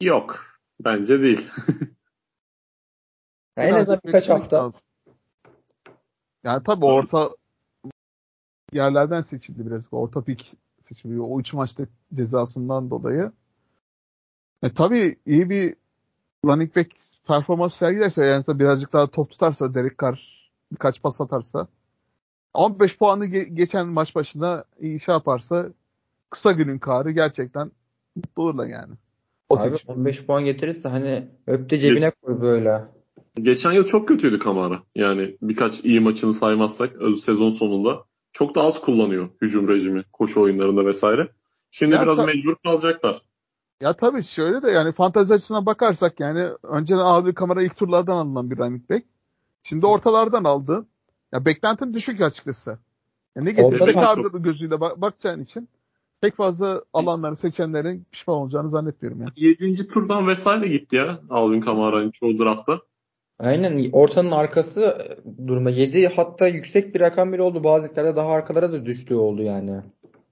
Yok. 0.00 0.44
Bence 0.80 1.20
değil. 1.20 1.48
yani 3.56 3.68
en 3.68 3.72
azından 3.72 4.00
birkaç 4.04 4.28
hafta. 4.28 4.64
Lazım. 4.64 4.80
Yani 6.44 6.62
tabii 6.66 6.84
orta 6.84 7.30
yerlerden 8.72 9.22
seçildi 9.22 9.66
biraz. 9.66 9.84
Orta 9.90 10.22
pik 10.22 10.54
seçildi. 10.88 11.20
O 11.20 11.40
üç 11.40 11.52
maçta 11.52 11.86
cezasından 12.14 12.90
dolayı. 12.90 13.32
E, 14.62 14.74
tabii 14.74 15.16
iyi 15.26 15.50
bir 15.50 15.76
running 16.44 16.76
back 16.76 16.90
performans 17.26 17.74
sergilerse 17.74 18.24
yani 18.24 18.44
birazcık 18.48 18.92
daha 18.92 19.06
top 19.06 19.30
tutarsa 19.30 19.74
Derek 19.74 19.98
Carr 19.98 20.50
birkaç 20.72 21.02
pas 21.02 21.20
atarsa 21.20 21.68
15 22.54 22.98
puanı 22.98 23.26
ge- 23.26 23.54
geçen 23.54 23.88
maç 23.88 24.14
başında 24.14 24.64
iyi 24.80 25.00
şey 25.00 25.12
yaparsa 25.12 25.66
kısa 26.30 26.52
günün 26.52 26.78
karı 26.78 27.10
gerçekten 27.10 27.70
mutlu 28.16 28.42
olurlar 28.42 28.66
yani. 28.66 28.94
O 29.48 29.58
Abi 29.58 29.70
seçim. 29.70 29.94
15 29.94 30.26
puan 30.26 30.44
getirirse 30.44 30.88
hani 30.88 31.28
öpte 31.46 31.78
cebine 31.78 32.10
koy 32.10 32.40
böyle. 32.40 32.84
Geçen 33.42 33.72
yıl 33.72 33.86
çok 33.86 34.08
kötüydü 34.08 34.38
Kamara. 34.38 34.82
Yani 34.94 35.36
birkaç 35.42 35.84
iyi 35.84 36.00
maçını 36.00 36.34
saymazsak 36.34 36.92
sezon 37.24 37.50
sonunda 37.50 38.04
çok 38.32 38.54
da 38.54 38.60
az 38.60 38.80
kullanıyor 38.80 39.28
hücum 39.40 39.68
rejimi 39.68 40.04
koşu 40.12 40.40
oyunlarında 40.40 40.86
vesaire. 40.86 41.28
Şimdi 41.70 41.94
ya 41.94 42.02
biraz 42.02 42.16
ta- 42.16 42.26
mecbur 42.26 42.56
kalacaklar. 42.64 43.22
Ya 43.80 43.92
tabii 43.92 44.22
şöyle 44.22 44.62
de 44.62 44.70
yani 44.70 44.92
fantezi 44.92 45.34
açısından 45.34 45.66
bakarsak 45.66 46.20
yani 46.20 46.48
önceden 46.62 46.98
Alvin 46.98 47.32
Kamara 47.32 47.62
ilk 47.62 47.76
turlardan 47.76 48.16
alınan 48.16 48.50
bir 48.50 48.58
running 48.58 48.90
back. 48.90 49.06
Şimdi 49.62 49.86
ortalardan 49.86 50.44
aldı. 50.44 50.86
Ya 51.32 51.44
beklentim 51.44 51.94
düşük 51.94 52.20
açıkçası. 52.20 52.78
Ya 53.36 53.42
ne 53.42 53.50
getirirse 53.50 53.92
kardır 53.92 54.32
gözüyle 54.32 54.80
bak 54.80 55.00
bakacağın 55.00 55.42
için 55.42 55.68
pek 56.20 56.36
fazla 56.36 56.82
alanları 56.92 57.36
seçenlerin 57.36 58.06
pişman 58.10 58.36
olacağını 58.36 58.70
zannetmiyorum 58.70 59.20
yani. 59.20 59.32
7. 59.36 59.88
turdan 59.88 60.28
vesaire 60.28 60.68
gitti 60.68 60.96
ya 60.96 61.20
Alvin 61.30 61.60
Kamara'nın 61.60 62.10
çoğu 62.10 62.38
draftta. 62.38 62.80
Aynen 63.38 63.90
ortanın 63.92 64.30
arkası 64.30 64.98
durumda. 65.46 65.70
7 65.70 66.08
hatta 66.08 66.48
yüksek 66.48 66.94
bir 66.94 67.00
rakam 67.00 67.32
bile 67.32 67.42
oldu. 67.42 67.64
Bazı 67.64 67.88
liglerde 67.88 68.16
daha 68.16 68.30
arkalara 68.30 68.72
da 68.72 68.86
düştüğü 68.86 69.14
oldu 69.14 69.42
yani. 69.42 69.82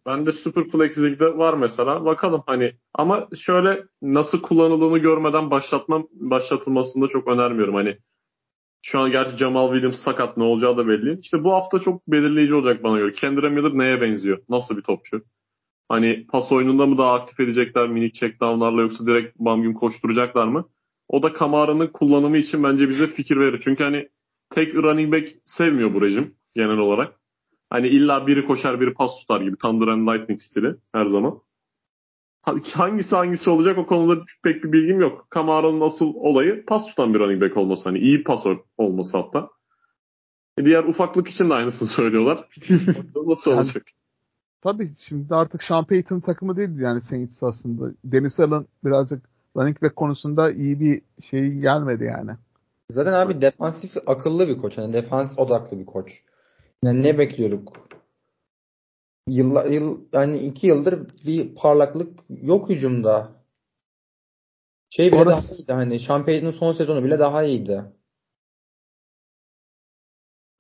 Ben 0.07 0.27
de 0.27 0.33
Superflex 0.33 0.99
Lig'de 0.99 1.39
var 1.39 1.55
mesela. 1.55 2.05
Bakalım 2.05 2.43
hani 2.47 2.73
ama 2.95 3.29
şöyle 3.37 3.85
nasıl 4.03 4.43
kullanıldığını 4.43 4.99
görmeden 4.99 5.51
başlatmam 5.51 6.09
başlatılmasını 6.13 7.05
da 7.05 7.09
çok 7.09 7.29
önermiyorum. 7.29 7.75
Hani 7.75 7.99
şu 8.87 9.01
an 9.01 9.11
gerçi 9.11 9.37
Jamal 9.37 9.73
Williams 9.73 9.99
sakat 9.99 10.37
ne 10.37 10.45
olacağı 10.45 10.77
da 10.77 10.89
belli. 10.89 11.19
İşte 11.21 11.45
bu 11.45 11.53
hafta 11.53 11.79
çok 11.79 12.09
belirleyici 12.09 12.55
olacak 12.55 12.85
bana 12.85 12.99
göre. 12.99 13.13
Kendra 13.13 13.51
Miller 13.51 13.79
neye 13.79 14.01
benziyor? 14.01 14.39
Nasıl 14.49 14.77
bir 14.77 14.83
topçu? 14.83 15.23
Hani 15.89 16.27
pas 16.27 16.53
oyununda 16.53 16.87
mı 16.87 16.99
daha 16.99 17.15
aktif 17.15 17.41
edecekler 17.41 17.89
minik 17.89 18.15
checkdownlarla 18.15 18.83
yoksa 18.83 19.07
direkt 19.07 19.39
bam 19.39 19.63
gün 19.63 19.73
koşturacaklar 19.73 20.47
mı? 20.47 20.69
O 21.09 21.23
da 21.23 21.33
Kamara'nın 21.33 21.87
kullanımı 21.87 22.37
için 22.37 22.63
bence 22.63 22.89
bize 22.89 23.07
fikir 23.07 23.37
verir. 23.37 23.61
Çünkü 23.65 23.85
hani 23.85 24.09
tek 24.51 24.75
running 24.75 25.13
back 25.13 25.29
sevmiyor 25.45 25.95
bu 25.95 26.03
rejim 26.03 26.35
genel 26.55 26.79
olarak. 26.79 27.21
Hani 27.71 27.89
illa 27.89 28.27
biri 28.27 28.47
koşar 28.47 28.81
biri 28.81 28.95
pas 28.95 29.21
tutar 29.21 29.41
gibi 29.41 29.57
Thunder 29.57 29.89
and 29.89 30.09
Lightning 30.09 30.43
stili 30.43 30.75
her 30.93 31.07
zaman. 31.07 31.41
Hangisi 32.75 33.17
hangisi 33.17 33.51
olacak 33.51 33.79
o 33.79 33.87
konuda 33.87 34.25
pek 34.43 34.65
bir 34.65 34.73
bilgim 34.73 35.01
yok. 35.01 35.29
Camaro'nun 35.35 35.81
asıl 35.81 36.15
olayı 36.15 36.67
pas 36.67 36.87
tutan 36.87 37.15
bir 37.15 37.19
running 37.19 37.43
back 37.43 37.57
olması. 37.57 37.85
Hani 37.85 37.99
iyi 37.99 38.25
pasör 38.25 38.57
olması 38.79 39.19
hatta. 39.19 39.49
E 40.59 40.65
diğer 40.65 40.85
ufaklık 40.85 41.29
için 41.29 41.51
de 41.51 41.55
aynısını 41.55 41.89
söylüyorlar. 41.99 42.49
Nasıl 43.27 43.51
yani, 43.51 43.61
olacak? 43.61 43.87
Tabii 44.63 44.93
şimdi 44.99 45.35
artık 45.35 45.63
Sean 45.63 45.85
Payton 45.85 46.21
takımı 46.21 46.57
değil 46.57 46.79
yani 46.79 47.03
Saints 47.03 47.43
aslında. 47.43 47.93
Dennis 48.05 48.41
Allen 48.41 48.67
birazcık 48.85 49.23
running 49.57 49.83
back 49.83 49.97
konusunda 49.97 50.53
iyi 50.53 50.81
bir 50.81 51.03
şey 51.23 51.53
gelmedi 51.53 52.05
yani. 52.05 52.31
Zaten 52.91 53.13
abi 53.13 53.41
defansif 53.41 53.97
akıllı 54.07 54.49
bir 54.49 54.59
koç. 54.59 54.79
Yani 54.79 54.93
defans 54.93 55.39
odaklı 55.39 55.79
bir 55.79 55.87
koç. 55.87 56.23
Yani 56.83 57.03
ne 57.03 57.19
bekliyorduk? 57.19 57.73
Yıllar, 59.29 59.67
yıl, 59.67 60.01
yani 60.13 60.39
iki 60.39 60.67
yıldır 60.67 61.09
bir 61.27 61.55
parlaklık 61.55 62.21
yok 62.43 62.71
hücumda. 62.71 63.33
Şey 64.91 65.13
bile 65.13 65.21
Orası... 65.21 65.49
daha 65.49 65.57
iyiydi 65.57 65.73
hani. 65.73 66.01
Sean 66.01 66.51
son 66.51 66.73
sezonu 66.73 67.05
bile 67.05 67.19
daha 67.19 67.45
iyiydi. 67.45 67.85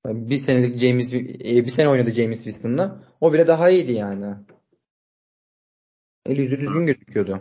Bir 0.07 0.39
senelik 0.39 0.79
James 0.79 1.13
e, 1.13 1.65
bir 1.65 1.71
sene 1.71 1.89
oynadı 1.89 2.11
James 2.11 2.45
Winston'la. 2.45 3.03
O 3.21 3.33
bile 3.33 3.47
daha 3.47 3.71
iyiydi 3.71 3.93
yani. 3.93 4.35
El 6.27 6.39
yüzü 6.39 6.61
düzgün 6.61 6.87
gözüküyordu. 6.87 7.41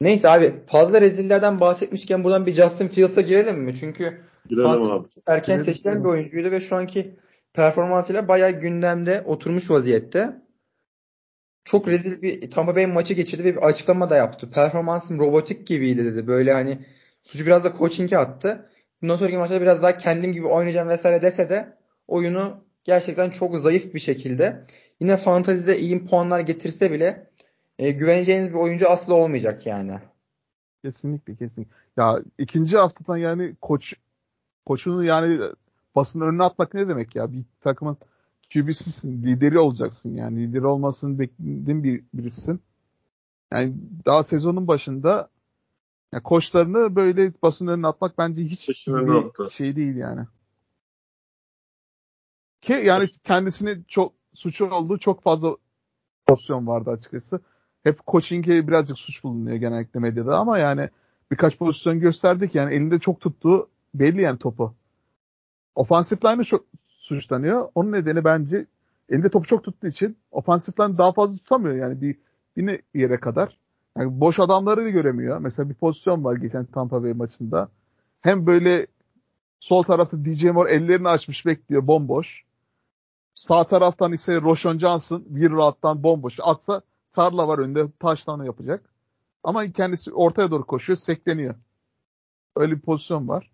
Neyse 0.00 0.28
abi 0.28 0.54
fazla 0.66 1.00
rezillerden 1.00 1.60
bahsetmişken 1.60 2.24
buradan 2.24 2.46
bir 2.46 2.54
Justin 2.54 2.88
Fields'a 2.88 3.20
girelim 3.20 3.58
mi? 3.58 3.74
Çünkü 3.80 4.20
girelim 4.48 5.02
erken 5.26 5.62
seçilen 5.62 6.04
bir 6.04 6.08
oyuncuydu 6.08 6.50
ve 6.50 6.60
şu 6.60 6.76
anki 6.76 7.16
performansıyla 7.56 8.28
bayağı 8.28 8.50
gündemde 8.50 9.22
oturmuş 9.26 9.70
vaziyette. 9.70 10.42
Çok 11.64 11.88
rezil 11.88 12.22
bir 12.22 12.50
Tampa 12.50 12.76
Bay 12.76 12.86
maçı 12.86 13.14
geçirdi 13.14 13.44
ve 13.44 13.56
bir 13.56 13.62
açıklama 13.62 14.10
da 14.10 14.16
yaptı. 14.16 14.50
Performansım 14.50 15.18
robotik 15.18 15.66
gibiydi 15.66 16.04
dedi. 16.04 16.26
Böyle 16.26 16.52
hani 16.52 16.78
suçu 17.22 17.46
biraz 17.46 17.64
da 17.64 17.72
coaching'e 17.78 18.18
attı. 18.18 18.70
Bundan 19.02 19.34
maçta 19.34 19.60
biraz 19.60 19.82
daha 19.82 19.96
kendim 19.96 20.32
gibi 20.32 20.46
oynayacağım 20.46 20.88
vesaire 20.88 21.22
dese 21.22 21.48
de 21.50 21.76
oyunu 22.08 22.64
gerçekten 22.84 23.30
çok 23.30 23.56
zayıf 23.56 23.94
bir 23.94 24.00
şekilde. 24.00 24.64
Yine 25.00 25.16
fantazide 25.16 25.78
iyi 25.78 26.06
puanlar 26.06 26.40
getirse 26.40 26.92
bile 26.92 27.30
e, 27.78 27.90
güveneceğiniz 27.90 28.48
bir 28.48 28.58
oyuncu 28.58 28.90
asla 28.90 29.14
olmayacak 29.14 29.66
yani. 29.66 29.92
Kesinlikle 30.84 31.36
kesinlikle. 31.36 31.74
Ya 31.96 32.20
ikinci 32.38 32.78
haftadan 32.78 33.16
yani 33.16 33.56
koç 33.60 33.94
koçunu 34.66 35.04
yani 35.04 35.40
basın 35.96 36.20
önüne 36.20 36.42
atmak 36.42 36.74
ne 36.74 36.88
demek 36.88 37.16
ya? 37.16 37.32
Bir 37.32 37.44
takımın 37.60 37.96
QB'sisin, 38.52 39.22
lideri 39.22 39.58
olacaksın 39.58 40.14
yani. 40.14 40.42
Lideri 40.42 40.66
olmasını 40.66 41.18
beklediğin 41.18 41.84
bir 41.84 42.04
birisin. 42.14 42.60
Yani 43.52 43.74
daha 44.06 44.24
sezonun 44.24 44.68
başında 44.68 45.30
yani 46.12 46.22
koçlarını 46.22 46.96
böyle 46.96 47.32
basın 47.42 47.66
önüne 47.66 47.86
atmak 47.86 48.18
bence 48.18 48.44
hiç 48.44 48.68
bir 48.68 49.50
şey 49.50 49.76
değil 49.76 49.96
yani. 49.96 50.26
Ki 52.62 52.72
yani 52.72 53.06
kendisini 53.22 53.84
çok 53.88 54.12
suçu 54.34 54.70
olduğu 54.70 54.98
çok 54.98 55.22
fazla 55.22 55.56
pozisyon 56.26 56.66
vardı 56.66 56.90
açıkçası. 56.90 57.40
Hep 57.82 58.06
coaching'e 58.06 58.68
birazcık 58.68 58.98
suç 58.98 59.24
bulunuyor 59.24 59.56
genellikle 59.56 60.00
medyada 60.00 60.38
ama 60.38 60.58
yani 60.58 60.88
birkaç 61.30 61.58
pozisyon 61.58 62.00
gösterdik 62.00 62.54
yani 62.54 62.74
elinde 62.74 62.98
çok 62.98 63.20
tuttuğu 63.20 63.70
belli 63.94 64.20
yani 64.20 64.38
topu. 64.38 64.74
Offensive 65.76 66.20
line'ı 66.24 66.60
suçlanıyor. 66.88 67.68
Onun 67.74 67.92
nedeni 67.92 68.24
bence 68.24 68.66
elinde 69.08 69.28
topu 69.28 69.46
çok 69.46 69.64
tuttuğu 69.64 69.86
için 69.86 70.16
offensive 70.30 70.74
line 70.80 70.98
daha 70.98 71.12
fazla 71.12 71.36
tutamıyor 71.36 71.76
yani 71.76 72.00
bir, 72.00 72.16
bir 72.56 72.80
yere 72.94 73.20
kadar. 73.20 73.58
Yani 73.98 74.20
boş 74.20 74.40
adamları 74.40 74.88
göremiyor. 74.88 75.38
Mesela 75.38 75.68
bir 75.68 75.74
pozisyon 75.74 76.24
var 76.24 76.36
geçen 76.36 76.64
Tampa 76.64 77.02
Bay 77.02 77.12
maçında. 77.12 77.68
Hem 78.20 78.46
böyle 78.46 78.86
sol 79.60 79.82
tarafta 79.82 80.24
DJ 80.24 80.44
Moore 80.44 80.72
ellerini 80.72 81.08
açmış 81.08 81.46
bekliyor 81.46 81.86
bomboş. 81.86 82.44
Sağ 83.34 83.64
taraftan 83.64 84.12
ise 84.12 84.40
Roshan 84.40 84.78
Johnson 84.78 85.24
bir 85.26 85.50
rahattan 85.50 86.02
bomboş. 86.02 86.36
Atsa 86.42 86.82
tarla 87.12 87.48
var 87.48 87.58
önünde 87.58 87.86
taştanı 87.98 88.46
yapacak. 88.46 88.90
Ama 89.44 89.72
kendisi 89.72 90.12
ortaya 90.12 90.50
doğru 90.50 90.66
koşuyor, 90.66 90.96
sekleniyor. 90.96 91.54
Öyle 92.56 92.76
bir 92.76 92.80
pozisyon 92.80 93.28
var. 93.28 93.50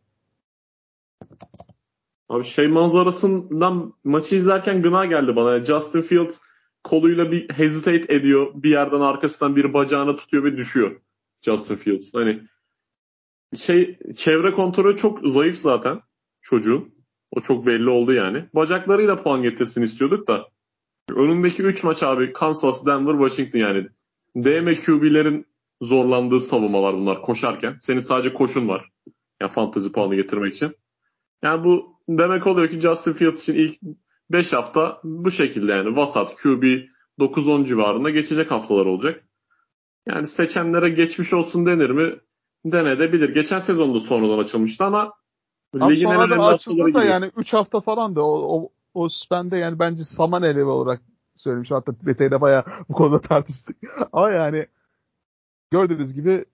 Abi 2.33 2.45
şey 2.45 2.69
manzarasından 2.69 3.95
maçı 4.05 4.37
izlerken 4.37 4.83
gına 4.83 5.07
geldi 5.07 5.37
bana. 5.37 5.65
Justin 5.65 6.03
Fields 6.03 6.39
koluyla 6.85 7.33
bir 7.33 7.51
hesitate 7.51 8.15
ediyor. 8.15 8.51
Bir 8.55 8.71
yerden 8.71 9.01
arkasından 9.01 9.57
bir 9.57 9.75
bacağını 9.75 10.17
tutuyor 10.17 10.45
ve 10.45 10.57
düşüyor. 10.57 11.01
Justin 11.43 11.77
Fields. 11.77 12.15
Hani 12.15 12.43
şey 13.57 13.99
çevre 14.17 14.53
kontrolü 14.53 14.97
çok 14.97 15.31
zayıf 15.31 15.59
zaten 15.59 16.01
çocuğun. 16.43 16.95
O 17.31 17.41
çok 17.41 17.67
belli 17.67 17.89
oldu 17.89 18.13
yani. 18.13 18.45
Bacaklarıyla 18.55 19.23
puan 19.23 19.43
getirsin 19.43 19.83
istiyorduk 19.83 20.29
da. 20.29 20.49
Önündeki 21.11 21.63
3 21.63 21.85
maç 21.85 22.03
abi 22.03 22.33
Kansas, 22.33 22.87
Denver, 22.87 23.29
Washington 23.29 23.59
yani. 23.59 23.89
DM 24.37 24.75
QB'lerin 24.85 25.47
zorlandığı 25.83 26.41
savunmalar 26.41 26.95
bunlar 26.95 27.23
koşarken. 27.23 27.77
Senin 27.81 28.01
sadece 28.01 28.35
koşun 28.35 28.69
var. 28.69 28.89
Yani 29.41 29.51
fantezi 29.51 29.93
puanı 29.93 30.15
getirmek 30.15 30.55
için. 30.55 30.77
Yani 31.43 31.65
bu 31.65 32.01
demek 32.09 32.47
oluyor 32.47 32.71
ki 32.71 32.81
Justin 32.81 33.13
Fields 33.13 33.43
için 33.43 33.55
ilk 33.55 33.79
5 34.31 34.53
hafta 34.53 35.01
bu 35.05 35.31
şekilde 35.31 35.73
yani 35.73 35.97
vasat 35.97 36.37
QB 36.37 36.63
9-10 37.19 37.67
civarında 37.67 38.11
geçecek 38.11 38.51
haftalar 38.51 38.87
olacak. 38.87 39.25
Yani 40.09 40.27
seçenlere 40.27 40.89
geçmiş 40.89 41.33
olsun 41.33 41.67
denir 41.67 41.91
mi? 41.91 42.21
Denedebilir. 42.65 43.35
Geçen 43.35 43.59
sezonda 43.59 44.01
sonradan 44.01 44.39
açılmıştı 44.39 44.85
ama 44.85 45.13
Abi 45.81 45.95
ligin 45.95 46.07
en 46.07 46.21
önemli 46.21 46.43
açıldı 46.43 46.95
da 46.95 47.05
yani 47.05 47.31
3 47.37 47.53
hafta 47.53 47.81
falan 47.81 48.17
da 48.17 48.23
o, 48.23 48.59
o, 48.59 48.69
o 48.95 49.09
spende 49.09 49.57
yani 49.57 49.79
bence 49.79 50.05
saman 50.05 50.43
elevi 50.43 50.65
olarak 50.65 51.01
söylemiş. 51.37 51.71
Hatta 51.71 51.93
Bete'yle 52.03 52.41
bayağı 52.41 52.65
bu 52.89 52.93
konuda 52.93 53.21
tartıştık. 53.21 53.77
ama 54.13 54.31
yani 54.31 54.67
gördüğünüz 55.71 56.15
gibi 56.15 56.45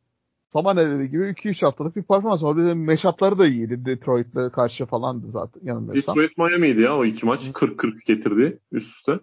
saman 0.52 0.76
elevi 0.76 1.10
gibi 1.10 1.24
2-3 1.24 1.64
haftalık 1.64 1.96
bir 1.96 2.02
performans 2.02 2.42
de 2.42 2.74
meşapları 2.74 3.38
da 3.38 3.46
iyiydi. 3.46 3.84
Detroit'le 3.84 4.52
karşı 4.52 4.86
falandı 4.86 5.30
zaten 5.30 5.60
yanılmıyorsam. 5.64 6.16
Detroit 6.16 6.38
Miami'ydi 6.38 6.80
ya 6.80 6.96
o 6.96 7.04
iki 7.04 7.26
maç. 7.26 7.42
40-40 7.44 8.04
getirdi 8.06 8.58
üst 8.72 8.96
üste. 8.96 9.20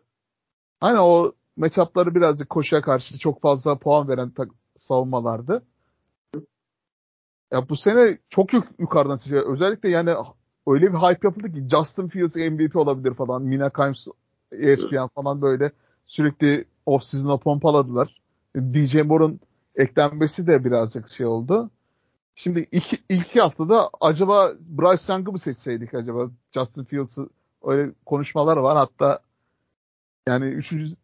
Aynen 0.82 1.00
o 1.00 1.32
matchup'ları 1.58 2.16
birazcık 2.16 2.50
koşuya 2.50 2.82
karşı 2.82 3.20
çok 3.20 3.42
fazla 3.42 3.78
puan 3.78 4.08
veren 4.08 4.32
savunmalardı. 4.76 5.66
Ya 7.52 7.70
bu 7.70 7.76
sene 7.76 8.18
çok 8.30 8.54
yuk 8.54 8.68
yukarıdan 8.80 9.18
seçiyor. 9.18 9.54
Özellikle 9.54 9.90
yani 9.90 10.14
öyle 10.68 10.94
bir 10.94 10.98
hype 10.98 11.28
yapıldı 11.28 11.52
ki 11.52 11.68
Justin 11.76 12.08
Fields 12.08 12.36
MVP 12.36 12.76
olabilir 12.76 13.14
falan. 13.14 13.44
Mina 13.44 13.70
Kimes, 13.70 14.08
ESPN 14.52 15.08
falan 15.16 15.42
böyle 15.42 15.72
sürekli 16.06 16.66
off-season'a 16.86 17.38
pompaladılar. 17.38 18.22
DJ 18.56 18.96
Moore'un 18.96 19.40
eklenmesi 19.76 20.48
de 20.48 20.66
birazcık 20.66 21.10
şey 21.10 21.26
oldu. 21.26 21.70
Şimdi 22.36 22.68
iki, 22.72 22.98
iki 23.10 23.42
haftada 23.42 23.90
acaba 24.02 24.54
Bryce 24.60 25.14
Young'ı 25.14 25.32
mı 25.32 25.40
seçseydik 25.40 25.94
acaba? 25.94 26.30
Justin 26.52 26.84
Fields'ı 26.84 27.30
öyle 27.64 27.92
konuşmalar 28.06 28.58
var. 28.58 28.78
Hatta 28.78 29.20
yani 30.28 30.46
üçüncü 30.46 30.96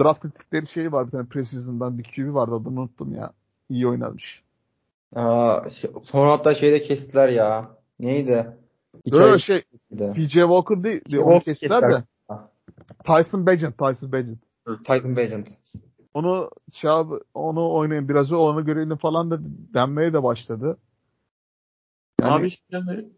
draft 0.00 0.24
ettikleri 0.24 0.66
şey 0.66 0.92
var 0.92 1.06
bir 1.06 1.10
tane 1.10 1.26
preseason'dan 1.26 1.98
bir 1.98 2.04
QB 2.04 2.34
vardı 2.34 2.54
adını 2.54 2.80
unuttum 2.80 3.14
ya. 3.14 3.32
İyi 3.70 3.88
oynamış. 3.88 4.42
Aa, 5.14 5.70
şey, 5.70 5.90
sonra 6.04 6.30
hatta 6.30 6.54
şeyde 6.54 6.82
kestiler 6.82 7.28
ya. 7.28 7.70
Neydi? 8.00 8.56
Böyle 9.12 9.38
şey 9.38 9.62
PJ 10.14 10.32
Walker 10.32 10.84
değil. 10.84 11.00
PJ 11.00 11.14
onu 11.14 11.40
kestiler 11.40 11.90
de. 11.90 12.04
Tyson 13.04 13.46
Bagent. 13.46 13.78
Tyson 13.78 14.12
Bagent. 14.12 14.38
Tyson 14.84 15.16
Bagent. 15.16 15.48
Onu 16.14 16.50
şey 16.72 16.90
abi, 16.90 17.14
onu 17.34 17.72
oynayın 17.72 18.08
biraz 18.08 18.32
onu 18.32 18.64
görelim 18.64 18.96
falan 18.96 19.30
da 19.30 19.38
denmeye 19.74 20.12
de 20.12 20.22
başladı. 20.22 20.78
Yani, 22.20 22.32
abi 22.32 22.46
işte 22.46 22.64
yani 22.70 23.08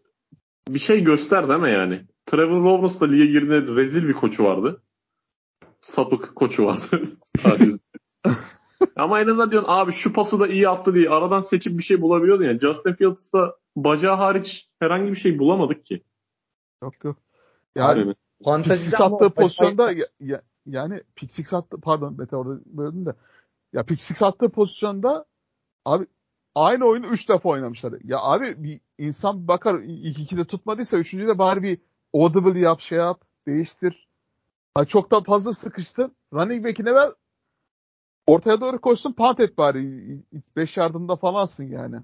bir 0.69 0.79
şey 0.79 1.03
göster 1.03 1.49
değil 1.49 1.59
mi 1.59 1.71
yani? 1.71 2.05
Trevor 2.25 2.61
Lawrence 2.61 2.99
da 2.99 3.05
lige 3.05 3.25
girdiğinde 3.25 3.75
rezil 3.75 4.07
bir 4.07 4.13
koçu 4.13 4.43
vardı. 4.43 4.81
Sapık 5.81 6.35
koçu 6.35 6.65
vardı. 6.65 7.01
Ama 8.95 9.21
en 9.21 9.27
azından 9.27 9.51
diyorsun 9.51 9.69
abi 9.71 9.91
şu 9.91 10.13
pası 10.13 10.39
da 10.39 10.47
iyi 10.47 10.69
attı 10.69 10.95
diye 10.95 11.09
aradan 11.09 11.41
seçip 11.41 11.77
bir 11.77 11.83
şey 11.83 12.01
bulabiliyordun 12.01 12.43
yani. 12.43 12.59
Justin 12.59 12.93
Fields'da 12.93 13.55
bacağı 13.75 14.15
hariç 14.15 14.69
herhangi 14.79 15.11
bir 15.11 15.17
şey 15.17 15.39
bulamadık 15.39 15.85
ki. 15.85 16.03
Yok 16.83 17.03
yok. 17.03 17.17
Yani 17.75 18.15
fantezi 18.45 18.97
attığı 18.97 19.29
pozisyonda 19.29 19.91
ya, 19.91 20.05
ya, 20.19 20.41
yani 20.65 21.03
pick 21.15 21.33
six 21.33 21.53
attı 21.53 21.77
pardon 21.81 22.15
Mete 22.17 22.35
orada 22.35 22.59
böldüm 22.65 23.05
de 23.05 23.13
ya 23.73 23.83
pick 23.83 24.01
six 24.01 24.21
attığı 24.21 24.49
pozisyonda 24.49 25.25
abi 25.85 26.07
aynı 26.55 26.85
oyunu 26.85 27.07
3 27.07 27.29
defa 27.29 27.49
oynamışlar. 27.49 27.93
Ya 28.03 28.19
abi 28.21 28.63
bir 28.63 28.79
insan 28.97 29.47
bakar 29.47 29.79
ilk 29.83 30.19
iki 30.19 30.37
de 30.37 30.45
tutmadıysa 30.45 30.97
üçüncü 30.97 31.27
de 31.27 31.37
bari 31.37 31.63
bir 31.63 31.79
audible 32.13 32.59
yap 32.59 32.81
şey 32.81 32.97
yap 32.97 33.21
değiştir. 33.47 34.07
Ha, 34.75 34.85
çok 34.85 35.11
da 35.11 35.21
fazla 35.21 35.53
sıkıştın. 35.53 36.15
Running 36.33 36.65
back'ine 36.65 36.93
ver 36.93 37.11
Ortaya 38.27 38.61
doğru 38.61 38.81
koşsun 38.81 39.13
punt 39.13 39.39
et 39.39 39.57
bari. 39.57 40.19
5 40.55 40.77
yardımda 40.77 41.15
falansın 41.15 41.67
yani. 41.67 41.95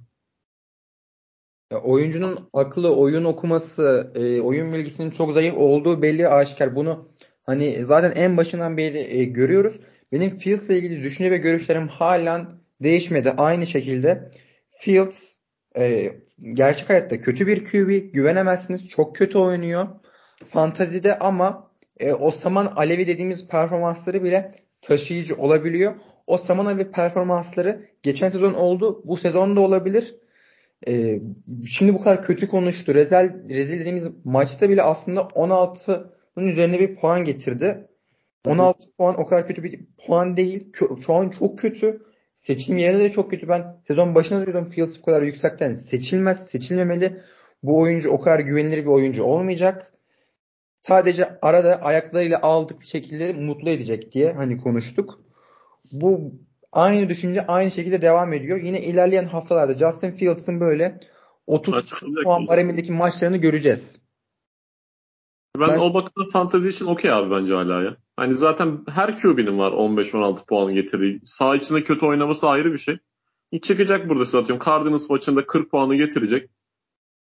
Ya 1.72 1.82
oyuncunun 1.82 2.50
akıllı 2.54 2.96
oyun 2.96 3.24
okuması, 3.24 4.12
e, 4.16 4.42
oyun 4.42 4.74
bilgisinin 4.74 5.12
çok 5.12 5.34
zayıf 5.34 5.58
olduğu 5.58 6.02
belli 6.02 6.28
aşikar. 6.28 6.76
Bunu 6.76 7.10
hani 7.44 7.86
zaten 7.86 8.12
en 8.16 8.38
başından 8.38 8.78
beri 8.78 8.98
e, 8.98 9.24
görüyoruz. 9.24 9.80
Benim 10.12 10.38
Fields 10.38 10.66
ile 10.66 10.78
ilgili 10.78 11.04
düşünce 11.04 11.32
ve 11.32 11.38
görüşlerim 11.38 11.88
halen 11.88 12.48
değişmedi. 12.84 13.32
Aynı 13.32 13.68
şekilde 13.68 14.32
Fields 14.80 15.34
e, 15.78 16.12
gerçek 16.54 16.90
hayatta 16.90 17.22
kötü 17.22 17.48
bir 17.48 17.66
QB. 17.66 18.14
Güvenemezsiniz. 18.14 18.88
Çok 18.88 19.16
kötü 19.16 19.38
oynuyor. 19.38 19.88
Fantazide 20.46 21.20
ama 21.20 21.72
e, 22.00 22.14
o 22.14 22.32
Saman 22.32 22.66
Alevi 22.66 23.08
dediğimiz 23.08 23.48
performansları 23.48 24.24
bile 24.24 24.52
taşıyıcı 24.82 25.36
olabiliyor. 25.36 25.94
O 26.28 26.38
Saman 26.38 26.66
Alevi 26.66 26.92
performansları 26.92 27.86
geçen 28.04 28.30
sezon 28.30 28.54
oldu. 28.54 29.02
Bu 29.06 29.18
sezon 29.18 29.56
da 29.56 29.60
olabilir. 29.60 30.16
E, 30.88 31.22
şimdi 31.68 31.94
bu 31.94 32.02
kadar 32.02 32.22
kötü 32.22 32.48
konuştu. 32.48 32.96
Rezil, 32.96 33.50
rezil 33.50 33.80
dediğimiz 33.80 34.08
maçta 34.24 34.70
bile 34.70 34.82
aslında 34.82 35.28
16'nın 36.38 36.48
üzerine 36.48 36.80
bir 36.80 36.96
puan 36.96 37.24
getirdi. 37.24 37.88
16 38.46 38.92
puan 38.98 39.16
o 39.20 39.26
kadar 39.26 39.48
kötü 39.48 39.64
bir 39.64 39.80
puan 40.06 40.38
değil. 40.38 40.74
Şu 41.06 41.14
an 41.14 41.30
çok 41.30 41.60
kötü. 41.60 42.02
Seçim 42.36 42.78
yerinde 42.78 43.04
de 43.04 43.12
çok 43.12 43.30
kötü. 43.30 43.48
Ben 43.48 43.82
sezon 43.88 44.16
başında 44.16 44.46
diyordum 44.46 44.70
Fields 44.70 45.00
bu 45.02 45.06
kadar 45.06 45.22
yüksekten 45.22 45.76
seçilmez, 45.76 46.50
seçilmemeli. 46.50 47.22
Bu 47.64 47.80
oyuncu 47.80 48.10
o 48.10 48.20
kadar 48.20 48.40
güvenilir 48.40 48.78
bir 48.78 48.90
oyuncu 48.90 49.24
olmayacak. 49.24 49.94
Sadece 50.82 51.40
arada 51.42 51.82
ayaklarıyla 51.82 52.42
aldık 52.42 52.84
şekilde 52.84 53.34
mutlu 53.34 53.70
edecek 53.70 54.12
diye 54.12 54.34
hani 54.34 54.58
konuştuk. 54.58 55.22
Bu 55.92 56.34
aynı 56.72 57.10
düşünce 57.10 57.48
aynı 57.48 57.72
şekilde 57.72 58.02
devam 58.02 58.34
ediyor. 58.34 58.62
Yine 58.62 58.82
ilerleyen 58.82 59.26
haftalarda 59.26 59.74
Justin 59.74 60.12
Fields'ın 60.12 60.60
böyle 60.60 61.00
30 61.48 61.86
puan 62.24 62.48
baremindeki 62.48 62.92
maçlarını 62.92 63.38
göreceğiz. 63.38 64.01
Ben, 65.60 65.70
ben 65.70 65.78
o 65.78 65.94
bakımda 65.94 66.30
fantezi 66.30 66.70
için 66.70 66.86
okey 66.86 67.12
abi 67.12 67.32
bence 67.32 67.54
hala 67.54 67.84
ya. 67.84 67.98
Hani 68.16 68.38
zaten 68.38 68.80
her 68.90 69.22
QB'nin 69.22 69.58
var 69.58 69.72
15-16 69.72 70.46
puan 70.46 70.74
getirdiği. 70.74 71.22
Sağ 71.26 71.56
içinde 71.56 71.84
kötü 71.84 72.06
oynaması 72.06 72.50
ayrı 72.50 72.74
bir 72.74 72.78
şey. 72.78 72.98
Çıkacak 73.62 74.10
burada 74.10 74.26
size 74.26 74.38
atıyorum. 74.38 74.66
Cardinals 74.66 75.10
maçında 75.10 75.46
40 75.46 75.72
puanı 75.72 75.96
getirecek. 75.96 76.50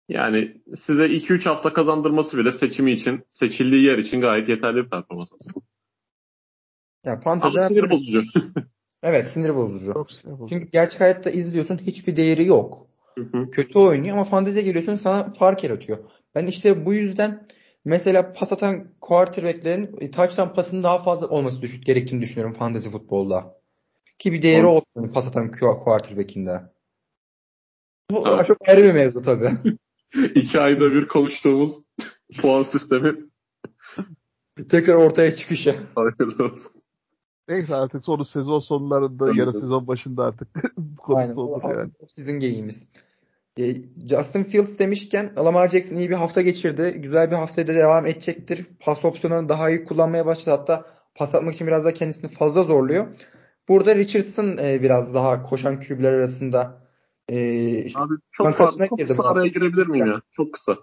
Yani 0.09 0.61
size 0.76 1.05
2-3 1.05 1.49
hafta 1.49 1.74
kazandırması 1.74 2.38
bile 2.38 2.51
seçimi 2.51 2.91
için, 2.91 3.26
seçildiği 3.30 3.84
yer 3.84 3.97
için 3.97 4.22
gayet 4.22 4.49
yeterli 4.49 4.86
bir 4.86 4.89
performans 4.89 5.30
aslında. 5.34 5.65
Ya 7.05 7.19
fantezi 7.19 7.59
Ama 7.59 7.67
sinir 7.67 7.89
bozucu. 7.89 8.24
evet 9.03 9.30
sinir 9.30 9.55
bozucu. 9.55 9.93
Çok 9.93 10.11
sinir 10.11 10.34
bozucu. 10.34 10.49
Çünkü 10.49 10.72
gerçek 10.72 11.01
hayatta 11.01 11.30
izliyorsun 11.30 11.78
hiçbir 11.78 12.15
değeri 12.15 12.45
yok. 12.45 12.88
Hı 13.17 13.22
hı. 13.22 13.51
Kötü 13.51 13.80
oynuyor 13.80 14.15
ama 14.15 14.26
fanteziye 14.26 14.65
geliyorsun 14.65 14.95
sana 14.95 15.34
fark 15.34 15.63
yaratıyor. 15.63 15.97
Ben 16.36 16.47
işte 16.47 16.86
bu 16.86 16.93
yüzden 16.93 17.47
Mesela 17.86 18.34
pas 18.34 18.51
atan 18.51 18.88
quarterback'lerin 19.01 19.97
e, 19.99 20.11
touchdown 20.11 20.55
pasının 20.55 20.84
daha 20.84 20.97
fazla 20.97 21.27
olması 21.27 21.61
düşük 21.61 21.86
gerektiğini 21.86 22.21
düşünüyorum 22.21 22.53
fantasy 22.53 22.89
futbolda. 22.89 23.61
Ki 24.19 24.34
bir 24.34 24.41
değeri 24.41 24.65
olsun 24.65 25.11
pas 25.13 25.27
atan 25.27 25.51
quarterback'inde. 25.51 26.61
Bu 28.11 28.27
evet. 28.27 28.47
çok 28.47 28.57
ayrı 28.67 28.84
bir 28.84 28.93
mevzu 28.93 29.21
tabii. 29.21 29.49
İki 30.36 30.59
ayda 30.59 30.91
bir 30.91 31.07
konuştuğumuz 31.07 31.84
puan 32.38 32.63
sistemi. 32.63 33.15
Tekrar 34.69 34.93
ortaya 34.93 35.36
çıkışı. 35.36 35.79
Neyse 37.47 37.75
artık 37.75 38.05
sonu 38.05 38.25
sezon 38.25 38.59
sonlarında 38.59 39.32
ya 39.36 39.47
da 39.47 39.53
sezon 39.53 39.88
başında 39.88 40.25
artık 40.25 40.47
konusu 40.97 41.41
olur 41.41 41.75
yani. 41.77 41.91
Sizin 42.09 42.39
geyimiz. 42.39 42.88
E, 43.60 43.76
Justin 44.10 44.43
Fields 44.43 44.80
demişken 44.80 45.34
Lamar 45.38 45.70
Jackson 45.70 45.95
iyi 45.95 46.10
bir 46.10 46.16
hafta 46.16 46.41
geçirdi. 46.41 46.93
Güzel 46.97 47.32
bir 47.32 47.36
haftaya 47.36 47.68
da 47.68 47.76
devam 47.76 48.06
edecektir. 48.06 48.66
Pas 48.80 49.06
opsiyonlarını 49.06 49.49
daha 49.49 49.70
iyi 49.70 49.84
kullanmaya 49.84 50.26
başladı. 50.26 50.56
Hatta 50.60 50.86
pas 51.16 51.36
atmak 51.36 51.56
için 51.56 51.68
biraz 51.68 51.86
da 51.86 51.93
kendisini 51.93 52.32
fazla 52.32 52.64
zorluyor. 52.64 53.08
Burada 53.68 53.95
Richardson 53.95 54.58
e, 54.64 54.82
biraz 54.82 55.14
daha 55.14 55.43
koşan 55.43 55.80
kübler 55.80 56.14
arasında 56.14 56.88
e, 57.30 57.36
Abi 57.95 58.14
çok, 58.32 58.56
fazla, 58.56 58.88
çok 58.88 58.99
kısa 59.08 59.24
araya 59.24 59.47
girebilir 59.47 59.88
miyim 59.88 60.08
ya? 60.08 60.22
Çok 60.32 60.54
kısa. 60.54 60.78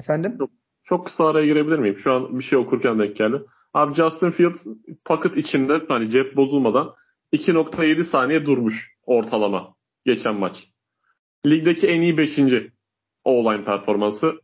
Efendim? 0.00 0.34
Çok, 0.38 0.50
çok 0.84 1.06
kısa 1.06 1.26
araya 1.26 1.46
girebilir 1.46 1.78
miyim? 1.78 1.98
Şu 1.98 2.12
an 2.12 2.38
bir 2.38 2.44
şey 2.44 2.58
okurken 2.58 2.98
denk 2.98 3.16
geldi. 3.16 3.42
Abi 3.74 3.94
Justin 3.94 4.30
Fields 4.30 4.66
pocket 5.04 5.36
içinde 5.36 5.82
hani 5.88 6.10
cep 6.10 6.36
bozulmadan 6.36 6.94
2.7 7.32 8.04
saniye 8.04 8.46
durmuş 8.46 8.96
ortalama 9.06 9.74
geçen 10.04 10.34
maç. 10.34 10.75
Ligdeki 11.46 11.86
en 11.86 12.00
iyi 12.00 12.18
5. 12.18 12.38
online 13.24 13.64
performansı. 13.64 14.40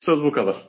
Söz 0.00 0.22
bu 0.22 0.32
kadar. 0.32 0.68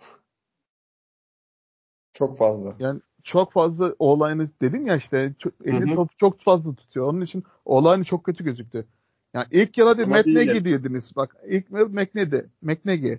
Çok 2.14 2.38
fazla. 2.38 2.76
Yani 2.80 3.02
çok 3.24 3.54
fazla 3.54 3.96
olayını 4.00 4.48
dedim 4.62 4.88
ya 4.88 4.96
işte 4.96 5.34
çok, 5.40 5.54
elini 5.66 5.96
top 5.96 6.18
çok 6.18 6.40
fazla 6.40 6.76
tutuyor. 6.76 7.08
Onun 7.08 7.22
için 7.22 7.44
olayını 7.66 8.04
çok 8.04 8.24
kötü 8.24 8.44
gözüktü. 8.44 8.86
Yani 9.34 9.46
ilk 9.52 9.78
yıl 9.78 9.88
hadi 9.88 10.06
Matt 10.06 10.26
Nagy 10.26 10.66
diyordunuz. 10.66 11.16
Bak 11.16 11.36
ilk 11.48 11.72
yıl 11.72 11.90
McNegy. 11.90 12.38
McNegy. 12.62 13.14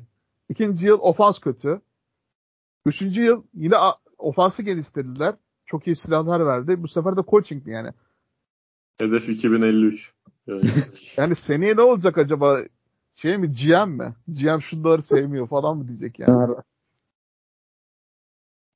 İkinci 0.48 0.86
yıl 0.86 0.98
ofans 1.00 1.38
kötü. 1.38 1.80
Üçüncü 2.86 3.22
yıl 3.22 3.42
yine 3.54 3.76
ofansı 4.18 4.62
geliştirdiler. 4.62 5.34
Çok 5.66 5.86
iyi 5.86 5.96
silahlar 5.96 6.46
verdi. 6.46 6.82
Bu 6.82 6.88
sefer 6.88 7.16
de 7.16 7.20
coaching 7.28 7.68
yani. 7.68 7.90
Hedef 8.98 9.28
2053. 9.28 10.12
Yani. 11.16 11.34
seneye 11.34 11.76
ne 11.76 11.80
olacak 11.80 12.18
acaba? 12.18 12.58
Şey 13.14 13.38
mi 13.38 13.52
GM 13.52 13.88
mi? 13.88 14.14
GM 14.28 14.60
şunları 14.60 15.02
sevmiyor 15.02 15.48
falan 15.48 15.76
mı 15.76 15.88
diyecek 15.88 16.18
yani. 16.18 16.54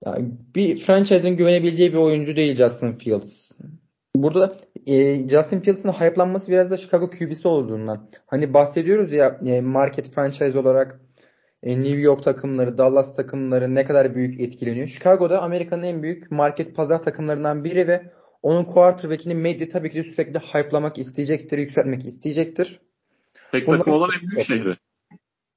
yani 0.05 0.31
bir 0.55 0.77
franchise'ın 0.77 1.37
güvenebileceği 1.37 1.93
bir 1.93 1.99
oyuncu 1.99 2.37
değil 2.37 2.57
Justin 2.57 2.93
Fields. 2.93 3.53
Burada 4.17 4.57
e, 4.87 5.29
Justin 5.29 5.61
Fields'ın 5.61 5.93
hype'lanması 5.93 6.51
biraz 6.51 6.71
da 6.71 6.77
Chicago 6.77 7.11
QB'si 7.11 7.49
olduğundan. 7.49 8.11
Hani 8.27 8.55
bahsediyoruz 8.55 9.13
ya 9.13 9.41
e, 9.47 9.61
market 9.61 10.15
franchise 10.15 10.59
olarak 10.59 11.01
e, 11.63 11.79
New 11.79 11.99
York 11.99 12.23
takımları, 12.23 12.79
Dallas 12.79 13.17
takımları 13.17 13.75
ne 13.75 13.85
kadar 13.85 14.15
büyük 14.15 14.41
etkileniyor. 14.41 14.89
Chicago'da 14.89 15.43
Amerika'nın 15.43 15.83
en 15.83 16.03
büyük 16.03 16.31
market 16.31 16.77
pazar 16.77 17.03
takımlarından 17.03 17.65
biri 17.65 17.89
ve 17.89 18.13
onun 18.43 18.65
quarterback'ini 18.65 19.35
medya 19.35 19.69
tabii 19.69 19.91
ki 19.91 20.05
de 20.05 20.11
sürekli 20.11 20.39
hype'lamak 20.39 20.99
isteyecektir, 20.99 21.59
yükseltmek 21.59 22.05
isteyecektir. 22.05 22.81
Tek 23.53 23.67
takım 23.67 23.93
olan 23.93 24.11
en 24.23 24.29
büyük 24.31 24.47
şehri. 24.47 24.77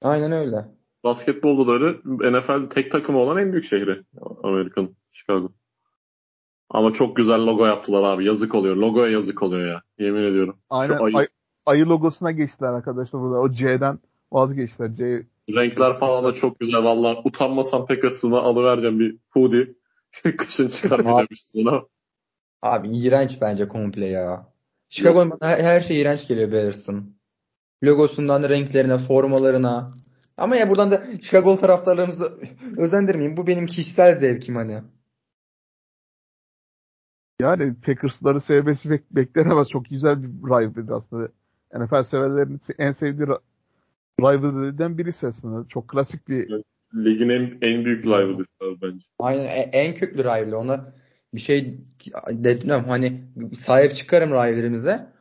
Aynen 0.02 0.32
öyle. 0.32 0.56
Öyle. 1.04 2.32
NFL 2.32 2.70
tek 2.70 2.92
takımı 2.92 3.20
olan 3.20 3.38
en 3.38 3.52
büyük 3.52 3.66
şehri. 3.66 4.04
Amerika'nın. 4.44 4.96
Chicago. 5.12 5.52
Ama 6.70 6.94
çok 6.94 7.16
güzel 7.16 7.40
logo 7.40 7.66
yaptılar 7.66 8.04
abi. 8.04 8.26
Yazık 8.26 8.56
oluyor. 8.56 8.76
Logoya 8.76 9.12
yazık 9.12 9.44
oluyor 9.44 9.68
ya. 9.68 9.82
Yemin 10.00 10.24
ediyorum. 10.24 10.58
Aynen. 10.70 10.98
ayı... 10.98 11.16
Ay, 11.16 11.28
ayı 11.66 11.86
logosuna 11.86 12.32
geçtiler 12.32 12.70
arkadaşlar 12.70 13.22
burada. 13.22 13.40
O 13.40 13.50
C'den 13.50 14.00
vazgeçtiler. 14.32 14.96
C 14.96 15.26
Renkler 15.56 16.00
falan 16.00 16.24
da 16.24 16.34
çok 16.34 16.60
güzel. 16.60 16.84
Valla 16.84 17.22
utanmasam 17.24 17.86
Packers'ına 17.86 18.38
alıvereceğim 18.38 19.00
bir 19.00 19.18
hoodie. 19.30 19.74
Kışın 20.38 20.68
çıkarmayacağım 20.68 21.28
üstüne. 21.32 21.82
Abi 22.62 22.98
iğrenç 22.98 23.42
bence 23.42 23.68
komple 23.68 24.06
ya. 24.06 24.52
Chicago'nun 24.90 25.38
her, 25.42 25.64
her 25.64 25.82
şey 25.82 26.02
iğrenç 26.02 26.28
geliyor 26.28 26.52
Bears'ın. 26.52 27.16
Logosundan 27.84 28.50
renklerine, 28.50 28.98
formalarına. 28.98 29.92
Ama 30.38 30.56
ya 30.56 30.70
buradan 30.70 30.92
da 30.92 31.04
Chicago 31.22 31.58
taraftarlarımızı 31.58 32.40
özendirmeyeyim. 32.78 33.38
Bu 33.38 33.48
benim 33.48 33.66
kişisel 33.66 34.16
zevkim 34.16 34.56
hani. 34.56 34.82
Yani 37.40 37.76
Packers'ları 37.82 38.42
sevmesi 38.42 38.90
bek 38.90 39.12
bekler 39.12 39.46
ama 39.46 39.66
çok 39.66 39.86
güzel 39.86 40.24
bir 40.24 40.28
rivalry 40.28 40.94
aslında. 40.94 41.30
NFL 41.74 42.04
severlerin 42.04 42.60
en 42.78 42.92
sevdiği 42.92 43.28
rivalry'den 44.20 44.98
birisi 44.98 45.28
aslında. 45.28 45.68
Çok 45.68 45.88
klasik 45.88 46.28
bir 46.28 46.64
Ligin 46.96 47.30
en, 47.30 47.58
en 47.62 47.86
büyük 47.86 48.06
rivalry'si 48.06 48.82
bence. 48.82 49.06
Aynen 49.20 49.46
en, 49.46 49.70
en 49.72 49.96
köklü 49.96 50.24
rivalry. 50.24 50.56
Ona 50.56 50.94
bir 51.34 51.40
şey 51.40 51.78
dedim 52.30 52.70
hani 52.70 53.24
sahip 53.56 53.96
çıkarım 53.96 54.30
rivalry'mize. 54.30 55.12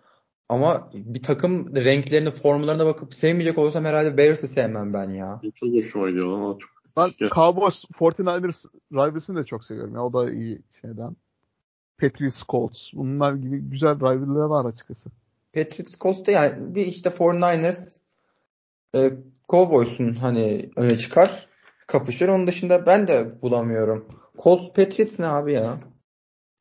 Ama 0.49 0.91
bir 0.95 1.23
takım 1.23 1.77
renklerine, 1.77 2.31
formlarına 2.31 2.87
bakıp 2.87 3.15
sevmeyecek 3.15 3.59
olursam 3.59 3.85
herhalde 3.85 4.17
Bears'ı 4.17 4.49
sevmem 4.49 4.93
ben 4.93 5.11
ya. 5.11 5.41
Çok 5.55 5.75
hoşuma 5.75 6.09
gidiyor 6.09 6.33
ama 6.33 6.59
çok. 6.59 6.71
Ben 6.97 7.29
Cowboys 7.35 7.85
49ers 7.85 8.67
rivalry'sini 8.93 9.39
de 9.39 9.45
çok 9.45 9.65
seviyorum 9.65 9.95
ya. 9.95 10.05
O 10.05 10.13
da 10.13 10.31
iyi 10.33 10.63
şeyden. 10.81 11.17
Patriots 12.01 12.43
Colts. 12.49 12.91
Bunlar 12.93 13.35
gibi 13.35 13.59
güzel 13.59 13.97
rivalry'ler 13.97 14.45
var 14.45 14.65
açıkçası. 14.65 15.11
Patriots 15.55 15.95
Colts 15.99 16.27
da 16.27 16.31
yani 16.31 16.75
bir 16.75 16.87
işte 16.87 17.11
49ers 17.11 17.99
e, 18.95 19.13
Cowboys'un 19.49 20.13
hani 20.13 20.71
öne 20.77 20.99
çıkar 20.99 21.47
kapışır. 21.87 22.29
Onun 22.29 22.47
dışında 22.47 22.87
ben 22.87 23.09
de 23.09 23.43
bulamıyorum. 23.43 24.09
Colts 24.39 24.73
Patriots 24.73 25.19
ne 25.19 25.27
abi 25.27 25.53
ya? 25.53 25.79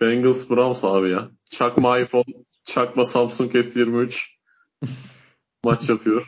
Bengals 0.01 0.49
Browns 0.49 0.83
abi 0.83 1.09
ya. 1.09 1.31
çakma 1.49 1.99
iPhone, 1.99 2.23
çakma 2.65 3.05
Samsung 3.05 3.55
S23 3.55 4.25
maç 5.63 5.89
yapıyor. 5.89 6.27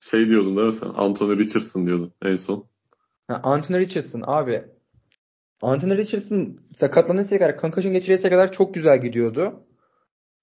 Şey 0.00 0.28
diyordun 0.28 0.56
değil 0.56 0.66
mi 0.66 0.74
sen? 0.74 0.88
Anthony 0.88 1.38
Richardson 1.38 1.86
diyordun 1.86 2.12
en 2.22 2.36
son. 2.36 2.68
Ha, 3.28 3.40
Anthony 3.42 3.78
Richardson 3.78 4.22
abi. 4.26 4.64
Anthony 5.62 5.96
Richardson 5.96 6.58
sakatlanıncaya 6.78 7.38
kadar, 7.38 7.58
concussion 7.58 7.92
geçiresiye 7.92 8.30
kadar 8.30 8.52
çok 8.52 8.74
güzel 8.74 9.00
gidiyordu. 9.00 9.66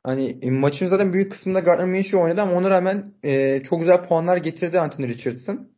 Hani 0.04 0.40
e, 0.42 0.52
maçın 0.52 0.88
zaten 0.88 1.14
büyük 1.14 1.32
kısmında 1.32 1.60
Gardner 1.60 1.88
Minshew 1.88 2.18
oynadı 2.18 2.42
ama 2.42 2.54
ona 2.54 2.70
rağmen 2.70 3.14
e, 3.24 3.64
çok 3.64 3.80
güzel 3.80 4.08
puanlar 4.08 4.38
getirdi 4.38 4.80
Anthony 4.80 5.08
Richardson. 5.08 5.70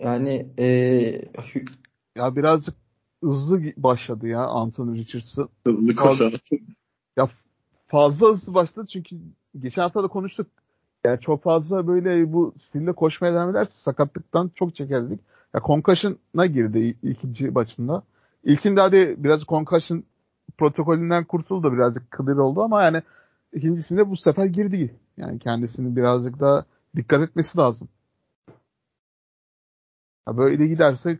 Yani 0.00 0.54
e, 0.58 0.64
Ya 2.16 2.36
birazcık 2.36 2.74
hızlı 3.22 3.62
başladı 3.76 4.28
ya 4.28 4.46
Anthony 4.46 4.98
Richardson. 4.98 5.48
Hızlı 5.66 5.96
koşan. 5.96 6.32
Ya 7.16 7.28
fazla 7.86 8.28
hızlı 8.28 8.54
başladı 8.54 8.86
çünkü 8.92 9.16
geçen 9.58 9.82
hafta 9.82 10.02
da 10.02 10.08
konuştuk. 10.08 10.46
Yani 11.04 11.20
çok 11.20 11.42
fazla 11.42 11.86
böyle 11.86 12.32
bu 12.32 12.54
stilde 12.58 12.92
koşmaya 12.92 13.34
devam 13.34 13.50
ederse 13.50 13.78
sakatlıktan 13.78 14.50
çok 14.54 14.74
çekerdik. 14.74 15.20
Ya 15.54 15.60
concussion'a 15.66 16.46
girdi 16.46 16.96
ikinci 17.02 17.50
maçında. 17.50 18.02
İlkinde 18.44 18.80
hadi 18.80 19.14
biraz 19.18 19.44
concussion 19.44 20.04
protokolünden 20.58 21.24
kurtuldu 21.24 21.72
birazcık 21.72 22.16
clear 22.16 22.36
oldu 22.36 22.62
ama 22.62 22.82
yani 22.82 23.02
ikincisinde 23.52 24.10
bu 24.10 24.16
sefer 24.16 24.44
girdi. 24.44 24.94
Yani 25.16 25.38
kendisini 25.38 25.96
birazcık 25.96 26.40
daha 26.40 26.64
dikkat 26.96 27.22
etmesi 27.22 27.58
lazım. 27.58 27.88
Ya 30.28 30.36
böyle 30.36 30.66
giderse 30.66 31.18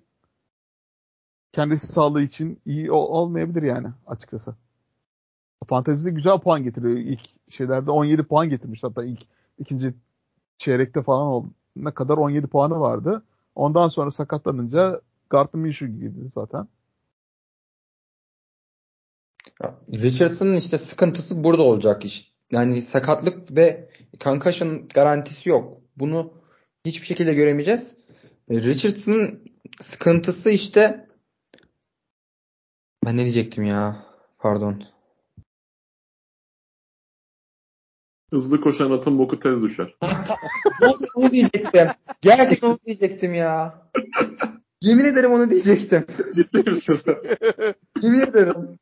kendisi 1.52 1.86
sağlığı 1.86 2.22
için 2.22 2.60
iyi 2.66 2.92
olmayabilir 2.92 3.62
yani 3.62 3.88
açıkçası. 4.06 4.54
Fantezide 5.68 6.10
güzel 6.10 6.38
puan 6.38 6.62
getiriyor. 6.64 6.96
İlk 6.96 7.20
şeylerde 7.48 7.90
17 7.90 8.22
puan 8.22 8.48
getirmiş. 8.48 8.82
Hatta 8.82 9.04
ilk 9.04 9.26
ikinci 9.58 9.94
çeyrekte 10.58 11.02
falan 11.02 11.26
oldu. 11.26 11.50
Ne 11.76 11.90
kadar 11.90 12.16
17 12.16 12.46
puanı 12.46 12.80
vardı. 12.80 13.22
Ondan 13.54 13.88
sonra 13.88 14.10
sakatlanınca 14.10 15.00
Gardner 15.30 15.62
Minshew 15.62 15.86
girdi 15.98 16.28
zaten. 16.34 16.68
Richardson'ın 19.92 20.56
işte 20.56 20.78
sıkıntısı 20.78 21.44
burada 21.44 21.62
olacak 21.62 22.04
iş. 22.04 22.32
Yani 22.50 22.82
sakatlık 22.82 23.56
ve 23.56 23.90
concussion 24.20 24.88
garantisi 24.88 25.48
yok. 25.48 25.80
Bunu 25.96 26.32
hiçbir 26.84 27.06
şekilde 27.06 27.34
göremeyeceğiz. 27.34 27.96
Richardson'ın 28.50 29.44
sıkıntısı 29.80 30.50
işte 30.50 31.09
ben 33.04 33.16
ne 33.16 33.22
diyecektim 33.22 33.64
ya? 33.64 34.06
Pardon. 34.38 34.82
Hızlı 38.32 38.60
koşan 38.60 38.90
atın 38.90 39.18
boku 39.18 39.40
tez 39.40 39.62
düşer. 39.62 39.94
onu 41.14 41.30
diyecektim. 41.30 41.88
Gerçekten 42.20 42.68
onu 42.68 42.78
diyecektim 42.86 43.34
ya. 43.34 43.82
Yemin 44.80 45.04
ederim 45.04 45.32
onu 45.32 45.50
diyecektim. 45.50 46.06
Ciddi 46.34 46.70
misin 46.70 46.94
sen? 46.94 47.16
Yemin 48.02 48.20
ederim. 48.20 48.78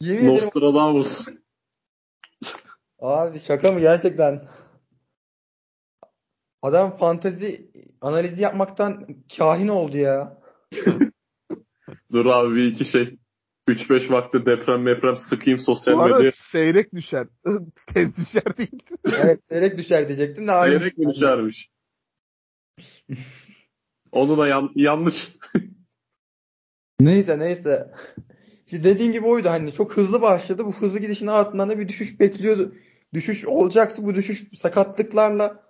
Yemin 0.00 0.28
Nostradamus. 0.28 1.28
ederim. 1.28 1.42
Abi 2.98 3.40
şaka 3.40 3.72
mı 3.72 3.80
gerçekten? 3.80 4.44
Adam 6.62 6.96
fantezi 6.96 7.70
analizi 8.00 8.42
yapmaktan 8.42 9.06
kahin 9.38 9.68
oldu 9.68 9.96
ya. 9.96 10.40
Dur 12.12 12.26
abi 12.26 12.54
bir 12.54 12.66
iki 12.66 12.84
şey. 12.84 13.16
3-5 13.68 14.10
vakti 14.10 14.46
deprem 14.46 14.86
deprem 14.86 15.16
sıkayım 15.16 15.58
sosyal 15.58 15.98
Bu 15.98 16.14
medya. 16.16 16.32
seyrek 16.32 16.94
düşer. 16.94 17.26
Tez 17.94 18.18
düşer 18.18 18.58
değil. 18.58 18.82
evet 19.22 19.40
seyrek 19.48 19.78
düşer 19.78 20.08
diyecektim 20.08 20.48
de 20.48 20.52
Seyrek 20.52 20.98
mi 20.98 21.14
düşermiş? 21.14 21.70
Onu 24.12 24.38
da 24.38 24.48
yan, 24.48 24.70
yanlış. 24.74 25.36
neyse 27.00 27.38
neyse. 27.38 27.90
İşte 28.66 28.84
dediğim 28.84 29.12
gibi 29.12 29.26
oydu 29.26 29.48
hani 29.48 29.72
çok 29.72 29.96
hızlı 29.96 30.22
başladı. 30.22 30.64
Bu 30.66 30.72
hızlı 30.72 30.98
gidişin 30.98 31.26
ardından 31.26 31.70
da 31.70 31.78
bir 31.78 31.88
düşüş 31.88 32.20
bekliyordu. 32.20 32.74
Düşüş 33.14 33.44
olacaktı. 33.44 34.04
Bu 34.04 34.14
düşüş 34.14 34.44
sakatlıklarla 34.54 35.62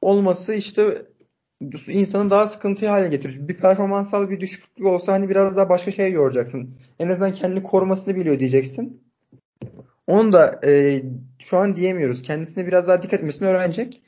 olması 0.00 0.54
işte 0.54 1.06
insanı 1.88 2.30
daha 2.30 2.46
sıkıntıya 2.46 2.92
hale 2.92 3.08
getirir. 3.08 3.48
Bir 3.48 3.56
performansal 3.56 4.30
bir 4.30 4.40
düşüklük 4.40 4.86
olsa 4.86 5.12
hani 5.12 5.28
biraz 5.28 5.56
daha 5.56 5.68
başka 5.68 5.90
şey 5.90 6.12
yoracaksın. 6.12 6.74
En 6.98 7.08
azından 7.08 7.32
kendini 7.32 7.62
korumasını 7.62 8.16
biliyor 8.16 8.38
diyeceksin. 8.38 9.02
Onu 10.06 10.32
da 10.32 10.60
e, 10.66 11.02
şu 11.38 11.56
an 11.56 11.76
diyemiyoruz. 11.76 12.22
Kendisine 12.22 12.66
biraz 12.66 12.88
daha 12.88 13.02
dikkat 13.02 13.20
etmesini 13.20 13.48
öğrenecek. 13.48 14.02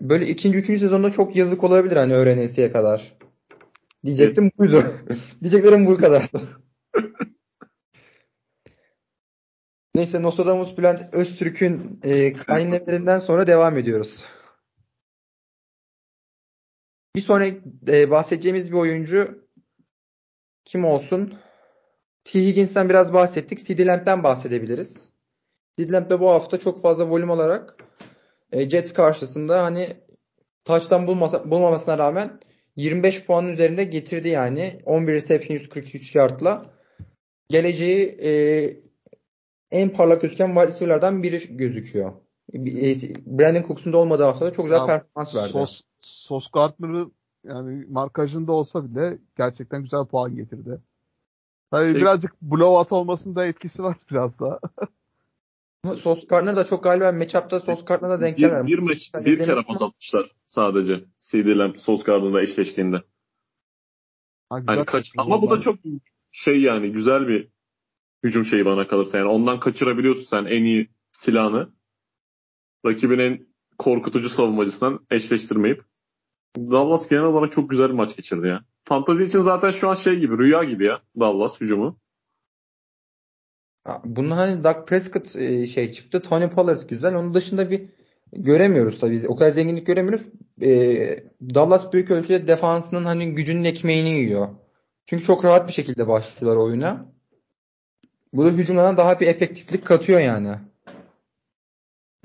Böyle 0.00 0.26
ikinci, 0.26 0.58
üçüncü 0.58 0.80
sezonda 0.80 1.10
çok 1.10 1.36
yazık 1.36 1.64
olabilir 1.64 1.96
hani 1.96 2.14
öğrenesiye 2.14 2.72
kadar. 2.72 3.16
Diyecektim 4.04 4.50
buydu. 4.58 4.84
Diyeceklerim 5.42 5.86
bu 5.86 5.96
kadardı. 5.96 6.40
Neyse 9.94 10.22
Nostradamus 10.22 10.78
Bülent 10.78 11.14
Öztürk'ün 11.14 12.00
e, 12.02 12.32
kayınlerinden 12.32 13.18
sonra 13.18 13.46
devam 13.46 13.78
ediyoruz. 13.78 14.24
Bir 17.16 17.20
sonraki 17.20 17.62
e, 17.88 18.10
bahsedeceğimiz 18.10 18.72
bir 18.72 18.76
oyuncu 18.76 19.48
kim 20.64 20.84
olsun? 20.84 21.38
T. 22.24 22.46
Higgins'ten 22.46 22.88
biraz 22.88 23.12
bahsettik. 23.12 23.66
CD 23.66 23.86
Lamp'ten 23.86 24.22
bahsedebiliriz. 24.22 25.10
CD 25.78 25.92
Lamp 25.92 26.10
de 26.10 26.20
bu 26.20 26.28
hafta 26.28 26.58
çok 26.58 26.82
fazla 26.82 27.10
volüm 27.10 27.30
alarak 27.30 27.76
e, 28.52 28.70
Jets 28.70 28.92
karşısında 28.92 29.64
hani 29.64 29.86
taçtan 30.64 31.06
bulmasa, 31.06 31.50
bulmamasına 31.50 31.98
rağmen 31.98 32.40
25 32.76 33.24
puanın 33.24 33.48
üzerinde 33.48 33.84
getirdi 33.84 34.28
yani. 34.28 34.78
11 34.84 35.12
reception 35.12 35.54
143 35.54 36.14
yardla. 36.14 36.74
Geleceği 37.48 38.18
e, 38.22 38.30
en 39.70 39.90
parlak 39.90 40.22
gözüken 40.22 40.54
wide 40.54 40.66
receiver'lardan 40.66 41.22
biri 41.22 41.56
gözüküyor. 41.56 42.12
E, 42.54 42.58
Brandon 43.26 43.62
Cooks'un 43.62 43.92
da 43.92 43.98
olmadığı 43.98 44.22
haftada 44.22 44.52
çok 44.52 44.64
güzel 44.64 44.78
ya, 44.78 44.86
performans 44.86 45.34
verdi. 45.34 45.48
Sos, 45.52 45.80
Sos 46.00 46.50
Gardner'ı 46.50 47.10
yani 47.44 47.86
markajında 47.88 48.52
olsa 48.52 48.84
bile 48.84 49.18
gerçekten 49.36 49.82
güzel 49.82 50.04
puan 50.04 50.36
getirdi. 50.36 50.80
Tabii 51.70 51.92
şey, 51.92 52.00
birazcık 52.00 52.42
blowout 52.42 52.92
olmasında 52.92 53.46
etkisi 53.46 53.82
var 53.82 53.96
biraz 54.10 54.40
da. 54.40 54.60
Sos 55.84 56.26
Gardner 56.26 56.56
da 56.56 56.64
çok 56.64 56.84
galiba 56.84 57.12
matchup'ta 57.12 57.60
Sos 57.60 57.84
Gardner'a 57.84 58.20
denk 58.20 58.38
gelir. 58.38 58.66
Bir, 58.66 58.66
bir 58.66 58.78
maç 58.78 59.10
bir 59.14 59.38
kere 59.38 59.62
pas 59.62 59.82
atmışlar 59.82 60.30
sadece. 60.46 61.04
CD 61.20 61.58
Lamb 61.58 61.76
Sos 61.76 62.04
Gardner'la 62.04 62.42
eşleştiğinde. 62.42 62.96
Ha, 64.50 64.62
hani 64.66 64.84
kaç, 64.84 65.12
ama 65.16 65.42
bu 65.42 65.50
da 65.50 65.60
çok 65.60 65.78
şey 66.32 66.60
yani 66.60 66.92
güzel 66.92 67.28
bir 67.28 67.48
hücum 68.22 68.44
şeyi 68.44 68.64
bana 68.64 68.88
kalırsa. 68.88 69.18
Yani 69.18 69.28
ondan 69.28 69.60
kaçırabiliyorsun 69.60 70.24
sen 70.24 70.44
en 70.44 70.64
iyi 70.64 70.90
silahını. 71.12 71.72
Rakibin 72.86 73.18
en 73.18 73.46
korkutucu 73.78 74.28
savunmacısından 74.28 75.06
eşleştirmeyip. 75.10 75.84
Dallas 76.56 77.08
genel 77.08 77.24
olarak 77.24 77.52
çok 77.52 77.70
güzel 77.70 77.88
bir 77.88 77.94
maç 77.94 78.16
geçirdi 78.16 78.46
ya. 78.46 78.64
Fantazi 78.84 79.24
için 79.24 79.40
zaten 79.40 79.70
şu 79.70 79.88
an 79.88 79.94
şey 79.94 80.18
gibi, 80.18 80.38
rüya 80.38 80.64
gibi 80.64 80.84
ya 80.84 81.00
Dallas 81.20 81.60
hücumu. 81.60 81.98
Bunun 84.04 84.30
hani 84.30 84.64
Doug 84.64 84.88
Prescott 84.88 85.36
e, 85.36 85.66
şey 85.66 85.92
çıktı. 85.92 86.22
Tony 86.22 86.50
Pollard 86.50 86.88
güzel. 86.88 87.14
Onun 87.14 87.34
dışında 87.34 87.70
bir 87.70 87.88
göremiyoruz 88.32 89.00
tabii. 89.00 89.28
O 89.28 89.36
kadar 89.36 89.50
zenginlik 89.50 89.86
göremiyoruz. 89.86 90.26
Ee, 90.62 91.24
Dallas 91.54 91.92
büyük 91.92 92.10
ölçüde 92.10 92.48
defansının 92.48 93.04
hani 93.04 93.34
gücünün 93.34 93.64
ekmeğini 93.64 94.10
yiyor. 94.10 94.48
Çünkü 95.06 95.24
çok 95.24 95.44
rahat 95.44 95.68
bir 95.68 95.72
şekilde 95.72 96.08
başlıyorlar 96.08 96.62
oyuna. 96.62 97.06
Bu 98.32 98.44
da 98.44 98.48
hücumlardan 98.48 98.96
daha 98.96 99.20
bir 99.20 99.26
efektiflik 99.26 99.84
katıyor 99.84 100.20
yani. 100.20 100.54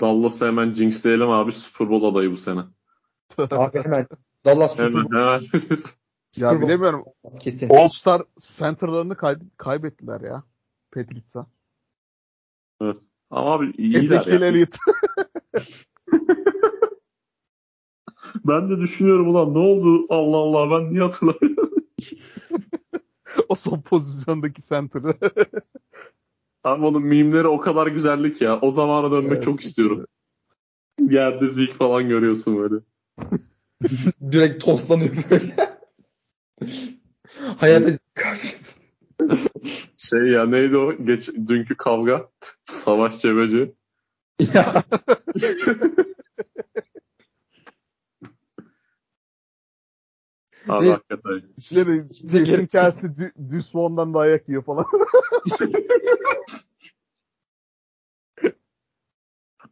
Dallas'ı 0.01 0.45
hemen 0.45 0.73
jinxleyelim 0.73 1.29
abi. 1.29 1.51
Super 1.51 1.89
Bowl 1.89 2.05
adayı 2.05 2.31
bu 2.31 2.37
sene. 2.37 2.61
Abi 3.37 3.83
hemen. 3.83 4.07
Dallas. 4.45 4.79
Hemen, 4.79 5.07
ya 6.37 6.61
bilemiyorum. 6.61 7.05
Kesin. 7.39 7.69
All 7.69 7.87
Star 7.87 8.21
center'larını 8.39 9.15
kay- 9.15 9.39
kaybettiler 9.57 10.21
ya. 10.21 10.43
Patriotsa. 10.91 11.47
Evet. 12.81 12.97
Ama 13.29 13.53
abi 13.53 13.71
iyiler 13.77 13.99
Ezekiel 13.99 14.41
ya. 14.41 14.47
Elliott. 14.47 14.75
ben 18.45 18.69
de 18.69 18.77
düşünüyorum 18.77 19.27
ulan 19.27 19.53
ne 19.53 19.57
oldu 19.57 20.05
Allah 20.09 20.37
Allah 20.37 20.71
ben 20.71 20.93
niye 20.93 21.03
hatırlamıyorum. 21.03 21.69
o 23.49 23.55
son 23.55 23.81
pozisyondaki 23.81 24.61
center'ı. 24.61 25.13
Abi 26.63 26.85
onun 26.85 27.03
mimleri 27.03 27.47
o 27.47 27.59
kadar 27.59 27.87
güzellik 27.87 28.41
ya. 28.41 28.59
O 28.61 28.71
zamana 28.71 29.11
dönmek 29.11 29.31
evet. 29.31 29.43
çok 29.43 29.61
istiyorum. 29.61 30.05
Yerde 30.99 31.49
zik 31.49 31.73
falan 31.73 32.09
görüyorsun 32.09 32.57
böyle. 32.57 32.75
Direkt 34.31 34.65
toslanıyor 34.65 35.15
böyle. 35.29 35.55
Hayata 37.57 37.97
karşı. 38.13 38.57
Şey 39.97 40.19
ya 40.19 40.45
neydi 40.45 40.77
o? 40.77 41.05
Geç, 41.05 41.27
dünkü 41.47 41.77
kavga. 41.77 42.29
Savaş 42.65 43.19
Cebeci. 43.19 43.75
Ya. 44.53 44.83
Abi 50.69 50.87
hakikaten. 50.89 51.41
İşleri 51.57 51.85
Şimdi 52.13 52.31
Jason 52.31 52.43
geri- 52.45 52.67
Kelsey 52.67 53.09
Dü- 53.09 53.49
Düsmon'dan 53.49 54.13
dayak 54.13 54.49
yiyor 54.49 54.63
falan. 54.63 54.85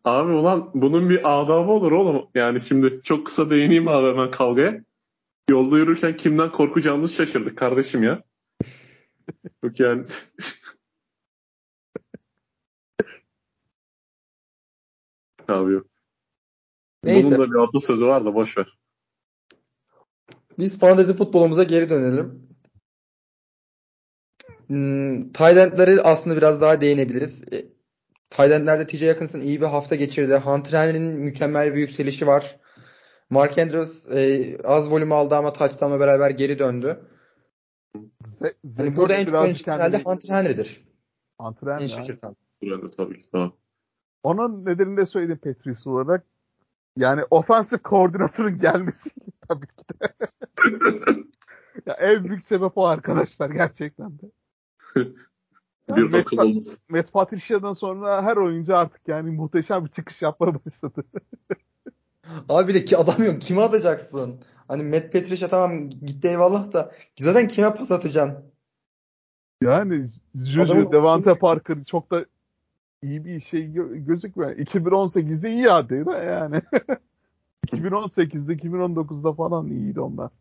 Abi 0.04 0.32
ulan 0.32 0.72
bunun 0.74 1.10
bir 1.10 1.42
adabı 1.42 1.72
olur 1.72 1.92
oğlum. 1.92 2.30
Yani 2.36 2.62
şimdi 2.62 3.02
çok 3.04 3.26
kısa 3.26 3.50
değineyim 3.50 3.88
abi 3.88 4.08
hemen 4.08 4.32
kavgaya. 4.32 4.84
Yolda 5.50 5.78
yürürken 5.78 6.18
kimden 6.18 6.52
korkacağımızı 6.52 7.14
şaşırdık 7.14 7.58
kardeşim 7.58 8.04
ya. 8.04 8.24
Yok 9.64 9.80
yani. 9.80 10.06
Abi 15.48 15.74
yok. 15.74 15.88
Neyse. 17.04 17.28
Bunun 17.28 17.40
da 17.40 17.52
bir 17.52 17.56
atasözü 17.56 18.06
var 18.06 18.26
da 18.26 18.36
boş 18.36 18.58
ver. 18.58 18.78
Biz 20.60 20.80
fantezi 20.80 21.14
futbolumuza 21.14 21.64
geri 21.64 21.90
dönelim. 21.90 22.48
Hmm, 24.68 25.32
Tayland'ları 25.32 26.02
aslında 26.04 26.38
biraz 26.38 26.62
daha 26.62 26.82
değinebiliriz. 26.82 27.42
Tayland'lerde 28.32 28.88
TJ 28.88 29.02
Hawkinson 29.08 29.40
iyi 29.40 29.62
bir 29.62 29.66
hafta 29.66 29.96
geçirdi. 29.96 30.36
Hunter 30.36 30.88
Henry'nin 30.88 31.20
mükemmel 31.20 31.74
bir 31.74 31.80
yükselişi 31.80 32.28
var. 32.28 32.60
Mark 33.30 33.58
Andrews 33.58 34.08
e, 34.12 34.58
az 34.64 34.92
volüm 34.92 35.12
aldı 35.12 35.36
ama 35.36 35.54
touchdown'la 35.54 36.00
beraber 36.00 36.30
geri 36.30 36.60
döndü. 36.60 37.00
Z- 38.24 38.78
Hani 38.78 38.96
burada 38.96 39.14
en 39.16 39.54
çok 39.54 39.68
herhalde 39.68 40.04
Hunter 40.04 40.30
Henry'dir. 40.36 40.84
antren 41.40 41.76
En 41.78 41.82
ya. 41.82 41.88
şaşırtan. 41.88 42.36
Tabii 42.98 43.22
ki. 43.22 43.30
Tamam. 43.32 43.54
Onun 44.24 44.66
nedenini 44.66 44.98
de 44.98 45.06
söyledim 45.06 45.38
Patrice 45.38 45.90
olarak. 45.90 46.26
Yani 46.98 47.22
ofensif 47.30 47.84
koordinatörün 47.84 48.60
gelmesi 48.60 49.10
tabii 49.48 49.68
ki 49.68 49.84
de. 50.02 50.08
ya 51.86 51.94
en 51.94 52.24
büyük 52.24 52.46
sebep 52.46 52.72
o 52.78 52.86
arkadaşlar 52.86 53.50
gerçekten 53.50 54.12
de. 54.20 54.32
Bir 55.90 56.04
Matt, 56.04 56.22
akıl 56.22 56.38
olması. 56.38 56.78
Matt 56.90 57.14
Patricia'dan 57.14 57.74
sonra 57.74 58.24
her 58.24 58.38
oyuncu 58.38 58.78
artık 58.78 59.08
yani 59.08 59.32
muhteşem 59.32 59.86
bir 59.86 59.90
çıkış 59.90 60.22
yapmaya 60.22 60.66
başladı. 60.66 61.04
Abi 62.50 62.68
bir 62.68 62.74
de 62.74 62.86
ki 62.86 62.98
adam 62.98 63.24
yok. 63.24 63.42
Kime 63.42 63.62
atacaksın? 63.62 64.36
Hani 64.68 64.84
Matt 64.84 65.14
Patricia 65.14 65.48
tamam 65.48 65.90
gitti 65.90 66.28
eyvallah 66.28 66.74
da 66.74 66.92
zaten 67.20 67.48
kime 67.48 67.74
pas 67.76 67.92
atacaksın? 67.92 68.46
Yani 69.62 70.10
Juju, 70.36 70.62
Adamın- 70.62 70.92
Devante 70.92 71.36
Parker 71.40 71.84
çok 71.84 72.12
da 72.12 72.26
iyi 73.04 73.26
bir 73.26 73.42
şey 73.42 73.62
gö- 73.62 74.06
gözükmüyor. 74.06 74.52
2018'de 74.52 75.50
iyi 75.52 75.66
de 75.90 76.12
yani. 76.12 76.62
2018'de 77.68 78.54
2019'da 78.54 79.34
falan 79.34 79.68
iyiydi 79.68 80.02
onlar. 80.02 80.32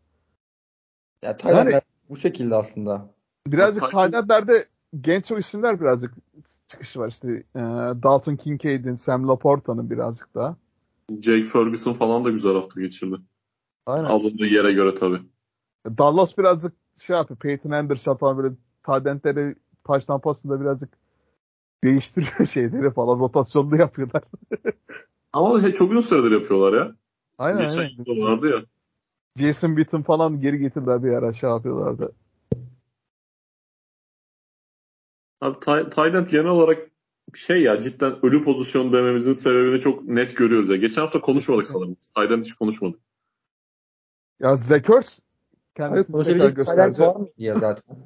Ya 1.23 1.37
Tayland'lar 1.37 1.71
Yani- 1.71 1.81
bu 2.09 2.17
şekilde 2.17 2.55
aslında. 2.55 3.09
Birazcık 3.47 3.91
Tayland'lerde 3.91 4.65
genç 5.01 5.31
o 5.31 5.37
isimler 5.37 5.81
birazcık 5.81 6.13
çıkışı 6.67 6.99
var 6.99 7.09
işte. 7.09 7.27
e, 7.55 7.59
Dalton 8.03 8.35
Kincaid'in, 8.35 8.95
Sam 8.95 9.27
Laporta'nın 9.27 9.89
birazcık 9.89 10.35
daha. 10.35 10.55
Jake 11.21 11.45
Ferguson 11.45 11.93
falan 11.93 12.25
da 12.25 12.29
güzel 12.29 12.53
hafta 12.53 12.81
geçirdi. 12.81 13.15
Aynen. 13.85 14.05
Alındığı 14.05 14.45
yere 14.45 14.71
göre 14.71 14.95
tabii. 14.95 15.21
Dallas 15.85 16.37
birazcık 16.37 16.73
şey 16.97 17.15
yapıyor. 17.15 17.39
Peyton 17.39 17.71
Anderson 17.71 18.15
falan 18.15 18.37
böyle 18.37 18.55
Tayland'leri 18.83 19.55
taştan 19.83 20.21
pasında 20.21 20.61
birazcık 20.61 20.89
değiştiriyor 21.83 22.45
şeyleri 22.51 22.91
falan. 22.91 23.19
Rotasyonlu 23.19 23.75
yapıyorlar. 23.77 24.23
Ama 25.33 25.71
çok 25.73 25.91
uzun 25.91 26.01
süredir 26.01 26.31
yapıyorlar 26.31 26.77
ya. 26.77 26.95
Aynen 27.37 27.61
Geçen 27.61 27.77
aynen. 27.79 27.89
yılda 27.97 28.21
vardı 28.25 28.49
ya. 28.49 28.61
Jason 29.37 29.75
Witten 29.75 30.03
falan 30.03 30.41
geri 30.41 30.59
getirdiler 30.59 31.03
bir 31.03 31.11
ara 31.11 31.33
şey 31.33 31.49
yapıyorlardı. 31.49 32.11
Abi 35.41 35.59
Tay- 35.59 35.89
Tayland 35.89 36.29
genel 36.29 36.45
olarak 36.45 36.91
şey 37.35 37.61
ya 37.61 37.81
cidden 37.81 38.25
ölü 38.25 38.43
pozisyon 38.43 38.93
dememizin 38.93 39.33
sebebini 39.33 39.81
çok 39.81 40.03
net 40.03 40.37
görüyoruz 40.37 40.69
ya. 40.69 40.75
Geçen 40.75 41.01
hafta 41.01 41.21
konuşmadık 41.21 41.67
sanırım. 41.67 41.97
Tayland 42.15 42.43
hiç 42.43 42.53
konuşmadık. 42.53 42.99
Ya 44.39 44.55
Zekers 44.55 45.19
Abi 45.19 45.25
kendisini 45.75 46.39
tekrar 46.39 46.99
var 46.99 47.27
ya 47.37 47.55
zaten? 47.55 47.97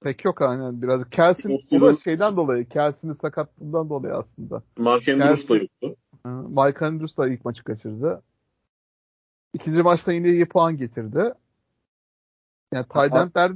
Pek 0.00 0.24
yok 0.24 0.42
aynen. 0.42 0.82
Biraz 0.82 1.10
Kelsin 1.10 1.58
o 1.76 1.80
da 1.80 1.96
şeyden 1.96 2.36
dolayı. 2.36 2.68
Kelsinin 2.68 3.12
sakatlığından 3.12 3.90
dolayı 3.90 4.14
aslında. 4.14 4.62
Mark 4.76 5.08
Andrews 5.08 5.48
da 5.48 5.56
yoktu. 5.56 5.96
Mike 6.24 6.86
Andrews 6.86 7.16
da 7.16 7.28
ilk 7.28 7.44
maçı 7.44 7.64
kaçırdı. 7.64 8.22
İkinci 9.54 9.82
maçta 9.82 10.12
yine 10.12 10.28
iyi 10.28 10.46
puan 10.46 10.76
getirdi. 10.76 11.32
Yani 12.72 12.86
Taylandler 12.88 13.52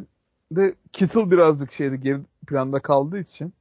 de 0.53 0.75
Kittle 0.93 1.31
birazcık 1.31 1.73
şeydi 1.73 2.01
geri 2.01 2.21
planda 2.47 2.81
kaldığı 2.83 3.19
için. 3.19 3.53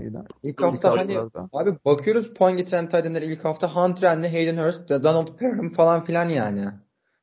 Şeyden, 0.00 0.26
İlk 0.42 0.52
ilk 0.52 0.62
hafta 0.62 0.90
hani 0.96 1.14
haftalarda. 1.16 1.48
abi 1.52 1.78
bakıyoruz 1.84 2.34
puan 2.34 2.56
getiren 2.56 2.88
Tayland'lara 2.88 3.24
ilk 3.24 3.44
hafta 3.44 3.76
Hunter 3.76 4.10
Henry, 4.10 4.28
Hayden 4.28 4.56
Hurst, 4.66 4.90
Donald 4.90 5.38
Parham 5.38 5.70
falan 5.70 6.04
filan 6.04 6.28
yani. 6.28 6.64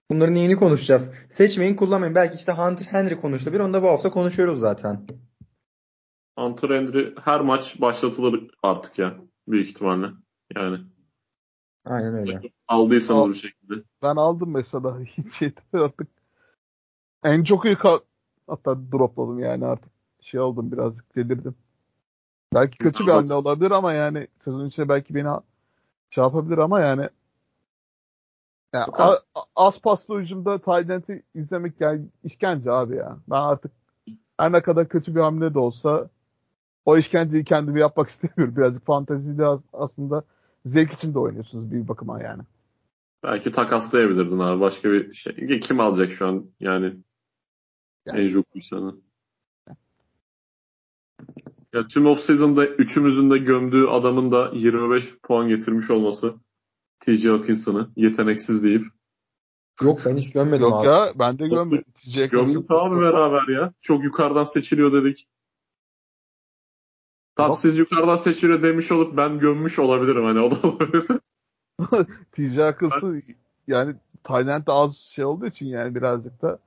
Bunların 0.09 0.33
neyini 0.36 0.55
konuşacağız? 0.55 1.11
Seçmeyin 1.29 1.75
kullanmayın. 1.75 2.15
Belki 2.15 2.36
işte 2.36 2.51
Hunter 2.51 2.86
Henry 2.86 3.17
konuşulabilir. 3.21 3.59
Onu 3.63 3.73
da 3.73 3.83
bu 3.83 3.88
hafta 3.88 4.11
konuşuyoruz 4.11 4.59
zaten. 4.59 5.07
Hunter 6.38 6.69
Henry 6.69 7.15
her 7.23 7.41
maç 7.41 7.81
başlatılır 7.81 8.47
artık 8.63 8.99
ya. 8.99 9.17
Büyük 9.47 9.69
ihtimalle. 9.69 10.07
Yani 10.55 10.79
Aynen 11.86 12.13
öyle. 12.15 12.41
aldıysanız 12.67 13.23
Al- 13.25 13.29
bir 13.29 13.33
şekilde. 13.33 13.73
Ben 14.01 14.15
aldım 14.15 14.51
mesela 14.51 14.99
hiç 15.17 15.33
şeyde 15.33 15.59
artık. 15.73 16.07
En 17.23 17.43
çok 17.43 17.65
iyi 17.65 17.75
ka- 17.75 18.03
hatta 18.47 18.91
dropladım 18.91 19.39
yani 19.39 19.65
artık 19.65 19.91
şey 20.21 20.39
oldum 20.39 20.71
birazcık 20.71 21.15
delirdim. 21.15 21.55
Belki 22.53 22.77
kötü 22.77 22.99
bir 23.03 23.09
Ama- 23.09 23.17
hamle 23.21 23.33
olabilir 23.33 23.71
ama 23.71 23.93
yani 23.93 24.27
sezon 24.39 24.65
içinde 24.65 24.89
belki 24.89 25.15
beni 25.15 25.29
şey 26.09 26.23
yapabilir 26.23 26.57
ama 26.57 26.79
yani 26.79 27.09
yani 28.73 28.85
Yok 28.87 28.99
abi. 28.99 29.03
a- 29.03 29.39
a- 29.41 29.45
az 29.55 29.81
paslı 29.81 30.19
hücumda 30.19 30.57
Tayland'i 30.59 31.23
izlemek 31.35 31.81
yani 31.81 32.05
işkence 32.23 32.71
abi 32.71 32.95
ya. 32.95 33.17
Ben 33.27 33.35
artık 33.41 33.71
her 34.37 34.51
ne 34.51 34.61
kadar 34.61 34.87
kötü 34.89 35.15
bir 35.15 35.19
hamle 35.21 35.53
de 35.53 35.59
olsa 35.59 36.09
o 36.85 36.97
işkenceyi 36.97 37.43
kendimi 37.43 37.79
yapmak 37.79 38.07
istemiyorum. 38.09 38.55
Birazcık 38.55 38.85
fanteziyle 38.85 39.45
as- 39.45 39.61
aslında 39.73 40.23
zevk 40.65 40.91
için 40.93 41.13
de 41.13 41.19
oynuyorsunuz 41.19 41.71
bir 41.71 41.87
bakıma 41.87 42.21
yani. 42.21 42.43
Belki 43.23 43.51
takaslayabilirdin 43.51 44.39
abi. 44.39 44.61
Başka 44.61 44.91
bir 44.91 45.13
şey. 45.13 45.59
Kim 45.59 45.79
alacak 45.79 46.11
şu 46.11 46.27
an 46.27 46.45
yani 46.59 46.93
Yani- 48.06 48.43
en. 48.72 49.01
Ya 51.74 51.88
tüm 51.88 52.06
off 52.06 52.20
season'da 52.20 52.68
üçümüzün 52.68 53.30
de 53.30 53.38
gömdüğü 53.38 53.88
adamın 53.88 54.32
da 54.32 54.51
25 54.53 55.16
puan 55.24 55.47
getirmiş 55.47 55.89
olması 55.89 56.36
T.J. 56.99 57.30
Hawkinson'ı 57.30 57.89
yeteneksiz 57.95 58.64
deyip 58.64 58.86
Yok 59.82 59.99
ben 60.06 60.18
hiç 60.18 60.32
görmedim 60.32 60.62
Yok 60.62 60.80
abi. 60.80 60.88
ya 60.88 61.14
ben 61.20 61.39
de 61.39 61.47
görmedim. 61.47 61.86
TJ 61.93 62.30
gömdük 62.30 62.72
abi 62.72 63.01
beraber 63.01 63.47
ya. 63.47 63.74
Çok 63.82 64.03
yukarıdan 64.03 64.43
seçiliyor 64.43 64.93
dedik. 64.93 65.28
Tam 67.36 67.47
Yok. 67.49 67.60
siz 67.60 67.78
yukarıdan 67.78 68.16
seçiliyor 68.16 68.64
demiş 68.64 68.91
olup 68.91 69.18
ben 69.18 69.39
gömmüş 69.39 69.80
olabilirim 69.80 70.24
hani 70.24 70.39
o 70.39 70.51
da 70.51 70.68
olabilir. 70.68 71.08
TJ 72.32 72.58
akılsı 72.60 73.22
yani 73.68 73.95
Tayland'da 74.24 74.74
az 74.74 74.97
şey 74.97 75.26
olduğu 75.26 75.45
için 75.45 75.66
yani 75.66 75.95
birazcık 75.95 76.41
da 76.41 76.60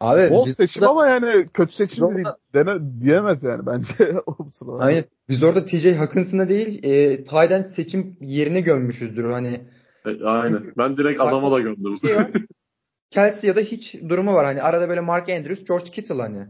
Abi 0.00 0.30
bol 0.30 0.46
biz 0.46 0.54
seçim 0.56 0.82
orada- 0.82 0.90
ama 0.92 1.06
yani 1.06 1.46
kötü 1.54 1.72
seçim 1.74 2.08
Biz 2.08 2.16
değil, 2.16 2.26
orada- 2.26 2.38
dene, 2.54 3.00
diyemez 3.00 3.42
yani 3.44 3.66
bence. 3.66 3.94
Aynen. 4.78 5.04
Biz 5.28 5.42
orada 5.42 5.64
TJ 5.64 5.94
Hawkinson'da 5.96 6.48
değil 6.48 6.84
e, 6.84 7.24
Tayland 7.24 7.64
seçim 7.64 8.16
yerine 8.20 8.60
gömmüşüzdür. 8.60 9.24
Hani 9.30 9.60
E, 10.06 10.24
Aynen. 10.24 10.72
Ben 10.78 10.96
direkt 10.96 11.20
adama 11.20 11.52
da 11.52 11.60
gömdüm. 11.60 11.96
şey. 11.96 12.16
Kelsey 13.10 13.48
ya 13.48 13.56
da 13.56 13.60
hiç 13.60 13.94
durumu 14.08 14.34
var. 14.34 14.44
Hani 14.44 14.62
arada 14.62 14.88
böyle 14.88 15.00
Mark 15.00 15.28
Andrews, 15.28 15.64
George 15.64 15.84
Kittle 15.84 16.14
hani. 16.22 16.46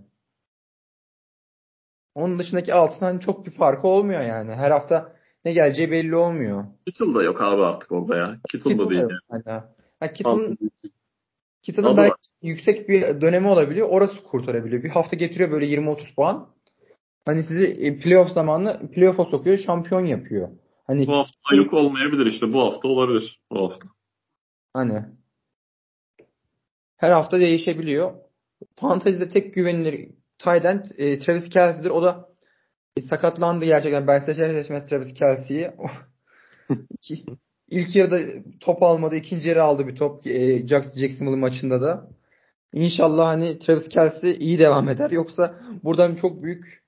Onun 2.14 2.38
dışındaki 2.38 2.74
altın 2.74 3.06
hani 3.06 3.20
çok 3.20 3.46
bir 3.46 3.50
farkı 3.50 3.88
olmuyor 3.88 4.20
yani. 4.20 4.52
Her 4.52 4.70
hafta 4.70 5.12
ne 5.44 5.52
geleceği 5.52 5.90
belli 5.90 6.16
olmuyor. 6.16 6.64
Kittle 6.86 7.14
da 7.14 7.22
yok 7.22 7.42
abi 7.42 7.62
artık 7.62 7.92
orada 7.92 8.16
ya. 8.16 8.36
Kittle, 8.50 8.70
Kittle 8.70 8.84
da 8.86 8.90
değil 8.90 9.00
yani. 9.00 9.12
hani. 9.30 9.42
Ha, 10.00 10.12
Kittle'ın 10.12 10.58
Kittle'ın 11.70 11.94
Adı 11.94 11.96
belki 11.96 12.14
yüksek 12.42 12.88
bir 12.88 13.20
dönemi 13.20 13.48
olabiliyor. 13.48 13.88
Orası 13.90 14.22
kurtarabiliyor. 14.22 14.82
Bir 14.82 14.88
hafta 14.88 15.16
getiriyor 15.16 15.50
böyle 15.50 15.66
20-30 15.66 16.14
puan. 16.14 16.54
Hani 17.24 17.42
sizi 17.42 17.66
e, 17.66 17.98
playoff 17.98 18.32
zamanı 18.32 18.90
playoff'a 18.90 19.24
sokuyor, 19.24 19.58
şampiyon 19.58 20.06
yapıyor. 20.06 20.48
Hani 20.86 21.06
Bu 21.06 21.12
hafta 21.12 21.56
yok 21.56 21.72
olmayabilir 21.72 22.26
işte. 22.26 22.52
Bu 22.52 22.60
hafta 22.60 22.88
olabilir. 22.88 23.40
Bu 23.50 23.62
hafta. 23.62 23.88
Hani 24.72 25.04
her 26.96 27.12
hafta 27.12 27.40
değişebiliyor. 27.40 28.12
Fantezide 28.76 29.28
tek 29.28 29.54
güvenilir 29.54 30.10
tight 30.38 30.64
end 30.64 30.84
e, 30.98 31.18
Travis 31.18 31.48
Kelsey'dir. 31.48 31.90
O 31.90 32.02
da 32.02 32.28
e, 32.96 33.02
sakatlandı 33.02 33.64
gerçekten. 33.64 34.06
Ben 34.06 34.18
seçer 34.18 34.50
seçmez 34.50 34.86
Travis 34.86 35.14
Kelsey'yi. 35.14 35.70
İlk 37.70 37.96
yarıda 37.96 38.18
top 38.60 38.82
almadı. 38.82 39.16
ikinci 39.16 39.48
yarı 39.48 39.62
aldı 39.62 39.88
bir 39.88 39.96
top. 39.96 40.26
E, 40.26 40.66
Jacksonville 40.66 41.36
maçında 41.36 41.80
da. 41.80 42.10
İnşallah 42.74 43.26
hani 43.26 43.58
Travis 43.58 43.88
Kelsey 43.88 44.36
iyi 44.40 44.58
devam 44.58 44.88
eder. 44.88 45.10
Yoksa 45.10 45.54
buradan 45.82 46.14
çok 46.14 46.42
büyük 46.42 46.84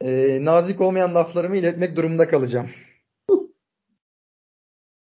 e, 0.00 0.38
nazik 0.44 0.80
olmayan 0.80 1.14
laflarımı 1.14 1.56
iletmek 1.56 1.96
durumunda 1.96 2.28
kalacağım. 2.28 2.70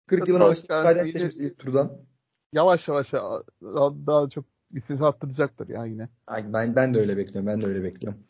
40 0.07 0.27
yılın 0.27 0.53
seçmiş 0.53 1.35
turdan. 1.59 1.97
Yavaş 2.53 2.87
yavaş 2.87 3.13
daha, 3.13 4.07
daha 4.07 4.29
çok 4.29 4.45
listesi 4.73 5.05
arttıracaktır 5.05 5.69
ya 5.69 5.85
yine. 5.85 6.09
Ay, 6.27 6.53
ben 6.53 6.75
ben 6.75 6.93
de 6.93 6.99
öyle 6.99 7.17
bekliyorum. 7.17 7.47
Ben 7.47 7.61
de 7.61 7.65
öyle 7.65 7.83
bekliyorum. 7.83 8.23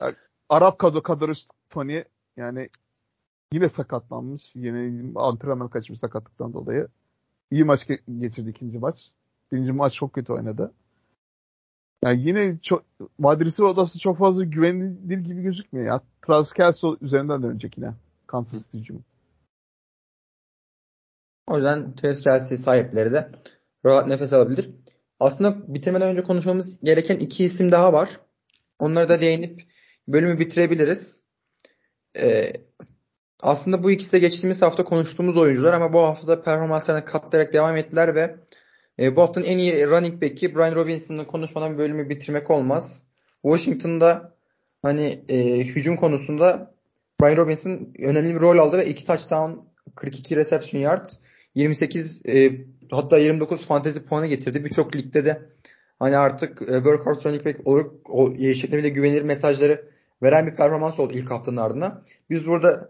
Arap 0.50 0.80
kadro 0.80 1.04
kadrosu 1.04 1.48
Tony 1.70 2.04
yani 2.38 2.70
yine 3.54 3.70
sakatlanmış. 3.70 4.56
Yine 4.56 5.12
antrenman 5.16 5.70
kaçmış 5.70 6.00
sakatlıktan 6.00 6.54
dolayı. 6.54 6.88
İyi 7.52 7.64
maç 7.64 7.88
geçirdi 8.20 8.50
ikinci 8.50 8.80
maç. 8.80 9.12
Birinci 9.52 9.72
maç 9.72 9.94
çok 9.94 10.14
kötü 10.14 10.34
oynadı. 10.34 10.74
Yani 12.04 12.28
yine 12.28 12.58
çok 12.62 12.86
wide 13.00 13.64
odası 13.64 14.00
çok 14.00 14.18
fazla 14.18 14.44
güvenilir 14.44 15.18
gibi 15.18 15.42
gözükmüyor 15.42 15.88
ya. 15.88 16.02
Travis 16.22 16.84
üzerinden 17.02 17.44
dönecek 17.44 17.78
yine. 17.78 17.94
Kansas 18.28 18.66
City 18.66 18.78
hücumu. 18.78 19.02
O 21.48 21.56
yüzden 21.56 21.96
Travis 21.96 22.62
sahipleri 22.62 23.12
de 23.12 23.32
rahat 23.86 24.08
nefes 24.08 24.34
alabilir. 24.34 24.70
Aslında 25.20 25.74
bitirmeden 25.74 26.10
önce 26.10 26.24
konuşmamız 26.24 26.80
gereken 26.84 27.18
iki 27.18 27.44
isim 27.44 27.72
daha 27.72 27.94
var. 27.94 28.20
Onları 28.80 29.10
da 29.10 29.22
değinip 29.22 29.68
bölümü 30.08 30.40
bitirebiliriz. 30.40 31.24
Ee, 32.18 32.54
aslında 33.42 33.84
bu 33.84 33.92
ikisi 33.92 34.12
de 34.12 34.20
geçtiğimiz 34.20 34.62
hafta 34.62 34.84
konuştuğumuz 34.84 35.38
oyuncular 35.38 35.74
ama 35.74 35.94
bu 35.94 36.00
hafta 36.00 36.44
performanslarına 36.44 37.06
katlayarak 37.06 37.54
devam 37.54 37.78
ettiler 37.78 38.16
ve 38.16 38.36
e, 39.00 39.16
bu 39.16 39.22
haftanın 39.22 39.46
en 39.46 39.58
iyi 39.58 39.88
running 39.88 40.22
back'i 40.22 40.56
Brian 40.56 40.76
Robinson'ı 40.76 41.28
konuşmadan 41.28 41.78
bölümü 41.78 42.10
bitirmek 42.10 42.52
olmaz. 42.52 43.04
Washington'da 43.42 44.36
hani 44.82 45.24
e, 45.30 45.60
hücum 45.60 45.96
konusunda 45.96 46.74
Brian 47.22 47.38
Robinson 47.38 47.94
önemli 48.00 48.36
bir 48.36 48.40
rol 48.40 48.58
aldı 48.58 48.78
ve 48.78 48.86
iki 48.86 49.06
touchdown 49.06 49.52
42 49.96 50.36
reception 50.36 50.82
yard 50.82 51.10
28 51.56 52.22
e, 52.28 52.52
hatta 52.92 53.18
29 53.18 53.66
fantezi 53.66 54.06
puanı 54.06 54.28
getirdi. 54.28 54.66
Birçok 54.66 54.96
ligde 54.96 55.26
de 55.26 55.42
hani 56.00 56.18
artık 56.18 56.62
e, 56.62 56.66
workhorse 56.66 57.30
running 57.30 57.46
back 57.46 57.68
olur 57.68 57.92
o, 58.06 58.34
e, 58.34 58.90
güvenilir 58.90 59.22
mesajları 59.22 59.92
veren 60.24 60.48
bir 60.48 60.56
performans 60.56 61.00
oldu 61.00 61.14
ilk 61.18 61.32
haftanın 61.32 61.58
ardından. 61.58 62.04
Biz 62.30 62.46
burada 62.46 62.90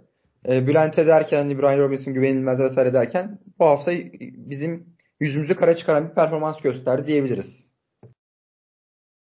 e, 0.49 0.67
Bülent 0.67 0.99
ederken 0.99 1.37
hani 1.37 1.59
Brian 1.59 1.79
Robinson 1.79 2.13
güvenilmez 2.13 2.59
vesaire 2.59 2.93
derken 2.93 3.39
bu 3.59 3.65
hafta 3.65 3.91
bizim 4.21 4.95
yüzümüzü 5.19 5.55
kara 5.55 5.75
çıkaran 5.75 6.09
bir 6.09 6.15
performans 6.15 6.61
gösterdi 6.61 7.07
diyebiliriz. 7.07 7.71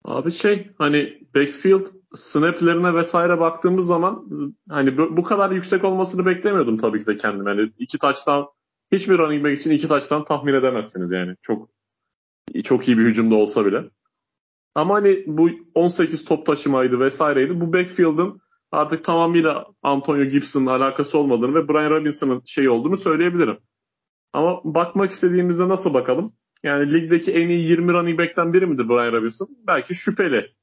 Abi 0.04 0.32
şey 0.32 0.70
hani 0.78 1.26
backfield 1.34 1.86
snaplerine 2.14 2.94
vesaire 2.94 3.40
baktığımız 3.40 3.86
zaman 3.86 4.28
hani 4.68 4.98
bu, 4.98 5.22
kadar 5.22 5.50
yüksek 5.50 5.84
olmasını 5.84 6.26
beklemiyordum 6.26 6.78
tabii 6.78 7.00
ki 7.00 7.06
de 7.06 7.16
kendim. 7.16 7.48
Yani 7.48 7.72
iki 7.78 7.98
taçtan 7.98 8.46
hiçbir 8.92 9.18
running 9.18 9.44
back 9.44 9.60
için 9.60 9.70
iki 9.70 9.88
taçtan 9.88 10.24
tahmin 10.24 10.54
edemezsiniz 10.54 11.10
yani. 11.10 11.36
Çok 11.42 11.68
çok 12.64 12.88
iyi 12.88 12.98
bir 12.98 13.04
hücumda 13.04 13.34
olsa 13.34 13.66
bile. 13.66 13.84
Ama 14.74 14.94
hani 14.94 15.24
bu 15.26 15.50
18 15.74 16.24
top 16.24 16.46
taşımaydı 16.46 17.00
vesaireydi. 17.00 17.60
Bu 17.60 17.72
backfield'ın 17.72 18.40
artık 18.74 19.04
tamamıyla 19.04 19.66
Antonio 19.82 20.24
Gibson'la 20.24 20.76
alakası 20.76 21.18
olmadığını 21.18 21.54
ve 21.54 21.68
Brian 21.68 21.90
Robinson'ın 21.90 22.42
şey 22.46 22.68
olduğunu 22.68 22.96
söyleyebilirim. 22.96 23.58
Ama 24.32 24.60
bakmak 24.64 25.10
istediğimizde 25.10 25.68
nasıl 25.68 25.94
bakalım? 25.94 26.32
Yani 26.62 26.94
ligdeki 26.94 27.32
en 27.32 27.48
iyi 27.48 27.68
20 27.68 27.92
running 27.92 28.18
back'ten 28.18 28.52
biri 28.52 28.66
midir 28.66 28.88
Brian 28.88 29.12
Robinson? 29.12 29.48
Belki 29.66 29.94
şüpheli. 29.94 30.54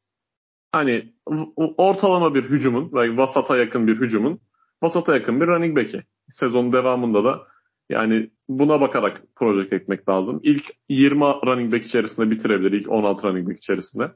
Hani 0.71 1.13
ortalama 1.77 2.35
bir 2.35 2.43
hücumun, 2.43 2.93
ve 2.93 3.17
vasata 3.17 3.57
yakın 3.57 3.87
bir 3.87 3.99
hücumun, 3.99 4.39
vasata 4.81 5.13
yakın 5.13 5.41
bir 5.41 5.47
running 5.47 5.77
back'i. 5.77 6.03
Sezonun 6.29 6.73
devamında 6.73 7.23
da 7.23 7.47
yani 7.89 8.31
buna 8.49 8.81
bakarak 8.81 9.21
proje 9.35 9.75
etmek 9.75 10.09
lazım. 10.09 10.39
İlk 10.43 10.65
20 10.89 11.21
running 11.21 11.73
back 11.73 11.85
içerisinde 11.85 12.31
bitirebilir. 12.31 12.71
ilk 12.71 12.89
16 12.89 13.27
running 13.27 13.49
back 13.49 13.57
içerisinde. 13.57 14.11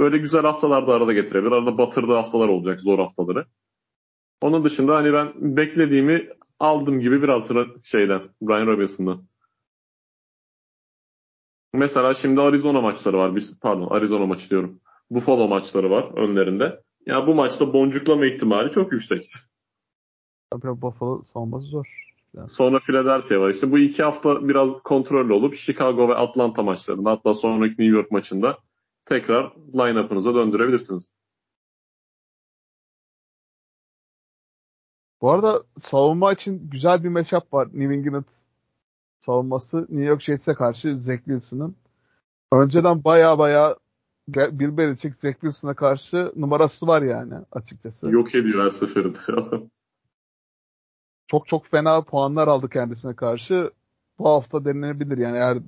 Böyle 0.00 0.18
güzel 0.18 0.42
haftalar 0.42 0.86
da 0.86 0.94
arada 0.94 1.12
getirebilir. 1.12 1.52
Arada 1.52 1.78
batırdığı 1.78 2.14
haftalar 2.14 2.48
olacak, 2.48 2.80
zor 2.80 2.98
haftaları. 2.98 3.46
Onun 4.42 4.64
dışında 4.64 4.96
hani 4.96 5.12
ben 5.12 5.56
beklediğimi 5.56 6.28
aldım 6.58 7.00
gibi 7.00 7.22
biraz 7.22 7.48
şeyden, 7.84 8.22
Brian 8.42 8.66
Robinson'dan. 8.66 9.24
Mesela 11.74 12.14
şimdi 12.14 12.40
Arizona 12.40 12.80
maçları 12.80 13.18
var. 13.18 13.40
Pardon 13.60 13.88
Arizona 13.90 14.26
maçı 14.26 14.50
diyorum. 14.50 14.80
Buffalo 15.10 15.48
maçları 15.48 15.90
var 15.90 16.18
önlerinde. 16.18 16.82
Ya 17.06 17.26
bu 17.26 17.34
maçta 17.34 17.72
boncuklama 17.72 18.26
ihtimali 18.26 18.70
çok 18.70 18.92
yüksek. 18.92 19.32
Tabii 20.50 20.82
Buffalo 20.82 21.22
savunması 21.22 21.66
zor. 21.66 21.86
Yani. 22.34 22.48
Sonra 22.48 22.78
Philadelphia 22.78 23.40
var. 23.40 23.50
İşte 23.50 23.70
bu 23.70 23.78
iki 23.78 24.02
hafta 24.02 24.48
biraz 24.48 24.82
kontrollü 24.82 25.32
olup 25.32 25.54
Chicago 25.54 26.08
ve 26.08 26.14
Atlanta 26.14 26.62
maçlarında 26.62 27.10
hatta 27.10 27.34
sonraki 27.34 27.70
New 27.70 27.96
York 27.96 28.10
maçında 28.10 28.58
tekrar 29.10 29.52
line-up'ınıza 29.74 30.34
döndürebilirsiniz. 30.34 31.08
Bu 35.20 35.30
arada 35.30 35.62
savunma 35.78 36.32
için 36.32 36.70
güzel 36.70 37.04
bir 37.04 37.08
matchup 37.08 37.52
var. 37.52 37.68
New 37.72 37.94
England 37.94 38.24
savunması 39.20 39.80
New 39.80 40.04
York 40.04 40.22
Jets'e 40.22 40.54
karşı 40.54 40.98
Zach 40.98 41.18
Wilson'ın. 41.18 41.76
Önceden 42.52 43.04
baya 43.04 43.38
baya 43.38 43.76
Bill 44.28 44.76
Belichick 44.76 45.16
Zach 45.16 45.32
Wilson'a 45.32 45.74
karşı 45.74 46.32
numarası 46.36 46.86
var 46.86 47.02
yani 47.02 47.34
açıkçası. 47.52 48.10
Yok 48.10 48.34
ediyor 48.34 48.64
her 48.64 48.70
seferinde 48.70 49.18
adam. 49.32 49.70
çok 51.26 51.48
çok 51.48 51.66
fena 51.66 52.02
puanlar 52.02 52.48
aldı 52.48 52.68
kendisine 52.68 53.16
karşı. 53.16 53.70
Bu 54.18 54.28
hafta 54.28 54.64
denilebilir 54.64 55.18
yani 55.18 55.36
eğer 55.36 55.58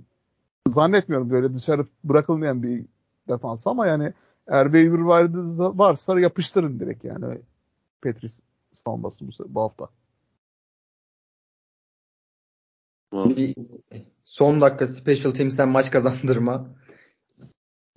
zannetmiyorum 0.68 1.30
böyle 1.30 1.54
dışarı 1.54 1.86
bırakılmayan 2.04 2.62
bir 2.62 2.84
defans 3.28 3.66
ama 3.66 3.86
yani 3.86 4.12
eğer 4.46 4.64
waiver 4.64 4.98
varsa 5.78 6.20
yapıştırın 6.20 6.80
direkt 6.80 7.04
yani 7.04 7.38
Petris 8.00 8.40
savunması 8.72 9.28
bu, 9.28 9.32
bu 9.48 9.60
hafta. 9.60 9.88
Bir 13.12 13.54
son 14.24 14.60
dakika 14.60 14.86
special 14.86 15.30
teams'ten 15.30 15.68
maç 15.68 15.90
kazandırma. 15.90 16.66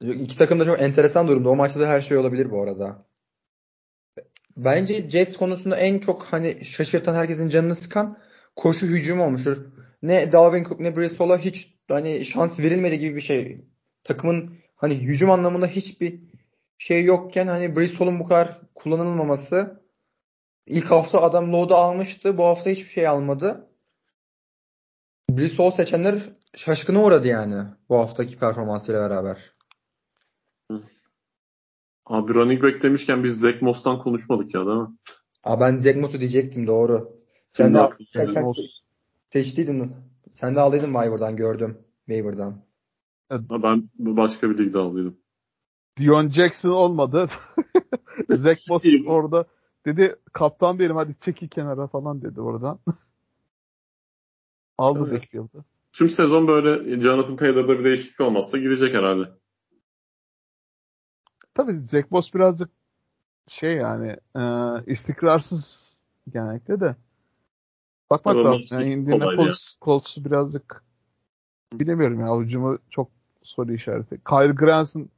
İki 0.02 0.38
takım 0.38 0.60
da 0.60 0.66
çok 0.66 0.82
enteresan 0.82 1.28
durumda. 1.28 1.50
O 1.50 1.56
maçta 1.56 1.80
da 1.80 1.88
her 1.88 2.02
şey 2.02 2.18
olabilir 2.18 2.52
bu 2.52 2.62
arada. 2.62 3.06
Bence 4.58 5.10
Jets 5.10 5.38
konusunda 5.38 5.78
en 5.78 6.00
çok 6.00 6.24
hani 6.24 6.66
şaşırtan 6.66 7.16
herkesin 7.16 7.50
canını 7.50 7.76
sıkan 7.76 8.18
koşu 8.56 8.86
hücum 8.86 9.22
olmuştur. 9.22 9.66
Ne 10.02 10.32
Dalvin 10.32 10.64
Cook 10.64 10.80
ne 10.80 10.96
Bristol'a 10.96 11.38
hiç 11.38 11.76
hani 11.90 12.26
şans 12.26 12.60
verilmedi 12.60 13.00
gibi 13.00 13.16
bir 13.16 13.22
şey. 13.22 13.66
Takımın 14.04 14.56
hani 14.86 14.96
hücum 14.96 15.32
anlamında 15.32 15.68
hiçbir 15.68 16.20
şey 16.78 17.04
yokken 17.04 17.48
hani 17.48 17.76
Bristol'un 17.76 18.20
bu 18.20 18.24
kadar 18.24 18.62
kullanılmaması 18.76 19.84
ilk 20.66 20.92
hafta 20.92 21.22
adam 21.22 21.54
load'u 21.54 21.76
almıştı. 21.76 22.38
Bu 22.38 22.46
hafta 22.46 22.70
hiçbir 22.70 22.90
şey 22.90 23.08
almadı. 23.08 23.70
Bristol 25.30 25.72
seçenler 25.72 26.16
şaşkına 26.56 27.04
uğradı 27.04 27.28
yani 27.28 27.64
bu 27.90 27.98
haftaki 27.98 28.40
performansıyla 28.40 29.10
beraber. 29.10 29.56
Abi 32.06 32.34
running 32.34 32.64
back 32.64 32.84
demişken 32.84 33.24
biz 33.24 33.40
Zach 33.40 33.62
Moss'tan 33.62 34.00
konuşmadık 34.00 34.54
ya 34.56 34.66
değil 34.66 34.78
mi? 34.78 34.88
Aa, 35.44 35.60
ben 35.60 35.78
Zach 35.78 35.96
Moss'u 35.96 36.20
diyecektim 36.20 36.68
doğru. 36.68 37.18
Sen 37.52 37.74
de 37.74 37.80
sen, 38.14 38.26
sen 38.26 38.46
seçtiydin. 39.30 39.96
Sen 40.32 40.56
de 40.56 40.60
aldıydın 40.60 40.94
Waiver'dan 40.94 41.36
gördüm. 41.36 41.78
Waiver'dan. 42.06 42.65
Ben 43.32 43.90
başka 43.98 44.50
bir 44.50 44.58
ligde 44.58 44.78
aldıydım. 44.78 45.18
Dion 45.98 46.30
Jackson 46.30 46.70
olmadı. 46.70 47.28
Zach 48.30 48.60
Moss 48.70 48.86
orada 49.08 49.46
dedi 49.86 50.16
kaptan 50.34 50.80
benim 50.80 50.96
hadi 50.96 51.16
çeki 51.20 51.50
kenara 51.50 51.88
falan 51.88 52.22
dedi 52.22 52.42
oradan. 52.42 52.80
Aldı 54.78 55.00
evet. 55.02 55.14
backfield'ı. 55.14 55.64
Tüm 55.92 56.10
sezon 56.10 56.48
böyle 56.48 57.02
Jonathan 57.02 57.36
Taylor'da 57.36 57.80
bir 57.80 57.84
değişiklik 57.84 58.20
olmazsa 58.20 58.58
gidecek 58.58 58.94
herhalde. 58.94 59.32
Tabii 61.54 61.88
Jack 61.88 62.12
Boss 62.12 62.34
birazcık 62.34 62.70
şey 63.48 63.76
yani 63.76 64.16
e, 64.36 64.44
istikrarsız 64.88 65.94
genellikle 66.34 66.80
de. 66.80 66.96
Bakmak 68.10 68.36
lazım. 68.36 68.66
Yani 68.72 68.90
Indianapolis 68.90 69.78
Colts'u 69.82 70.26
birazcık 70.26 70.84
bilemiyorum 71.74 72.20
ya. 72.20 72.40
Hücumu 72.40 72.78
çok 72.90 73.15
soru 73.46 73.74
işareti. 73.74 74.20
Kyle 74.24 74.54
Granson 74.54 75.10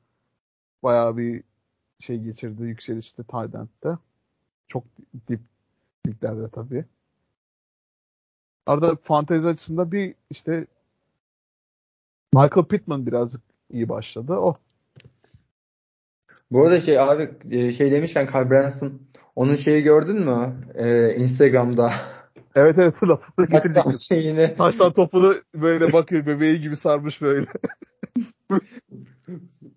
bayağı 0.84 1.18
bir 1.18 1.44
şey 2.00 2.20
geçirdi 2.20 2.64
yükselişte 2.64 3.24
Tayland'da. 3.24 4.00
Çok 4.68 4.84
dip 5.28 5.42
liglerde 6.08 6.50
tabii. 6.50 6.86
Arada 8.66 8.96
fantezi 8.96 9.48
açısında 9.48 9.92
bir 9.92 10.16
işte 10.30 10.68
Michael 12.34 12.66
Pittman 12.66 13.06
birazcık 13.06 13.42
iyi 13.72 13.90
başladı. 13.90 14.34
O. 14.34 14.54
Bu 16.52 16.64
arada 16.64 16.82
şey 16.82 17.00
abi 17.00 17.32
e, 17.52 17.74
şey 17.74 17.92
demişken 17.92 18.30
Carl 18.34 18.50
Branson 18.50 19.02
onun 19.36 19.56
şeyi 19.56 19.84
gördün 19.84 20.20
mü? 20.20 20.56
Ee, 20.76 21.16
Instagram'da. 21.16 21.94
Evet 22.56 22.78
evet 22.78 23.04
lafını 23.04 23.50
Taştan 23.50 23.92
şeyini. 23.92 24.56
Taştan 24.56 24.94
topunu 24.94 25.36
böyle 25.56 25.94
bakıyor 25.94 26.26
bebeği 26.26 26.62
gibi 26.62 26.78
sarmış 26.78 27.22
böyle. 27.22 27.48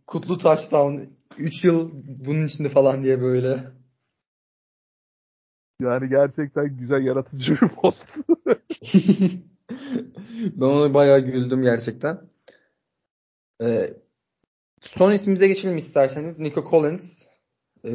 Kutlu 0.07 0.39
touchdown. 0.39 0.99
3 1.39 1.65
yıl 1.65 1.91
bunun 2.05 2.45
içinde 2.45 2.69
falan 2.69 3.03
diye 3.03 3.21
böyle. 3.23 3.73
Yani 5.81 6.09
gerçekten 6.09 6.77
güzel 6.77 7.05
yaratıcı 7.05 7.53
bir 7.53 7.69
post. 7.69 8.07
ben 10.41 10.67
ona 10.67 10.95
bayağı 10.95 11.21
güldüm 11.21 11.63
gerçekten. 11.63 12.21
Ee, 13.63 13.95
son 14.81 15.13
ismimize 15.13 15.49
geçelim 15.49 15.77
isterseniz. 15.77 16.39
Nico 16.39 16.71
Collins. 16.71 17.23
Ee, 17.85 17.91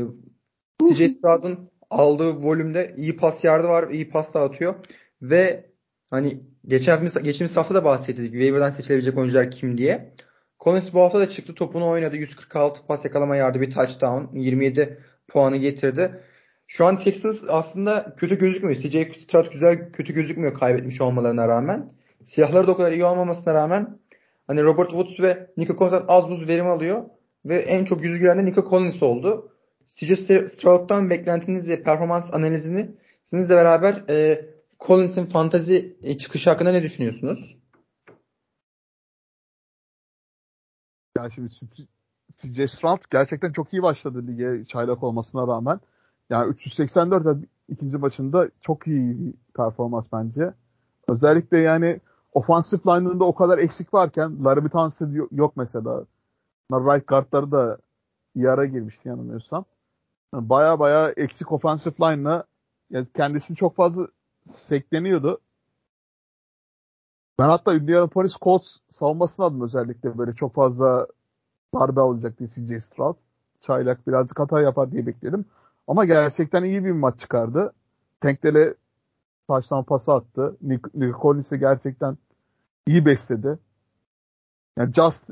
CJ 0.93 1.11
Stroud'un 1.11 1.71
aldığı 1.89 2.35
volümde 2.43 2.93
iyi 2.97 3.17
pas 3.17 3.43
yardı 3.43 3.67
var. 3.67 3.89
iyi 3.89 4.09
pas 4.09 4.33
da 4.33 4.41
atıyor. 4.41 4.75
Ve 5.21 5.71
hani 6.11 6.39
geçen 6.67 7.01
geçtiğimiz 7.23 7.55
hafta 7.57 7.75
da 7.75 7.85
bahsettik. 7.85 8.31
Waiver'dan 8.31 8.69
seçilebilecek 8.69 9.17
oyuncular 9.17 9.51
kim 9.51 9.77
diye. 9.77 10.15
Collins 10.59 10.93
bu 10.93 11.01
hafta 11.01 11.19
da 11.19 11.29
çıktı. 11.29 11.55
Topunu 11.55 11.87
oynadı. 11.87 12.17
146 12.17 12.85
pas 12.87 13.05
yakalama 13.05 13.35
yardı. 13.35 13.61
Bir 13.61 13.71
touchdown. 13.71 14.37
27 14.37 14.99
puanı 15.27 15.57
getirdi. 15.57 16.21
Şu 16.67 16.85
an 16.85 16.99
Texans 16.99 17.41
aslında 17.47 18.15
kötü 18.17 18.39
gözükmüyor. 18.39 18.75
CJ 18.75 19.17
Stroud 19.17 19.51
güzel 19.51 19.91
kötü 19.91 20.13
gözükmüyor 20.13 20.53
kaybetmiş 20.53 21.01
olmalarına 21.01 21.47
rağmen. 21.47 21.93
Siyahları 22.23 22.67
da 22.67 22.71
o 22.71 22.77
kadar 22.77 22.91
iyi 22.91 23.05
olmamasına 23.05 23.53
rağmen 23.53 23.99
hani 24.47 24.63
Robert 24.63 24.89
Woods 24.89 25.19
ve 25.19 25.47
Nico 25.57 25.75
Collins'dan 25.75 26.05
az 26.07 26.29
buz 26.29 26.47
verim 26.47 26.67
alıyor. 26.67 27.03
Ve 27.45 27.55
en 27.55 27.85
çok 27.85 28.03
yüzü 28.03 28.17
gülen 28.17 28.37
de 28.37 28.45
Nico 28.45 28.69
Collins 28.69 29.03
oldu. 29.03 29.51
CJ 29.87 30.19
Stroud'dan 30.51 31.09
beklentinizle 31.09 31.83
performans 31.83 32.33
analizini 32.33 32.91
sizinle 33.23 33.49
beraber 33.49 34.03
e, 34.09 34.45
Collins'in 34.79 35.25
fantazi 35.25 35.97
e, 36.03 36.17
çıkışı 36.17 36.49
hakkında 36.49 36.71
ne 36.71 36.83
düşünüyorsunuz? 36.83 37.54
Ya 41.17 41.29
şimdi 41.29 41.49
CJ 42.35 42.71
Stroud 42.71 43.01
gerçekten 43.11 43.51
çok 43.51 43.73
iyi 43.73 43.83
başladı 43.83 44.27
lige 44.27 44.65
çaylak 44.65 45.03
olmasına 45.03 45.47
rağmen. 45.47 45.79
Yani 46.29 46.49
384 46.51 47.37
ikinci 47.69 47.97
maçında 47.97 48.49
çok 48.61 48.87
iyi 48.87 49.19
bir 49.19 49.33
performans 49.55 50.07
bence. 50.13 50.53
Özellikle 51.07 51.57
yani 51.57 51.99
ofansif 52.33 52.87
line'ında 52.87 53.25
o 53.25 53.35
kadar 53.35 53.57
eksik 53.57 53.93
varken 53.93 54.43
Larry 54.45 54.69
Tunsil 54.69 55.15
yok 55.31 55.57
mesela. 55.57 56.05
Right 56.71 57.07
guardları 57.07 57.51
da 57.51 57.77
iyi 58.35 58.49
ara 58.49 58.65
girmişti 58.65 59.09
yanılmıyorsam. 59.09 59.65
Yani 60.33 60.49
baya 60.49 60.79
baya 60.79 61.09
eksik 61.09 61.51
ofansif 61.51 62.01
line'la 62.01 62.43
yani 62.89 63.07
kendisini 63.15 63.57
çok 63.57 63.75
fazla 63.75 64.07
sekleniyordu. 64.49 65.39
Ben 67.39 67.49
hatta 67.49 67.73
Indianapolis 67.75 68.37
Colts 68.41 68.77
savunmasını 68.89 69.45
aldım 69.45 69.61
özellikle 69.61 70.17
böyle 70.17 70.33
çok 70.33 70.55
fazla 70.55 71.07
darbe 71.75 72.01
alacak 72.01 72.39
diye 72.39 72.49
CJ 72.49 72.83
Stroud. 72.83 73.15
Çaylak 73.59 74.07
birazcık 74.07 74.39
hata 74.39 74.61
yapar 74.61 74.91
diye 74.91 75.05
bekledim. 75.05 75.45
Ama 75.87 76.05
gerçekten 76.05 76.63
iyi 76.63 76.85
bir 76.85 76.91
maç 76.91 77.19
çıkardı. 77.19 77.73
Tank'lere 78.19 78.75
taştan 79.47 79.83
pası 79.83 80.13
attı. 80.13 80.57
Nick, 80.61 80.89
Nick 80.93 81.19
Collins'i 81.21 81.59
gerçekten 81.59 82.17
iyi 82.87 83.05
besledi. 83.05 83.59
Yani 84.77 84.93
Just 84.93 85.23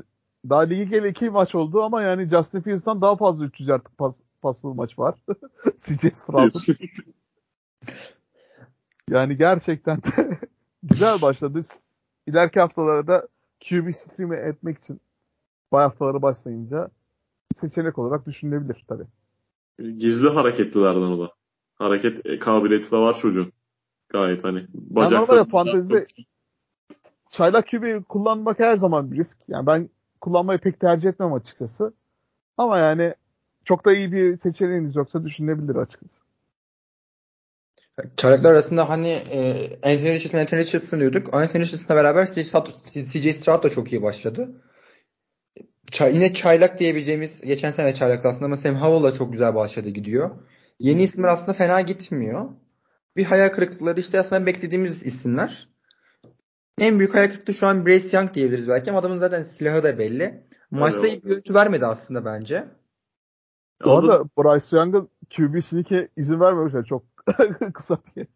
daha 0.48 0.60
ligi 0.60 0.88
gele 0.88 1.08
iki 1.08 1.30
maç 1.30 1.54
oldu 1.54 1.82
ama 1.82 2.02
yani 2.02 2.28
Justin 2.28 2.60
Fields'tan 2.60 3.00
daha 3.00 3.16
fazla 3.16 3.44
300 3.44 3.68
yard 3.68 3.86
pas, 3.98 4.14
paslı 4.42 4.74
maç 4.74 4.98
var. 4.98 5.14
CJ 5.80 6.12
Stroud'un. 6.14 6.62
yani 9.10 9.36
gerçekten 9.36 10.00
güzel 10.82 11.22
başladı. 11.22 11.62
İleriki 12.26 12.60
haftalarda 12.60 13.28
QB 13.68 13.92
stream'i 13.92 14.36
etmek 14.36 14.78
için 14.78 15.00
bay 15.72 15.82
haftaları 15.82 16.22
başlayınca 16.22 16.90
seçenek 17.54 17.98
olarak 17.98 18.26
düşünülebilir 18.26 18.84
tabii. 18.88 19.06
Gizli 19.98 20.28
hareketlilerden 20.28 21.00
o 21.00 21.20
da. 21.20 21.32
Hareket 21.74 22.26
e, 22.26 22.38
kabiliyeti 22.38 22.90
de 22.90 22.96
var 22.96 23.18
çocuğun. 23.18 23.52
Gayet 24.08 24.44
hani. 24.44 24.66
Bacakta 24.74 25.20
normalde 25.20 25.50
fantezide 25.50 26.06
çaylak 27.30 27.68
QB 27.68 28.04
kullanmak 28.08 28.58
her 28.58 28.76
zaman 28.76 29.12
bir 29.12 29.16
risk. 29.16 29.38
Yani 29.48 29.66
ben 29.66 29.90
kullanmayı 30.20 30.58
pek 30.58 30.80
tercih 30.80 31.08
etmem 31.08 31.32
açıkçası. 31.32 31.94
Ama 32.56 32.78
yani 32.78 33.14
çok 33.64 33.84
da 33.84 33.92
iyi 33.92 34.12
bir 34.12 34.38
seçeneğiniz 34.38 34.96
yoksa 34.96 35.24
düşünülebilir 35.24 35.76
açıkçası. 35.76 36.23
Çaylaklar 38.16 38.50
arasında 38.50 38.88
hani 38.88 39.08
e, 39.08 39.52
Anthony 39.82 40.14
Richardson, 40.14 40.38
Anthony 40.38 40.60
Richardson 40.60 41.00
diyorduk. 41.00 41.34
Anthony 41.34 41.62
Richardson'la 41.62 42.00
beraber 42.00 42.26
CJ 42.26 43.36
Stroud 43.36 43.62
da 43.62 43.70
çok 43.70 43.92
iyi 43.92 44.02
başladı. 44.02 44.62
Çay, 45.90 46.14
yine 46.14 46.34
çaylak 46.34 46.78
diyebileceğimiz 46.78 47.40
geçen 47.40 47.70
sene 47.70 47.94
çaylak 47.94 48.24
aslında 48.24 48.44
ama 48.44 48.56
Sam 48.56 48.74
Howell 48.74 49.12
da 49.12 49.14
çok 49.14 49.32
güzel 49.32 49.54
başladı 49.54 49.88
gidiyor. 49.88 50.30
Yeni 50.78 51.02
isimler 51.02 51.28
aslında 51.28 51.52
fena 51.52 51.80
gitmiyor. 51.80 52.50
Bir 53.16 53.24
hayal 53.24 53.48
kırıklıkları 53.48 54.00
işte 54.00 54.20
aslında 54.20 54.46
beklediğimiz 54.46 55.06
isimler. 55.06 55.68
En 56.78 56.98
büyük 56.98 57.14
hayal 57.14 57.28
kırıklığı 57.28 57.54
şu 57.54 57.66
an 57.66 57.86
Bryce 57.86 58.16
Young 58.16 58.34
diyebiliriz 58.34 58.68
belki 58.68 58.90
ama 58.90 59.00
adamın 59.00 59.16
zaten 59.16 59.42
silahı 59.42 59.82
da 59.82 59.98
belli. 59.98 60.44
Maçta 60.70 61.06
iyi 61.06 61.22
bir 61.22 61.28
görüntü 61.28 61.54
vermedi 61.54 61.86
aslında 61.86 62.24
bence. 62.24 62.64
Bu 63.84 63.98
arada 63.98 64.24
Bryce 64.24 64.76
Young'ın 64.76 65.08
QB 65.36 65.60
sneak'e 65.62 66.08
izin 66.16 66.40
vermemişler 66.40 66.84
çok 66.84 67.13
kısa 67.74 67.98
diye. 68.16 68.26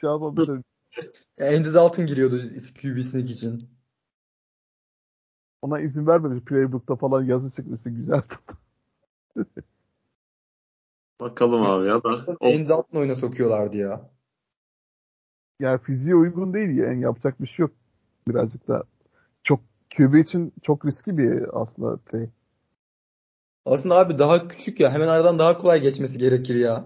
Şey 0.00 0.10
yapmamışlar. 0.10 0.60
Andy 1.40 1.74
Dalton 1.74 2.06
giriyordu 2.06 2.40
QB 2.82 3.00
sneak 3.02 3.30
için. 3.30 3.70
Ona 5.62 5.80
izin 5.80 6.06
vermedi. 6.06 6.44
Playbook'ta 6.44 6.96
falan 6.96 7.24
yazı 7.24 7.50
çıkmıştı 7.50 7.90
güzel. 7.90 8.22
Bakalım 11.20 11.62
abi 11.62 11.86
ya 11.86 12.02
da. 12.04 12.08
Andy 12.40 12.68
Dalton 12.68 12.98
oyuna 12.98 13.14
sokuyorlardı 13.14 13.76
ya. 13.76 14.10
Yani 15.60 15.80
fiziğe 15.82 16.16
uygun 16.16 16.54
değil 16.54 16.76
yani 16.76 17.02
yapacak 17.02 17.40
bir 17.40 17.46
şey 17.46 17.64
yok. 17.64 17.72
Birazcık 18.28 18.68
da 18.68 18.84
çok 19.42 19.60
QB 19.96 20.14
için 20.14 20.52
çok 20.62 20.86
riskli 20.86 21.18
bir 21.18 21.62
aslında 21.62 21.96
play. 21.96 22.28
Aslında 23.64 23.96
abi 23.96 24.18
daha 24.18 24.48
küçük 24.48 24.80
ya. 24.80 24.92
Hemen 24.92 25.08
aradan 25.08 25.38
daha 25.38 25.58
kolay 25.58 25.80
geçmesi 25.80 26.18
gerekir 26.18 26.54
ya. 26.54 26.84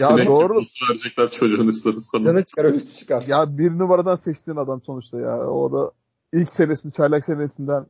Ya 0.00 0.08
Sinek 0.08 0.26
doğru. 0.26 0.54
verecekler 0.90 1.30
çocuğun 1.30 1.68
üstüne. 1.68 2.24
Canı 2.24 2.44
çıkar 2.44 2.64
öbürsü 2.64 2.96
çıkar. 2.96 3.22
Ya 3.22 3.58
bir 3.58 3.70
numaradan 3.70 4.16
seçtiğin 4.16 4.58
adam 4.58 4.82
sonuçta 4.82 5.20
ya. 5.20 5.48
O 5.48 5.72
da 5.72 5.92
ilk 6.32 6.50
senesini 6.50 6.92
çaylak 6.92 7.24
senesinden 7.24 7.86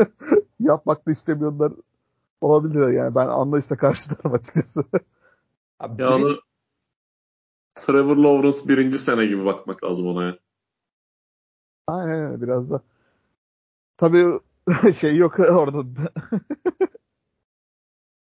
yapmak 0.60 1.06
da 1.06 1.12
istemiyorlar 1.12 1.72
olabilir 2.40 2.88
yani. 2.88 3.14
Ben 3.14 3.26
anlayışla 3.26 3.76
karşılarım 3.76 4.34
açıkçası. 4.34 4.84
Abi, 5.80 6.02
yani 6.02 6.24
bir... 6.24 6.40
Trevor 7.74 8.16
Lawrence 8.16 8.68
birinci 8.68 8.98
sene 8.98 9.26
gibi 9.26 9.44
bakmak 9.44 9.84
lazım 9.84 10.06
ona 10.06 10.24
ya. 10.24 10.38
Aynen 11.86 12.42
biraz 12.42 12.70
da. 12.70 12.80
Tabii 13.96 14.40
şey 15.00 15.16
yok 15.16 15.38
orada. 15.38 15.84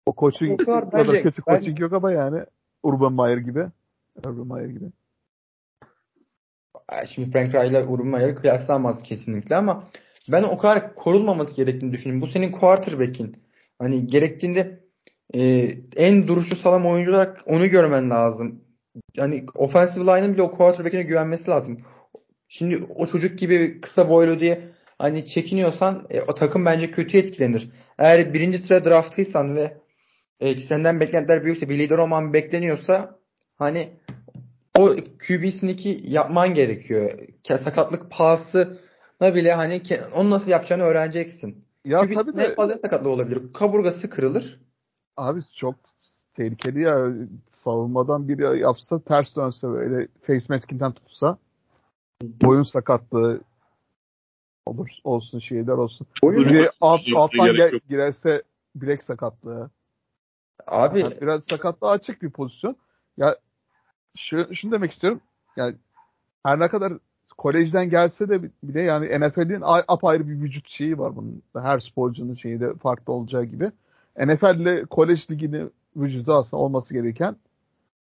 o 0.06 0.14
coaching 0.18 0.62
o 0.62 0.66
kadar, 0.66 0.92
kadar 0.92 1.08
bence, 1.08 1.22
kötü 1.22 1.42
coaching 1.42 1.78
ben... 1.78 1.84
yok 1.84 1.94
ama 1.94 2.12
yani 2.12 2.46
Urban 2.88 3.14
Meyer 3.14 3.38
gibi. 3.38 3.66
Urban 4.26 4.58
Meyer 4.58 4.70
gibi. 4.70 4.86
Şimdi 7.08 7.32
Frank 7.32 7.56
Reich 7.56 7.72
ile 7.72 7.84
Urban 7.84 8.08
Meyer'i 8.08 8.36
kıyaslanmaz 8.36 9.04
kesinlikle 9.04 9.56
ama 9.56 9.90
ben 10.32 10.44
o 10.44 10.58
kadar 10.58 10.96
korulmaması 10.96 11.56
gerektiğini 11.56 11.94
düşünüyorum. 11.94 12.22
Bu 12.22 12.32
senin 12.32 12.52
quarterback'in. 12.52 13.44
Hani 13.80 14.08
gerektiğinde 14.08 14.80
e, 15.36 15.70
en 15.96 16.28
duruşu 16.28 16.56
salam 16.56 16.86
oyuncu 16.86 17.12
olarak 17.12 17.44
onu 17.46 17.68
görmen 17.68 18.10
lazım. 18.10 18.62
Yani 19.16 19.46
offensive 19.56 20.06
line'ın 20.06 20.34
bile 20.34 20.42
o 20.42 20.52
quarterback'ine 20.52 21.04
güvenmesi 21.04 21.52
lazım. 21.52 21.82
Şimdi 22.48 22.80
o 22.96 23.08
çocuk 23.08 23.40
gibi 23.40 23.82
kısa 23.82 24.10
boylu 24.10 24.40
diye 24.40 24.62
hani 25.00 25.26
çekiniyorsan 25.26 26.08
e, 26.10 26.22
o 26.22 26.36
takım 26.36 26.66
bence 26.66 26.92
kötü 26.92 27.18
etkilenir. 27.18 27.72
Eğer 27.98 28.34
birinci 28.34 28.60
sıra 28.60 28.86
draftıysan 28.86 29.56
ve 29.56 29.78
e, 30.40 30.56
senden 30.56 31.00
beklentiler 31.00 31.44
büyükse 31.44 31.70
bir 31.70 31.80
lider 31.80 31.98
olman 31.98 32.34
bekleniyorsa 32.34 33.20
hani 33.56 33.90
o 34.78 34.96
QB 35.28 35.50
sneak'i 35.50 36.00
yapman 36.04 36.54
gerekiyor. 36.54 37.12
Sakatlık 37.44 38.12
pahasına 38.12 39.36
bile 39.36 39.54
hani 39.54 39.82
onu 40.16 40.30
nasıl 40.30 40.52
yapacağını 40.52 40.84
öğreneceksin. 40.84 41.66
Ya 41.86 42.02
QB 42.02 42.14
tabii 42.14 42.38
de... 42.38 42.56
fazla 42.56 42.78
sakatlığı 42.78 43.10
olabilir. 43.10 43.54
Kaburgası 43.54 44.10
kırılır. 44.10 44.62
Abi 45.18 45.42
çok 45.56 45.76
tehlikeli 46.36 46.82
ya. 46.82 47.12
Savunmadan 47.52 48.28
biri 48.28 48.60
yapsa 48.60 49.00
ters 49.00 49.36
dönse 49.36 49.68
böyle 49.68 50.08
face 50.28 50.46
mask'inden 50.50 50.92
tutsa 50.92 51.38
boyun 52.22 52.64
sakatlığı 52.64 53.42
olur 54.66 54.90
olsun 55.04 55.40
şeyler 55.40 55.74
olsun. 55.74 56.08
Oyun 56.22 56.46
Biri 56.46 56.70
alt, 56.82 57.02
alttan 57.16 57.56
gel- 57.56 57.80
girerse 57.90 58.44
bilek 58.76 59.04
sakatlığı. 59.04 59.70
Abi 60.68 61.00
Yani 61.00 61.22
biraz 61.22 61.46
sakatlığa 61.46 61.92
açık 61.92 62.22
bir 62.22 62.30
pozisyon. 62.30 62.76
Ya 63.18 63.36
şu, 64.16 64.56
şunu 64.56 64.72
demek 64.72 64.92
istiyorum. 64.92 65.22
Yani 65.56 65.76
her 66.44 66.60
ne 66.60 66.68
kadar 66.68 66.94
kolejden 67.38 67.90
gelse 67.90 68.30
de 68.30 68.44
bile 68.64 68.82
yani 68.82 69.20
NFL'in 69.20 69.64
apayrı 69.88 70.28
bir 70.28 70.42
vücut 70.42 70.70
şeyi 70.70 71.00
var 71.00 71.16
bunun. 71.16 71.44
Her 71.58 71.80
sporcunun 71.80 72.34
şeyi 72.34 72.60
de 72.60 72.74
farklı 72.74 73.14
olacağı 73.14 73.44
gibi. 73.44 73.72
NFL 74.18 74.60
ile 74.60 74.86
kolej 74.86 75.32
liginin 75.32 75.72
vücudu 75.96 76.34
aslında 76.34 76.64
olması 76.64 76.94
gereken 76.94 77.36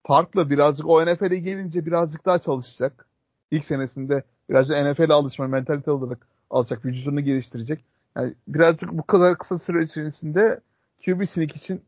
farklı 0.07 0.49
birazcık 0.49 0.87
o 0.87 1.05
NFL'e 1.05 1.37
gelince 1.37 1.85
birazcık 1.85 2.25
daha 2.25 2.39
çalışacak. 2.39 3.05
İlk 3.51 3.65
senesinde 3.65 4.23
birazcık 4.49 4.75
NFL'e 4.75 5.13
alışma 5.13 5.47
mentalite 5.47 5.91
olarak 5.91 6.27
alacak, 6.49 6.85
vücudunu 6.85 7.21
geliştirecek. 7.21 7.85
Yani 8.17 8.33
birazcık 8.47 8.91
bu 8.91 9.03
kadar 9.03 9.37
kısa 9.37 9.59
süre 9.59 9.83
içerisinde 9.83 10.59
QB 11.05 11.25
sneak 11.25 11.55
için 11.55 11.81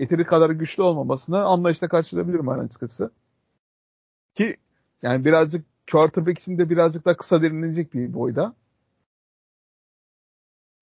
yeteri 0.00 0.24
kadar 0.24 0.50
güçlü 0.50 0.82
olmamasını 0.82 1.42
anlayışla 1.42 1.88
karşılayabilirim 1.88 2.48
açıkçası. 2.48 3.10
Ki 4.34 4.56
yani 5.02 5.24
birazcık 5.24 5.66
quarterback 5.90 6.38
için 6.38 6.58
de 6.58 6.70
birazcık 6.70 7.04
daha 7.04 7.16
kısa 7.16 7.42
derinlenecek 7.42 7.94
bir 7.94 8.14
boyda. 8.14 8.54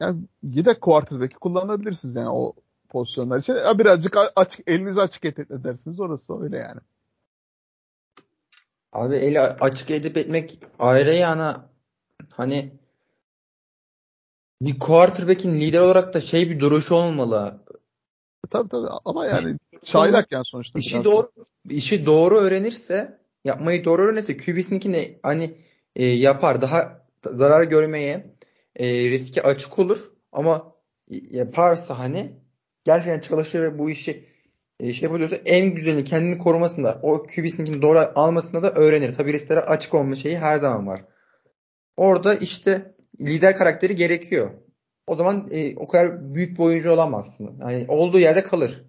Yani 0.01 0.23
yedek 0.43 0.81
quarterback'i 0.81 1.35
kullanabilirsiniz 1.35 2.16
yani 2.16 2.28
o 2.28 2.53
pozisyonlar 2.89 3.39
için. 3.39 3.55
Ya 3.55 3.78
birazcık 3.78 4.16
açık, 4.36 4.69
elinizi 4.69 5.01
açık 5.01 5.24
et 5.24 5.39
edersiniz. 5.39 6.01
Orası 6.01 6.43
öyle 6.43 6.59
yani. 6.59 6.81
Abi 8.93 9.15
eli 9.15 9.40
açık 9.40 9.90
edip 9.90 10.16
etmek 10.16 10.61
ayrı 10.78 11.15
yana 11.15 11.70
hani 12.32 12.73
bir 14.62 14.78
quarterback'in 14.78 15.61
lider 15.61 15.81
olarak 15.81 16.15
da 16.15 16.20
şey 16.20 16.51
bir 16.51 16.61
duruşu 16.61 16.95
olmalı. 16.95 17.65
Tabii 18.51 18.69
tabii 18.69 18.86
ama 19.05 19.27
yani 19.27 19.56
çaylak 19.85 20.32
yani 20.32 20.44
sonuçta. 20.44 20.78
İşi 20.78 20.94
biraz. 20.94 21.05
doğru 21.05 21.31
işi 21.70 22.06
doğru 22.06 22.39
öğrenirse, 22.39 23.19
yapmayı 23.44 23.85
doğru 23.85 24.02
öğrenirse 24.02 24.36
QB'sininkini 24.36 25.19
hani 25.23 25.55
e, 25.97 26.06
yapar. 26.06 26.62
Daha 26.62 27.06
zarar 27.24 27.62
görmeye 27.62 28.35
e, 28.77 29.10
riski 29.10 29.43
açık 29.43 29.78
olur 29.78 29.98
ama 30.32 30.73
yaparsa 31.31 31.98
hani 31.98 32.32
gerçekten 32.85 33.20
çalışır 33.20 33.60
ve 33.60 33.78
bu 33.78 33.90
işi 33.90 34.28
e, 34.81 34.93
şey 34.93 35.09
yapıyorsa 35.09 35.36
en 35.36 35.74
güzeli 35.74 36.05
kendini 36.05 36.39
korumasında 36.39 36.98
o 37.02 37.23
QB'sininkini 37.23 37.82
doğru 37.82 37.98
almasında 38.15 38.62
da 38.62 38.73
öğrenir. 38.73 39.12
Tabii 39.12 39.32
risklere 39.32 39.60
açık 39.60 39.94
olma 39.94 40.16
şeyi 40.16 40.39
her 40.39 40.56
zaman 40.59 40.86
var. 40.86 41.05
Orada 41.97 42.35
işte 42.35 42.94
lider 43.20 43.56
karakteri 43.56 43.97
gerekiyor. 43.97 44.51
O 45.09 45.17
zaman 45.17 45.49
e, 45.51 45.77
o 45.77 45.89
kadar 45.89 46.35
büyük 46.35 46.59
bir 46.59 46.65
oyuncu 46.65 46.91
olamazsın. 46.91 47.59
Yani 47.61 47.85
olduğu 47.89 48.19
yerde 48.19 48.43
kalır. 48.43 48.85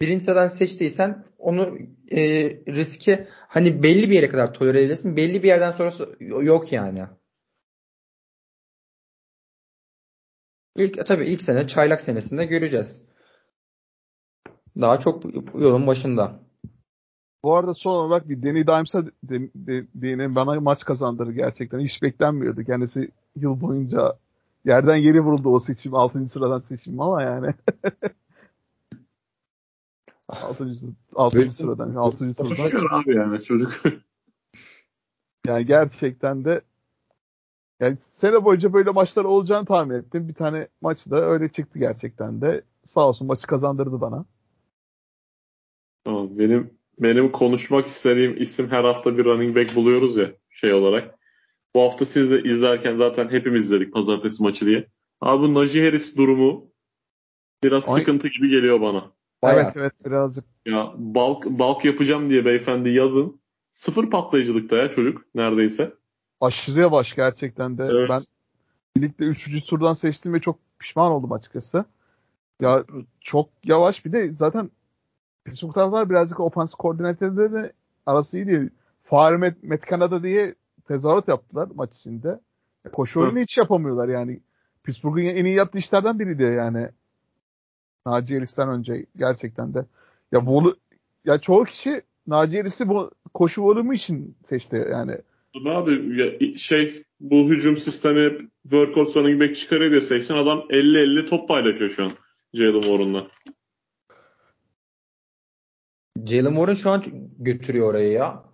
Birinci 0.00 0.24
sıradan 0.24 0.48
seçtiysen 0.48 1.24
onu 1.38 1.78
e, 2.10 2.20
riski 2.66 3.26
hani 3.48 3.82
belli 3.82 4.10
bir 4.10 4.14
yere 4.14 4.28
kadar 4.28 4.54
tolere 4.54 4.78
edebilirsin. 4.78 5.16
Belli 5.16 5.42
bir 5.42 5.48
yerden 5.48 5.72
sonrası 5.72 6.16
yok 6.20 6.72
yani. 6.72 7.02
İlk 10.76 11.06
tabii 11.06 11.24
ilk 11.24 11.42
sene 11.42 11.66
çaylak 11.66 12.00
senesinde 12.00 12.44
göreceğiz. 12.44 13.04
Daha 14.80 15.00
çok 15.00 15.24
yolun 15.54 15.86
başında. 15.86 16.40
Bu 17.42 17.56
arada 17.56 17.74
son 17.74 17.90
olarak 17.90 18.28
bir 18.28 18.42
Danny 18.42 18.66
Dimes'a 18.66 19.06
de, 19.06 19.12
de, 19.54 19.86
değinelim. 19.94 20.34
Bana 20.34 20.60
maç 20.60 20.84
kazandırdı 20.84 21.32
gerçekten. 21.32 21.80
Hiç 21.80 22.02
beklenmiyordu. 22.02 22.64
Kendisi 22.64 23.10
yıl 23.36 23.60
boyunca 23.60 24.18
yerden 24.68 24.96
yeri 24.96 25.20
vuruldu 25.20 25.48
o 25.48 25.60
seçim. 25.60 25.94
6. 25.94 26.28
sıradan 26.28 26.60
seçim 26.60 27.00
ama 27.00 27.22
yani. 27.22 27.46
6. 30.28 30.76
6. 31.14 31.52
sıradan. 31.52 31.94
6. 31.94 32.34
turdan. 32.34 32.86
Abi 32.90 33.16
yani 33.16 33.44
çocuk. 33.44 33.82
Yani 35.46 35.66
gerçekten 35.66 36.44
de 36.44 36.60
yani 37.80 37.96
sene 38.12 38.44
boyunca 38.44 38.72
böyle 38.72 38.90
maçlar 38.90 39.24
olacağını 39.24 39.66
tahmin 39.66 39.94
ettim. 39.94 40.28
Bir 40.28 40.34
tane 40.34 40.68
maçı 40.80 41.10
da 41.10 41.30
öyle 41.30 41.48
çıktı 41.48 41.78
gerçekten 41.78 42.40
de. 42.40 42.62
Sağ 42.84 43.08
olsun 43.08 43.26
maçı 43.26 43.46
kazandırdı 43.46 44.00
bana. 44.00 44.24
Tamam, 46.04 46.38
benim 46.38 46.70
benim 46.98 47.32
konuşmak 47.32 47.86
istediğim 47.86 48.42
isim 48.42 48.70
her 48.70 48.84
hafta 48.84 49.18
bir 49.18 49.24
running 49.24 49.56
back 49.56 49.76
buluyoruz 49.76 50.16
ya 50.16 50.32
şey 50.50 50.72
olarak. 50.72 51.17
Bu 51.74 51.82
hafta 51.82 52.06
siz 52.06 52.30
de 52.30 52.42
izlerken 52.42 52.94
zaten 52.94 53.28
hepimiz 53.28 53.64
izledik 53.64 53.92
pazartesi 53.92 54.42
maçı 54.42 54.66
diye. 54.66 54.88
Abi 55.20 55.42
bu 55.42 55.54
Najee 55.54 55.84
Harris 55.84 56.16
durumu 56.16 56.70
biraz 57.64 57.88
Ay- 57.88 58.00
sıkıntı 58.00 58.28
gibi 58.28 58.48
geliyor 58.48 58.80
bana. 58.80 59.12
Bayağı. 59.42 59.62
Evet 59.62 59.76
evet 59.76 59.92
birazcık. 60.04 60.44
Ya 60.66 60.92
bulk, 60.96 61.44
bulk 61.44 61.84
yapacağım 61.84 62.30
diye 62.30 62.44
beyefendi 62.44 62.90
yazın. 62.90 63.40
Sıfır 63.72 64.10
patlayıcılıkta 64.10 64.76
ya 64.76 64.90
çocuk 64.90 65.24
neredeyse. 65.34 65.94
Aşırı 66.40 66.80
yavaş 66.80 67.14
gerçekten 67.14 67.78
de. 67.78 67.88
Evet. 67.90 68.10
Ben 68.10 68.22
birlikte 68.96 69.24
3. 69.24 69.66
turdan 69.66 69.94
seçtim 69.94 70.34
ve 70.34 70.40
çok 70.40 70.58
pişman 70.78 71.12
oldum 71.12 71.32
açıkçası. 71.32 71.84
Ya 72.60 72.84
çok 73.20 73.48
yavaş 73.64 74.04
bir 74.04 74.12
de 74.12 74.32
zaten 74.38 74.70
Pittsburgh 75.44 75.74
taraftar 75.74 76.10
birazcık 76.10 76.40
ofans 76.40 76.74
koordinatörleri 76.74 77.72
arası 78.06 78.36
iyi 78.36 78.46
değil. 78.46 78.70
Fahri 79.04 79.38
Met, 79.38 79.62
Metkana'da 79.62 80.22
diye 80.22 80.54
tezahürat 80.88 81.28
yaptılar 81.28 81.68
maç 81.74 81.90
içinde. 81.96 82.40
Koşu 82.92 83.20
oyunu 83.20 83.38
hiç 83.38 83.58
yapamıyorlar 83.58 84.08
yani. 84.08 84.40
Pittsburgh'un 84.84 85.24
en 85.24 85.44
iyi 85.44 85.54
yaptığı 85.54 85.78
işlerden 85.78 86.18
biriydi 86.18 86.42
yani. 86.42 86.88
Naci 88.06 88.34
Harris'ten 88.34 88.68
önce 88.68 89.06
gerçekten 89.16 89.74
de. 89.74 89.86
Ya 90.32 90.46
bu 90.46 90.76
ya 91.24 91.38
çoğu 91.38 91.64
kişi 91.64 92.02
Naci 92.26 92.58
Harris'i 92.58 92.88
bu 92.88 93.10
koşu 93.34 93.62
volümü 93.62 93.96
için 93.96 94.36
seçti 94.48 94.86
yani. 94.90 95.18
Abi, 95.66 96.20
ya, 96.20 96.56
şey 96.56 97.04
bu 97.20 97.48
hücum 97.48 97.76
sistemi 97.76 98.48
workhorse 98.62 99.20
running 99.20 99.42
back 99.42 99.56
çıkarıyor 99.56 99.90
diye 99.90 100.00
seçsin. 100.00 100.34
Adam 100.34 100.58
50-50 100.58 101.26
top 101.26 101.48
paylaşıyor 101.48 101.90
şu 101.90 102.04
an 102.04 102.12
Jalen 102.54 102.80
Warren'la. 102.80 103.26
Jalen 106.26 106.50
Warren 106.50 106.74
şu 106.74 106.90
an 106.90 107.02
götürüyor 107.38 107.90
orayı 107.90 108.12
ya. 108.12 108.47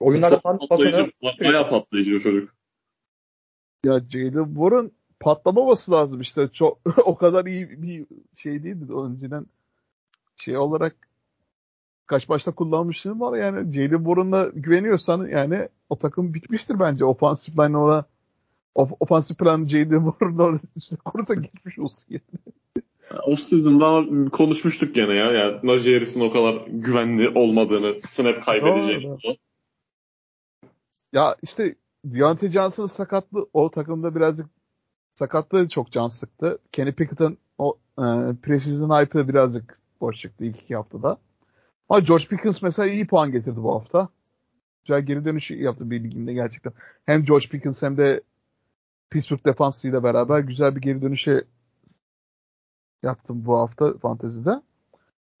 Oyunlarda 0.00 0.40
falan 0.40 0.58
patlayıcı, 0.58 1.10
patladı. 1.22 1.48
bayağı 1.48 1.70
patlayıcı 1.70 2.16
o 2.16 2.20
çocuk. 2.20 2.50
Ya 3.84 4.00
Jalen 4.08 4.54
Warren 4.54 4.90
patlamaması 5.20 5.92
lazım 5.92 6.20
işte. 6.20 6.48
Çok 6.52 6.78
o 7.04 7.16
kadar 7.16 7.46
iyi 7.46 7.82
bir 7.82 8.06
şey 8.36 8.64
değildi 8.64 8.88
de 8.88 8.92
önceden 8.92 9.46
şey 10.36 10.56
olarak 10.56 10.96
kaç 12.06 12.28
başta 12.28 12.52
kullanmışlığım 12.52 13.20
var 13.20 13.38
yani 13.38 13.72
Jalen 13.72 14.04
Warren'la 14.04 14.50
güveniyorsan 14.54 15.26
yani 15.26 15.68
o 15.88 15.98
takım 15.98 16.34
bitmiştir 16.34 16.80
bence. 16.80 17.04
Offensive 17.04 17.66
line 17.66 17.76
ona 17.76 18.04
of, 18.74 18.90
offensive 19.00 19.36
plan 19.36 19.66
Jalen 19.66 20.10
Warren'la 20.10 20.60
üstüne 20.76 20.98
kurursa 21.04 21.34
geçmiş 21.34 21.78
olsun 21.78 22.04
yani. 22.10 22.22
Off 23.26 23.40
season'da 23.40 24.04
konuşmuştuk 24.30 24.94
gene 24.94 25.14
ya. 25.14 25.32
Yani 25.32 25.56
Najee 25.62 25.94
Harris'in 25.94 26.20
o 26.20 26.32
kadar 26.32 26.66
güvenli 26.66 27.28
olmadığını, 27.28 27.94
snap 28.00 28.44
kaybedeceğini. 28.44 29.16
Ya 31.12 31.36
işte 31.42 31.74
Deontay 32.04 32.50
Johnson'ın 32.50 32.88
sakatlığı 32.88 33.48
o 33.52 33.70
takımda 33.70 34.14
birazcık 34.14 34.46
sakatlığı 35.14 35.68
çok 35.68 35.92
can 35.92 36.08
sıktı. 36.08 36.58
Kenny 36.72 36.92
Pickett'ın 36.92 37.38
o 37.58 37.78
e, 37.98 38.04
preseason 38.42 39.00
hype'ı 39.00 39.28
birazcık 39.28 39.78
boş 40.00 40.16
çıktı 40.16 40.44
ilk 40.44 40.60
iki 40.60 40.76
haftada. 40.76 41.18
Ama 41.88 42.00
George 42.00 42.24
Pickens 42.24 42.62
mesela 42.62 42.88
iyi 42.88 43.06
puan 43.06 43.32
getirdi 43.32 43.62
bu 43.62 43.74
hafta. 43.74 44.08
Güzel 44.84 45.02
geri 45.02 45.24
dönüş 45.24 45.50
yaptı 45.50 45.90
bir 45.90 46.04
liginde 46.04 46.32
gerçekten. 46.32 46.72
Hem 47.06 47.24
George 47.24 47.48
Pickens 47.48 47.82
hem 47.82 47.96
de 47.96 48.22
Pittsburgh 49.10 49.46
defansıyla 49.46 50.02
beraber 50.02 50.40
güzel 50.40 50.76
bir 50.76 50.80
geri 50.80 51.02
dönüşe 51.02 51.44
yaptım 53.02 53.44
bu 53.44 53.58
hafta 53.58 53.98
fantezide. 53.98 54.62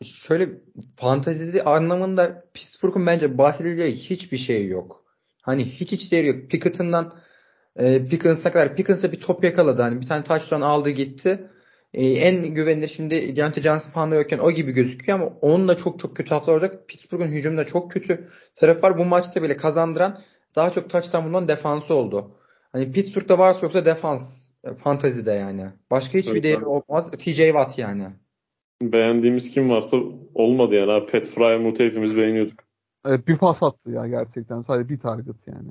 Şöyle 0.04 0.48
fantezi 0.96 1.62
anlamında 1.62 2.44
Pittsburgh'un 2.54 3.06
bence 3.06 3.38
bahsedileceği 3.38 3.96
hiçbir 3.96 4.38
şey 4.38 4.66
yok. 4.68 5.07
Hani 5.48 5.64
hiç 5.64 5.92
hiç 5.92 6.12
değeri 6.12 6.26
yok. 6.26 6.50
Pickett'ından 6.50 7.12
e, 7.76 8.08
Pickens'a 8.08 8.52
kadar 8.52 8.76
Pickens'a 8.76 9.12
bir 9.12 9.20
top 9.20 9.44
yakaladı. 9.44 9.82
Hani 9.82 10.00
bir 10.00 10.06
tane 10.06 10.24
touchdown 10.24 10.62
aldı 10.62 10.90
gitti. 10.90 11.50
E, 11.94 12.06
en 12.06 12.54
güvenilir 12.54 12.88
şimdi 12.88 13.36
Deontay 13.36 13.62
Johnson 13.62 13.90
falan 13.90 14.10
yokken 14.10 14.38
o 14.38 14.50
gibi 14.50 14.72
gözüküyor 14.72 15.18
ama 15.18 15.32
onun 15.40 15.68
da 15.68 15.76
çok 15.76 16.00
çok 16.00 16.16
kötü 16.16 16.30
haftalar 16.30 16.56
olacak. 16.56 16.88
Pittsburgh'un 16.88 17.28
hücumunda 17.28 17.66
çok 17.66 17.90
kötü 17.90 18.28
tarafı 18.54 18.82
var. 18.82 18.98
Bu 18.98 19.04
maçta 19.04 19.42
bile 19.42 19.56
kazandıran 19.56 20.20
daha 20.56 20.70
çok 20.70 20.90
touchdown 20.90 21.26
bulunan 21.26 21.48
defansı 21.48 21.94
oldu. 21.94 22.30
Hani 22.72 22.92
Pittsburgh'da 22.92 23.38
varsa 23.38 23.60
yoksa 23.62 23.84
defans 23.84 24.48
e, 24.64 24.74
fantezide 24.74 25.32
yani. 25.32 25.64
Başka 25.90 26.18
hiçbir 26.18 26.32
Evet, 26.32 26.42
değeri 26.44 26.64
olmaz. 26.64 27.10
TJ 27.10 27.36
Watt 27.36 27.78
yani. 27.78 28.06
beğendiğimiz 28.82 29.50
kim 29.50 29.70
varsa 29.70 29.96
olmadı 30.34 30.74
yani. 30.74 31.06
Pat 31.06 31.26
Fryermuth'u 31.26 31.84
hepimiz 31.84 32.16
beğeniyorduk. 32.16 32.67
Evet, 33.08 33.28
bir 33.28 33.38
pas 33.38 33.62
attı 33.62 33.90
ya 33.90 34.06
gerçekten. 34.06 34.62
Sadece 34.62 34.88
bir 34.88 34.98
target 34.98 35.36
yani. 35.46 35.68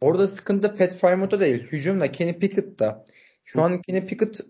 Orada 0.00 0.28
sıkıntı 0.28 0.76
Pat 0.76 0.96
Fryermuth'ta 0.96 1.40
değil. 1.40 1.62
Hücumda 1.62 2.12
Kenny 2.12 2.38
Pickett'ta. 2.38 3.04
Şu 3.44 3.62
an 3.62 3.82
Kenny 3.82 4.06
Pickett 4.06 4.40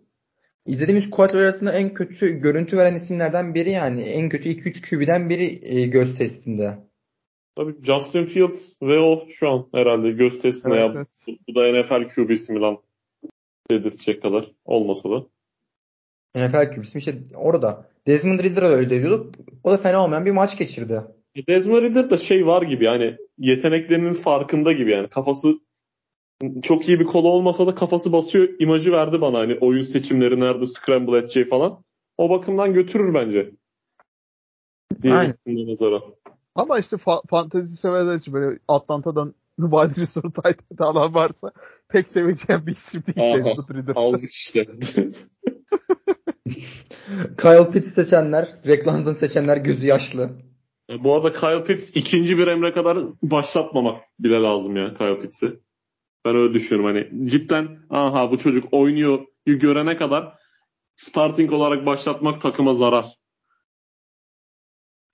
izlediğimiz 0.67 1.11
quarterback 1.11 1.45
arasında 1.45 1.73
en 1.73 1.95
kötü 1.95 2.41
görüntü 2.41 2.79
veren 2.79 2.95
isimlerden 2.95 3.55
biri 3.55 3.71
yani. 3.71 4.03
En 4.03 4.29
kötü 4.29 4.49
2-3 4.49 4.91
QB'den 4.91 5.31
biri 5.31 5.77
e, 5.77 5.87
göz 5.87 6.19
testinde. 6.19 6.79
Tabii 7.57 7.75
Justin 7.83 8.25
Fields 8.25 8.83
ve 8.83 8.99
o 8.99 9.29
şu 9.29 9.49
an 9.49 9.69
herhalde 9.75 10.11
göz 10.11 10.43
testine 10.43 10.75
Evet, 10.75 10.83
yap. 10.83 10.97
evet. 10.97 11.09
Bu, 11.27 11.33
bu 11.49 11.55
da 11.55 11.81
NFL 11.81 12.15
QB'si 12.15 12.53
mi 12.53 12.61
lan 12.61 12.79
dedirtecek 13.71 14.23
kadar 14.23 14.53
olmasa 14.65 15.11
da. 15.11 15.27
NFL 16.35 16.71
QB'si 16.75 16.99
işte 16.99 17.23
orada. 17.35 17.91
Desmond 18.07 18.41
Ridder 18.41 18.63
da 18.63 18.69
öyle 18.69 18.91
diyordu. 18.91 19.33
O 19.65 19.73
da 19.73 19.77
fena 19.77 20.05
olmayan 20.05 20.27
bir 20.27 20.31
maç 20.31 20.59
geçirdi. 20.59 21.03
E, 21.35 21.47
Desmond 21.47 21.83
Ridder 21.83 22.11
da 22.11 22.17
şey 22.17 22.47
var 22.47 22.63
gibi 22.63 22.85
yani 22.85 23.17
yeteneklerinin 23.39 24.15
farkında 24.15 24.73
gibi 24.73 24.91
yani 24.91 25.09
kafası 25.09 25.61
çok 26.63 26.89
iyi 26.89 27.01
bir 27.01 27.05
kolu 27.07 27.29
olmasa 27.29 27.67
da 27.67 27.75
kafası 27.75 28.13
basıyor 28.13 28.49
imajı 28.59 28.93
verdi 28.93 29.21
bana 29.21 29.39
hani 29.39 29.59
oyun 29.61 29.83
seçimleri 29.83 30.41
nerede 30.41 30.67
scramble 30.67 31.19
edeceği 31.19 31.45
falan. 31.45 31.85
O 32.19 32.31
bakımdan 32.31 32.73
götürür 32.75 33.15
bence. 33.15 33.51
İkisine 34.97 35.73
nazaran. 35.73 36.03
Ama 36.55 36.79
işte 36.79 36.97
fa- 36.97 37.29
fantezi 37.29 37.77
severler 37.77 38.17
için 38.17 38.35
böyle 38.35 38.59
Atlanta'dan 38.69 39.35
wide 39.61 40.01
receiver 40.01 40.31
tight 40.31 40.61
end 40.73 40.79
alan 40.79 41.15
varsa 41.15 41.53
pek 41.89 42.11
seveceğim 42.11 42.67
bir 42.67 42.73
isim 42.73 43.03
değil 43.07 43.31
Aha, 43.31 43.39
Desmond 43.39 43.69
Ridder. 43.69 43.93
Aldık 43.97 44.31
işte. 44.31 44.67
Kyle 47.39 47.71
Pitts 47.73 47.95
seçenler, 47.95 48.49
Drake 48.67 48.85
London 48.85 49.13
seçenler 49.13 49.57
gözü 49.57 49.87
yaşlı. 49.87 50.31
E, 50.93 51.05
Bu 51.05 51.15
arada 51.15 51.33
Kyle 51.33 51.65
Pitts 51.65 51.97
ikinci 51.97 52.39
bir 52.39 52.47
emre 52.47 52.73
kadar 52.73 52.99
başlatmamak 53.23 54.03
bile 54.19 54.43
lazım 54.43 54.77
ya 54.77 54.95
Kyle 54.95 55.21
Pitts'i. 55.21 55.61
Ben 56.25 56.37
öyle 56.37 56.55
düşünüyorum 56.55 56.95
hani 56.95 57.31
cidden 57.31 57.79
aha 57.91 58.31
bu 58.31 58.39
çocuk 58.39 58.65
oynuyor 58.73 59.27
görene 59.47 59.97
kadar 59.97 60.39
starting 60.97 61.53
olarak 61.53 61.87
başlatmak 61.87 62.43
takıma 62.43 62.75
zarar. 62.75 63.05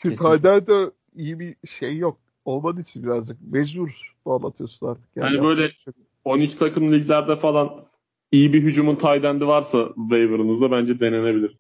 Tight 0.02 0.92
iyi 1.14 1.38
bir 1.38 1.56
şey 1.66 1.96
yok. 1.96 2.18
Olmadığı 2.44 2.80
için 2.80 3.02
birazcık 3.02 3.36
mecbur 3.52 3.90
bağlatıyorsun 4.26 4.86
artık. 4.86 5.16
Yani 5.16 5.42
böyle- 5.42 5.62
yapacak 5.62 5.86
bir 5.86 5.92
şey 5.92 6.02
yok. 6.02 6.09
12 6.24 6.59
takım 6.59 6.92
liglerde 6.92 7.36
falan 7.36 7.84
iyi 8.32 8.52
bir 8.52 8.62
hücumun 8.62 8.94
tight 8.96 9.24
varsa 9.24 9.88
waiver'ınızda 9.96 10.70
bence 10.70 11.00
denenebilir. 11.00 11.56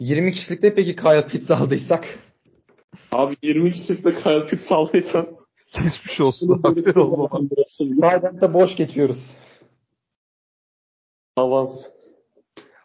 20 0.00 0.32
kişilikte 0.32 0.74
peki 0.74 0.96
Kyle 0.96 1.26
Pitts 1.26 1.50
aldıysak. 1.50 2.18
Abi 3.12 3.36
20 3.42 3.72
kişilikte 3.72 4.14
Kyle 4.14 4.46
Pitts 4.46 4.72
aldıysan 4.72 5.26
Geçmiş 5.82 6.20
olsun 6.20 6.60
abi 6.64 6.80
o 6.96 7.06
zaman. 7.06 7.50
Bazen 7.80 8.54
boş 8.54 8.76
geçiyoruz. 8.76 9.36
Avans. 11.36 11.86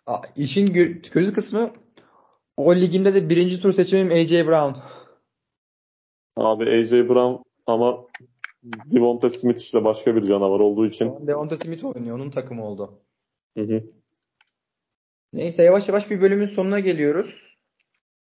Aa, 0.06 0.22
İşin 0.36 0.68
gö- 0.68 1.02
kötü 1.02 1.34
kısmı 1.34 1.74
o 2.58 2.76
ligimde 2.76 3.16
de 3.16 3.30
birinci 3.30 3.62
tur 3.62 3.74
seçimim 3.74 4.12
AJ 4.12 4.32
Brown. 4.48 4.80
Abi 6.36 6.64
AJ 6.64 6.92
Brown 6.92 7.44
ama 7.68 8.06
Devonta 8.64 9.30
Smith 9.30 9.60
işte 9.60 9.84
başka 9.84 10.16
bir 10.16 10.28
canavar 10.28 10.60
olduğu 10.60 10.86
için. 10.86 11.28
Devonta 11.28 11.58
Smith 11.58 11.86
oynuyor. 11.86 12.16
Onun 12.16 12.30
takımı 12.30 12.66
oldu. 12.66 13.00
Hı 13.58 13.64
hı. 13.64 13.84
Neyse 15.34 15.64
yavaş 15.64 15.88
yavaş 15.88 16.10
bir 16.10 16.22
bölümün 16.22 16.46
sonuna 16.46 16.80
geliyoruz. 16.80 17.58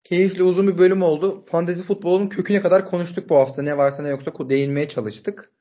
Keyifli 0.04 0.42
uzun 0.42 0.68
bir 0.68 0.78
bölüm 0.78 1.02
oldu. 1.02 1.40
Fantezi 1.40 1.82
futbolun 1.82 2.28
köküne 2.28 2.60
kadar 2.60 2.86
konuştuk 2.86 3.30
bu 3.30 3.36
hafta. 3.36 3.62
Ne 3.62 3.76
varsa 3.76 4.02
ne 4.02 4.08
yoksa 4.08 4.48
değinmeye 4.48 4.88
çalıştık. 4.88 5.52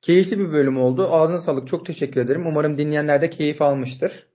Keyifli 0.00 0.38
bir 0.38 0.52
bölüm 0.52 0.76
oldu. 0.78 1.08
Ağzına 1.10 1.38
sağlık. 1.38 1.68
Çok 1.68 1.86
teşekkür 1.86 2.20
ederim. 2.20 2.46
Umarım 2.46 2.78
dinleyenler 2.78 3.22
de 3.22 3.30
keyif 3.30 3.62
almıştır. 3.62 4.26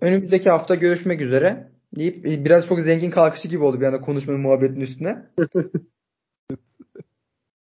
Önümüzdeki 0.00 0.50
hafta 0.50 0.74
görüşmek 0.74 1.20
üzere. 1.20 1.72
Deyip 1.96 2.26
e, 2.26 2.44
biraz 2.44 2.66
çok 2.66 2.80
zengin 2.80 3.10
kalkışı 3.10 3.48
gibi 3.48 3.64
oldu 3.64 3.80
bir 3.80 3.86
anda 3.86 4.00
konuşmanın 4.00 4.40
muhabbetin 4.40 4.80
üstüne. 4.80 5.26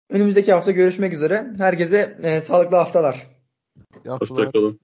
Önümüzdeki 0.10 0.53
hafta 0.53 0.72
görüşmek 0.72 1.14
üzere. 1.14 1.53
Herkese 1.57 2.18
e, 2.23 2.41
sağlıklı 2.41 2.77
haftalar. 2.77 3.27
Hoşçakalın. 4.06 4.80